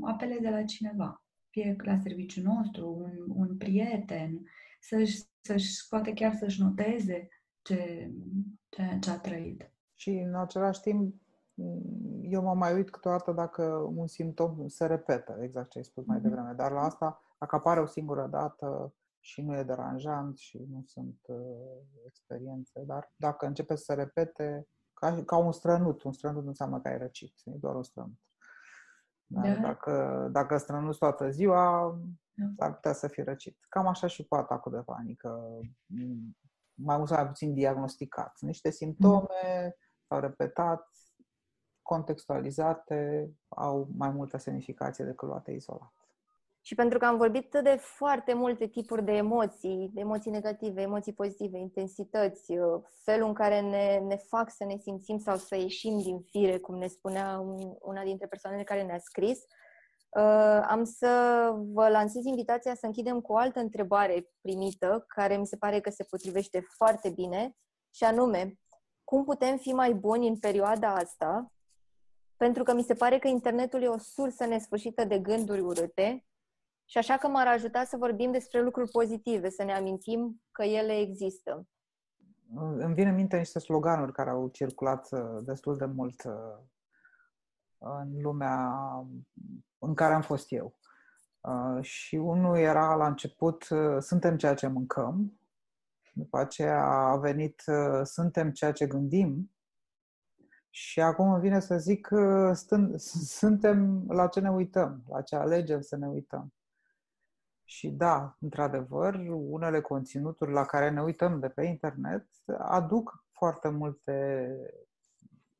apeleze 0.01 0.49
la 0.49 0.63
cineva, 0.63 1.24
fie 1.49 1.76
la 1.84 1.97
serviciul 1.97 2.43
nostru, 2.43 2.88
un, 2.88 3.36
un 3.36 3.57
prieten, 3.57 4.45
să-și, 4.82 5.24
să-și 5.41 5.88
poate 5.89 6.13
chiar 6.13 6.34
să-și 6.34 6.61
noteze 6.61 7.28
ce, 7.61 8.11
ce, 8.69 8.97
ce 9.01 9.09
a 9.09 9.17
trăit. 9.17 9.71
Și 9.95 10.09
în 10.09 10.36
același 10.36 10.82
timp, 10.82 11.15
eu 12.21 12.41
mă 12.41 12.53
mai 12.53 12.74
uit 12.74 12.89
câteodată 12.89 13.32
dacă 13.32 13.63
un 13.95 14.07
simptom 14.07 14.67
se 14.67 14.86
repetă, 14.86 15.38
exact 15.41 15.69
ce 15.69 15.78
ai 15.78 15.84
spus 15.84 16.05
mai 16.05 16.17
mhm. 16.17 16.28
devreme, 16.28 16.53
dar 16.55 16.71
la 16.71 16.82
asta, 16.82 17.21
dacă 17.39 17.55
apare 17.55 17.80
o 17.80 17.86
singură 17.86 18.28
dată 18.32 18.93
și 19.24 19.41
nu 19.41 19.57
e 19.57 19.63
deranjant 19.63 20.38
și 20.38 20.65
nu 20.69 20.84
sunt 20.86 21.19
uh, 21.28 21.82
experiențe, 22.05 22.84
dar 22.86 23.11
dacă 23.15 23.45
începe 23.45 23.76
să 23.76 23.84
se 23.84 23.93
repete, 23.93 24.67
ca, 24.93 25.24
ca 25.24 25.38
un 25.38 25.51
strănut, 25.51 26.03
un 26.03 26.11
strănut 26.11 26.41
nu 26.41 26.47
înseamnă 26.47 26.82
că 26.82 26.88
ai 26.88 26.97
răcit, 26.97 27.34
e 27.43 27.51
doar 27.51 27.76
un 27.76 27.84
strănut. 27.84 28.19
Da? 29.26 29.55
Dacă, 29.55 30.28
dacă 30.32 30.57
strănuți 30.57 30.97
toată 30.97 31.30
ziua, 31.30 31.97
da. 32.32 32.65
ar 32.65 32.74
putea 32.74 32.93
să 32.93 33.07
fie 33.07 33.24
răcit. 33.24 33.57
Cam 33.69 33.88
așa 33.88 34.07
și 34.07 34.28
cu 34.28 34.36
atacul 34.36 34.71
de 34.71 34.82
panică, 34.82 35.59
mai 36.74 36.97
mult 36.97 37.07
sau 37.07 37.17
mai 37.17 37.28
puțin 37.28 37.53
diagnosticat. 37.53 38.38
Niște 38.39 38.69
simptome 38.69 39.63
mm. 39.63 39.71
s-au 40.07 40.19
repetat, 40.19 40.89
contextualizate, 41.82 43.32
au 43.47 43.88
mai 43.97 44.09
multă 44.09 44.38
semnificație 44.38 45.05
decât 45.05 45.28
luate 45.28 45.51
izolat. 45.51 46.03
Și 46.66 46.76
pentru 46.76 46.97
că 46.97 47.05
am 47.05 47.18
vorbit 47.18 47.57
de 47.64 47.76
foarte 47.80 48.34
multe 48.34 48.68
tipuri 48.68 49.03
de 49.03 49.11
emoții, 49.11 49.89
de 49.93 49.99
emoții 49.99 50.32
negative, 50.32 50.82
emoții 50.82 51.14
pozitive, 51.14 51.57
intensități, 51.57 52.51
uh, 52.51 52.82
felul 53.03 53.28
în 53.28 53.34
care 53.34 53.61
ne, 53.61 53.99
ne 54.07 54.16
fac 54.16 54.51
să 54.51 54.66
ne 54.66 54.78
simțim 54.78 55.18
sau 55.18 55.38
să 55.38 55.55
ieșim 55.55 55.99
din 55.99 56.20
fire, 56.20 56.57
cum 56.57 56.78
ne 56.78 56.88
spunea 56.88 57.43
una 57.82 58.03
dintre 58.03 58.28
persoanele 58.28 58.64
care 58.64 58.84
ne-a 58.84 58.99
scris, 58.99 59.39
uh, 60.09 60.66
am 60.68 60.84
să 60.84 61.09
vă 61.74 61.89
lansez 61.89 62.26
invitația 62.26 62.76
să 62.76 62.86
închidem 62.86 63.22
cu 63.22 63.32
o 63.32 63.38
altă 63.38 63.59
întrebare 63.59 64.30
primită, 64.41 65.05
care 65.07 65.38
mi 65.38 65.47
se 65.47 65.57
pare 65.57 65.80
că 65.80 65.89
se 65.89 66.03
potrivește 66.03 66.66
foarte 66.76 67.09
bine, 67.09 67.55
și 67.95 68.03
anume, 68.03 68.59
cum 69.03 69.24
putem 69.24 69.57
fi 69.57 69.74
mai 69.74 69.93
buni 69.93 70.28
în 70.28 70.38
perioada 70.38 70.95
asta? 70.95 71.51
Pentru 72.38 72.64
că 72.64 72.74
mi 72.74 72.84
se 72.84 72.93
pare 72.93 73.20
că 73.20 73.28
internetul 73.28 73.82
e 73.82 73.88
o 73.88 73.97
sursă 73.97 74.45
nesfârșită 74.45 75.03
de 75.03 75.20
gânduri 75.20 75.59
urâte 75.59 76.26
și 76.86 76.98
așa 76.98 77.18
că 77.18 77.28
m-ar 77.28 77.48
ajuta 77.48 77.84
să 77.84 77.98
vorbim 77.98 78.32
despre 78.32 78.62
lucruri 78.62 78.90
pozitive, 78.92 79.50
să 79.50 79.64
ne 79.64 79.74
amintim 79.74 80.42
că 80.52 80.64
ele 80.64 80.98
există. 81.00 81.68
Îmi 82.56 82.94
vine 82.94 83.10
în 83.10 83.16
minte 83.16 83.38
niște 83.38 83.60
sloganuri 83.60 84.12
care 84.12 84.30
au 84.30 84.48
circulat 84.48 85.08
uh, 85.12 85.44
destul 85.44 85.78
de 85.78 85.86
mult 85.86 86.24
uh, 86.24 86.58
în 87.78 88.22
lumea 88.22 88.80
în 89.78 89.94
care 89.94 90.14
am 90.14 90.22
fost 90.22 90.52
eu. 90.52 90.78
Uh, 91.42 91.84
și 91.84 92.16
unul 92.16 92.58
era 92.58 92.96
la 92.96 93.08
început, 93.08 93.68
suntem 94.00 94.38
ceea 94.38 94.54
ce 94.54 94.68
mâncăm, 94.68 95.40
după 96.14 96.38
aceea 96.38 96.84
a 96.84 97.18
venit, 97.18 97.64
suntem 98.04 98.52
ceea 98.52 98.72
ce 98.72 98.88
gândim, 98.88 99.52
și 100.70 101.02
acum 101.02 101.32
îmi 101.32 101.42
vine 101.42 101.60
să 101.60 101.78
zic, 101.78 102.10
stând, 102.54 103.00
suntem 103.40 104.06
la 104.08 104.28
ce 104.28 104.40
ne 104.40 104.52
uităm, 104.52 105.04
la 105.08 105.22
ce 105.22 105.36
alegem 105.36 105.82
să 105.82 105.96
ne 105.96 106.08
uităm. 106.08 106.54
Și 107.66 107.89
da, 107.89 108.38
într-adevăr, 108.39 109.16
unele 109.30 109.82
conținuturi 109.82 110.51
la 110.51 110.66
care 110.66 110.89
ne 110.89 111.01
uităm 111.01 111.39
de 111.39 111.49
pe 111.49 111.64
internet 111.64 112.28
aduc 112.57 113.26
foarte 113.32 113.70
multe 113.70 114.47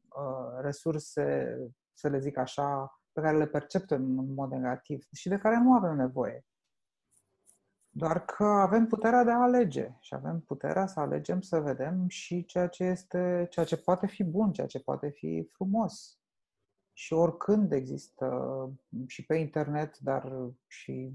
uh, 0.08 0.62
resurse, 0.62 1.58
să 1.94 2.10
le 2.10 2.20
zic 2.20 2.38
așa, 2.38 3.00
pe 3.12 3.22
care 3.22 3.38
le 3.38 3.48
percepem 3.48 4.20
în 4.20 4.34
mod 4.34 4.52
negativ 4.52 5.08
și 5.12 5.30
de 5.30 5.38
care 5.38 5.58
nu 5.58 5.74
avem 5.74 5.96
nevoie. 5.96 6.46
Doar 7.90 8.26
că 8.26 8.44
avem 8.44 8.88
puterea 8.88 9.24
de 9.24 9.32
a 9.32 9.42
alege 9.42 9.98
și 10.00 10.14
avem 10.14 10.40
puterea 10.40 10.86
să 10.86 11.00
alegem 11.00 11.42
să 11.42 11.60
vedem 11.60 12.08
și 12.08 12.46
ceea 12.46 12.68
ce 12.68 12.84
este, 12.84 13.48
ceea 13.50 13.66
ce 13.66 13.78
poate 13.78 14.08
fi 14.08 14.24
bun, 14.24 14.52
ceea 14.52 14.68
ce 14.68 14.80
poate 14.80 15.10
fi 15.10 15.50
frumos. 15.52 16.20
Și 16.94 17.14
oricând 17.14 17.72
există 17.72 18.28
și 19.08 19.26
pe 19.26 19.36
internet, 19.36 19.98
dar 19.98 20.34
și 20.68 21.14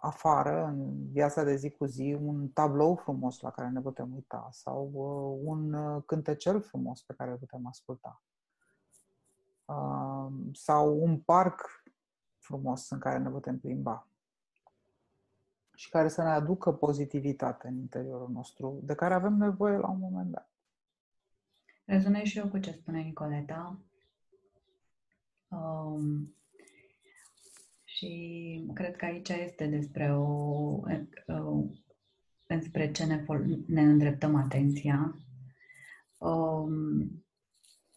afară, 0.00 0.64
în 0.64 1.10
viața 1.10 1.42
de 1.42 1.56
zi 1.56 1.70
cu 1.70 1.84
zi, 1.84 2.18
un 2.20 2.48
tablou 2.48 2.96
frumos 2.96 3.40
la 3.40 3.50
care 3.50 3.68
ne 3.68 3.80
putem 3.80 4.14
uita 4.14 4.48
sau 4.50 4.90
uh, 4.92 5.40
un 5.44 5.72
uh, 5.72 6.02
cântecel 6.06 6.60
frumos 6.60 7.02
pe 7.02 7.14
care 7.16 7.30
îl 7.30 7.36
putem 7.36 7.66
asculta. 7.66 8.22
Uh, 9.64 10.32
sau 10.52 11.02
un 11.02 11.18
parc 11.18 11.84
frumos 12.38 12.90
în 12.90 12.98
care 12.98 13.18
ne 13.18 13.30
putem 13.30 13.58
plimba 13.58 14.08
și 15.74 15.90
care 15.90 16.08
să 16.08 16.22
ne 16.22 16.28
aducă 16.28 16.72
pozitivitate 16.72 17.68
în 17.68 17.76
interiorul 17.76 18.30
nostru, 18.30 18.80
de 18.82 18.94
care 18.94 19.14
avem 19.14 19.34
nevoie 19.34 19.76
la 19.76 19.88
un 19.88 19.98
moment 19.98 20.30
dat. 20.30 20.50
Rezonez 21.84 22.22
și 22.22 22.38
eu 22.38 22.48
cu 22.48 22.58
ce 22.58 22.72
spune 22.72 23.00
Nicoleta. 23.00 23.78
Um, 25.48 26.34
și 27.98 28.70
cred 28.74 28.96
că 28.96 29.04
aici 29.04 29.28
este 29.28 29.66
despre 29.66 30.14
o, 30.14 30.22
o 31.26 31.64
înspre 32.46 32.90
ce 32.90 33.04
ne, 33.04 33.24
ne 33.66 33.82
îndreptăm 33.82 34.34
atenția, 34.34 35.16
um, 36.18 37.24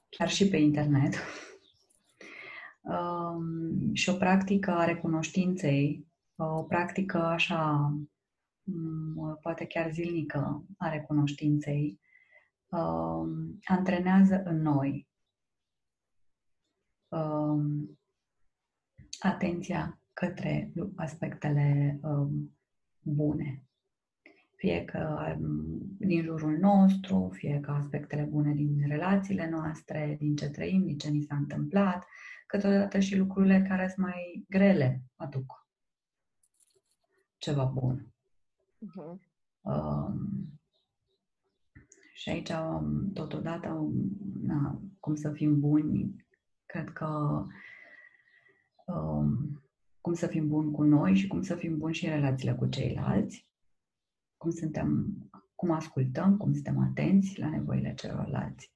chiar 0.10 0.30
și 0.30 0.48
pe 0.48 0.58
internet. 0.58 1.14
Um, 2.84 3.94
și 3.94 4.10
o 4.10 4.14
practică 4.14 4.72
a 4.72 4.86
recunoștinței, 4.86 6.08
o 6.36 6.64
practică 6.64 7.18
așa, 7.18 7.94
um, 8.64 9.38
poate 9.42 9.66
chiar 9.66 9.92
zilnică 9.92 10.66
a 10.78 10.90
recunoștinței, 10.90 12.00
um, 12.70 13.60
antrenează 13.64 14.44
în 14.46 14.62
noi 14.62 15.08
um, 17.08 18.00
atenția 19.20 20.00
către 20.14 20.72
aspectele 20.96 22.00
um, 22.02 22.58
bune. 23.02 23.64
Fie 24.56 24.86
că 24.86 25.36
um, 25.40 25.80
din 25.98 26.24
jurul 26.24 26.58
nostru, 26.58 27.30
fie 27.34 27.60
că 27.60 27.72
aspectele 27.72 28.24
bune 28.24 28.54
din 28.54 28.88
relațiile 28.88 29.50
noastre, 29.50 30.16
din 30.20 30.36
ce 30.36 30.50
trăim, 30.50 30.86
din 30.86 30.98
ce 30.98 31.10
ni 31.10 31.22
s-a 31.22 31.36
întâmplat, 31.36 32.06
câteodată 32.48 33.00
și 33.00 33.18
lucrurile 33.18 33.66
care 33.68 33.88
sunt 33.88 34.06
mai 34.06 34.46
grele 34.50 35.02
aduc 35.16 35.68
ceva 37.38 37.64
bun. 37.64 38.14
Uh-huh. 38.86 39.30
Um, 39.62 40.60
și 42.14 42.30
aici, 42.30 42.50
um, 42.50 43.12
totodată, 43.14 43.70
um, 43.70 43.94
na, 44.42 44.82
cum 45.00 45.16
să 45.16 45.32
fim 45.32 45.60
buni, 45.60 46.26
cred 46.66 46.90
că 46.90 47.44
um, 48.96 49.62
cum 50.02 50.14
să 50.14 50.28
fim 50.28 50.48
buni 50.48 50.72
cu 50.72 50.84
noi 50.84 51.16
și 51.16 51.28
cum 51.28 51.42
să 51.42 51.56
fim 51.56 51.78
buni 51.78 51.94
și 51.94 52.06
în 52.06 52.12
relațiile 52.12 52.56
cu 52.56 52.66
ceilalți, 52.66 53.48
cum 54.38 54.52
suntem, 54.52 55.16
cum 55.56 55.72
ascultăm, 55.72 56.38
cum 56.38 56.54
suntem 56.54 56.80
atenți 56.80 57.40
la 57.40 57.50
nevoile 57.50 57.94
celorlalți. 57.94 58.72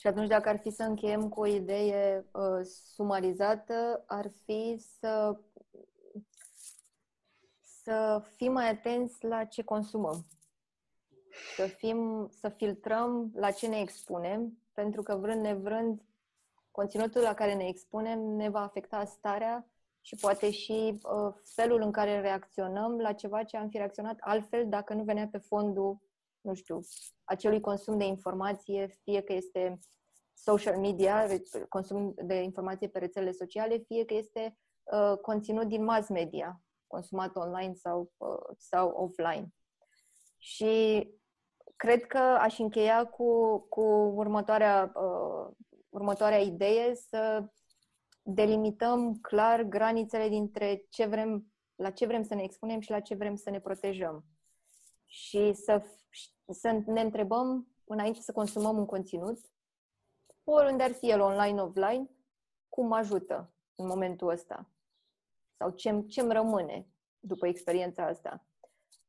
Și 0.00 0.06
atunci, 0.06 0.28
dacă 0.28 0.48
ar 0.48 0.58
fi 0.58 0.70
să 0.70 0.82
încheiem 0.82 1.28
cu 1.28 1.40
o 1.40 1.46
idee 1.46 2.26
uh, 2.32 2.66
sumarizată, 2.94 4.04
ar 4.06 4.30
fi 4.44 4.76
să, 4.98 5.40
să 7.82 8.24
fim 8.36 8.52
mai 8.52 8.70
atenți 8.70 9.24
la 9.24 9.44
ce 9.44 9.62
consumăm. 9.62 10.26
Să, 11.56 11.66
fim, 11.66 12.28
să 12.40 12.48
filtrăm 12.48 13.30
la 13.34 13.50
ce 13.50 13.66
ne 13.66 13.80
expunem, 13.80 14.58
pentru 14.72 15.02
că 15.02 15.16
vrând 15.16 15.40
nevrând 15.40 16.02
conținutul 16.80 17.20
la 17.20 17.34
care 17.34 17.54
ne 17.54 17.66
expunem 17.66 18.18
ne 18.18 18.48
va 18.48 18.60
afecta 18.60 19.04
starea 19.04 19.70
și 20.00 20.14
poate 20.14 20.50
și 20.50 20.98
uh, 21.02 21.34
felul 21.44 21.80
în 21.82 21.90
care 21.90 22.20
reacționăm 22.20 22.98
la 22.98 23.12
ceva 23.12 23.42
ce 23.42 23.56
am 23.56 23.68
fi 23.68 23.76
reacționat 23.76 24.16
altfel 24.20 24.68
dacă 24.68 24.94
nu 24.94 25.02
venea 25.02 25.28
pe 25.32 25.38
fondul 25.38 25.98
nu 26.40 26.54
știu, 26.54 26.80
acelui 27.24 27.60
consum 27.60 27.98
de 27.98 28.04
informație, 28.04 28.86
fie 29.02 29.20
că 29.20 29.32
este 29.32 29.78
social 30.34 30.78
media, 30.78 31.26
consum 31.68 32.14
de 32.16 32.34
informație 32.42 32.88
pe 32.88 32.98
rețelele 32.98 33.32
sociale, 33.32 33.76
fie 33.76 34.04
că 34.04 34.14
este 34.14 34.56
uh, 34.82 35.18
conținut 35.22 35.66
din 35.66 35.84
mass 35.84 36.08
media, 36.08 36.62
consumat 36.86 37.36
online 37.36 37.74
sau, 37.74 38.12
uh, 38.16 38.56
sau 38.56 38.88
offline. 38.88 39.54
Și 40.38 41.06
cred 41.76 42.04
că 42.04 42.18
aș 42.18 42.58
încheia 42.58 43.06
cu, 43.06 43.58
cu 43.68 43.82
următoarea, 44.14 44.92
uh, 44.94 45.56
următoarea 45.90 46.38
idee, 46.38 46.94
să 46.94 47.44
delimităm 48.22 49.14
clar 49.14 49.62
granițele 49.62 50.28
dintre 50.28 50.86
ce 50.88 51.06
vrem, 51.06 51.52
la 51.74 51.90
ce 51.90 52.06
vrem 52.06 52.22
să 52.22 52.34
ne 52.34 52.42
expunem 52.42 52.80
și 52.80 52.90
la 52.90 53.00
ce 53.00 53.14
vrem 53.14 53.36
să 53.36 53.50
ne 53.50 53.60
protejăm. 53.60 54.24
Și 55.04 55.52
să, 55.52 55.82
să 56.52 56.82
ne 56.86 57.00
întrebăm, 57.00 57.68
înainte 57.84 58.20
să 58.20 58.32
consumăm 58.32 58.78
un 58.78 58.86
conținut, 58.86 59.38
oriunde 60.44 60.82
ar 60.82 60.92
fi 60.92 61.10
el, 61.10 61.20
online, 61.20 61.62
offline, 61.62 62.10
cum 62.68 62.92
ajută 62.92 63.54
în 63.74 63.86
momentul 63.86 64.28
ăsta? 64.28 64.70
Sau 65.56 65.70
ce 65.70 66.20
îmi 66.20 66.32
rămâne 66.32 66.88
după 67.18 67.46
experiența 67.46 68.06
asta? 68.06 68.44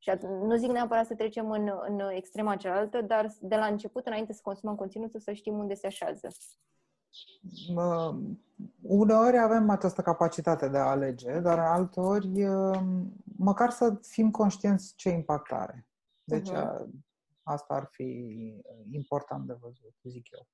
Și 0.03 0.11
nu 0.21 0.55
zic 0.55 0.69
neapărat 0.69 1.05
să 1.05 1.15
trecem 1.15 1.51
în, 1.51 1.71
în 1.87 1.99
extrema 2.09 2.55
cealaltă, 2.55 3.01
dar 3.01 3.33
de 3.41 3.55
la 3.55 3.65
început, 3.65 4.05
înainte 4.05 4.33
să 4.33 4.39
consumăm 4.43 4.75
conținutul, 4.75 5.19
să 5.19 5.31
știm 5.31 5.57
unde 5.57 5.73
se 5.73 5.87
așează. 5.87 6.27
Uneori 8.81 9.37
avem 9.37 9.69
această 9.69 10.01
capacitate 10.01 10.69
de 10.69 10.77
a 10.77 10.89
alege, 10.89 11.39
dar 11.39 11.59
alteori 11.59 12.45
măcar 13.37 13.69
să 13.69 13.99
fim 14.01 14.31
conștienți 14.31 14.93
ce 14.95 15.09
impact 15.09 15.51
are. 15.51 15.87
Deci 16.23 16.49
uh-huh. 16.49 16.85
asta 17.43 17.73
ar 17.73 17.87
fi 17.91 18.03
important 18.91 19.47
de 19.47 19.57
văzut, 19.59 19.95
zic 20.03 20.27
eu. 20.31 20.47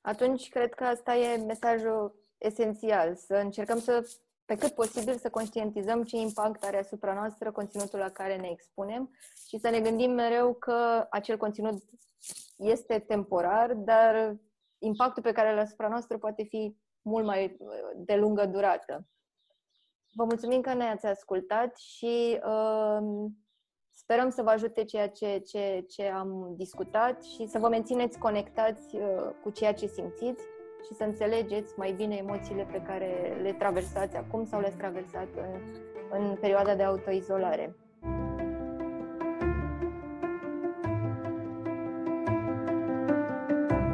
Atunci 0.00 0.48
cred 0.48 0.74
că 0.74 0.84
asta 0.84 1.14
e 1.14 1.36
mesajul 1.36 2.14
esențial, 2.38 3.14
să 3.16 3.34
încercăm 3.34 3.78
să 3.78 4.08
pe 4.52 4.58
cât 4.58 4.74
posibil 4.74 5.16
să 5.16 5.30
conștientizăm 5.30 6.02
ce 6.02 6.16
impact 6.16 6.64
are 6.64 6.78
asupra 6.78 7.14
noastră 7.14 7.52
conținutul 7.52 7.98
la 7.98 8.10
care 8.10 8.36
ne 8.36 8.48
expunem 8.50 9.10
și 9.48 9.58
să 9.58 9.68
ne 9.68 9.80
gândim 9.80 10.10
mereu 10.10 10.54
că 10.54 11.06
acel 11.10 11.36
conținut 11.36 11.82
este 12.56 12.98
temporar, 12.98 13.74
dar 13.74 14.36
impactul 14.78 15.22
pe 15.22 15.32
care 15.32 15.52
îl 15.52 15.58
asupra 15.58 15.88
noastră 15.88 16.18
poate 16.18 16.42
fi 16.42 16.76
mult 17.02 17.24
mai 17.24 17.56
de 17.96 18.14
lungă 18.14 18.46
durată. 18.46 19.06
Vă 20.14 20.24
mulțumim 20.24 20.60
că 20.60 20.74
ne-ați 20.74 21.06
ascultat 21.06 21.76
și 21.76 22.40
uh, 22.46 23.30
sperăm 23.90 24.30
să 24.30 24.42
vă 24.42 24.50
ajute 24.50 24.84
ceea 24.84 25.08
ce, 25.08 25.38
ce, 25.38 25.84
ce 25.88 26.06
am 26.06 26.54
discutat 26.56 27.24
și 27.24 27.46
să 27.46 27.58
vă 27.58 27.68
mențineți 27.68 28.18
conectați 28.18 28.96
uh, 28.96 29.30
cu 29.42 29.50
ceea 29.50 29.74
ce 29.74 29.86
simțiți 29.86 30.42
și 30.86 30.94
să 30.94 31.04
înțelegeți 31.04 31.72
mai 31.76 31.92
bine 31.92 32.16
emoțiile 32.16 32.66
pe 32.72 32.82
care 32.86 33.38
le 33.42 33.52
traversați 33.52 34.16
acum 34.16 34.44
sau 34.44 34.60
le-ați 34.60 34.76
traversat 34.76 35.28
în, 35.36 35.60
în 36.18 36.36
perioada 36.40 36.74
de 36.74 36.82
autoizolare. 36.82 37.76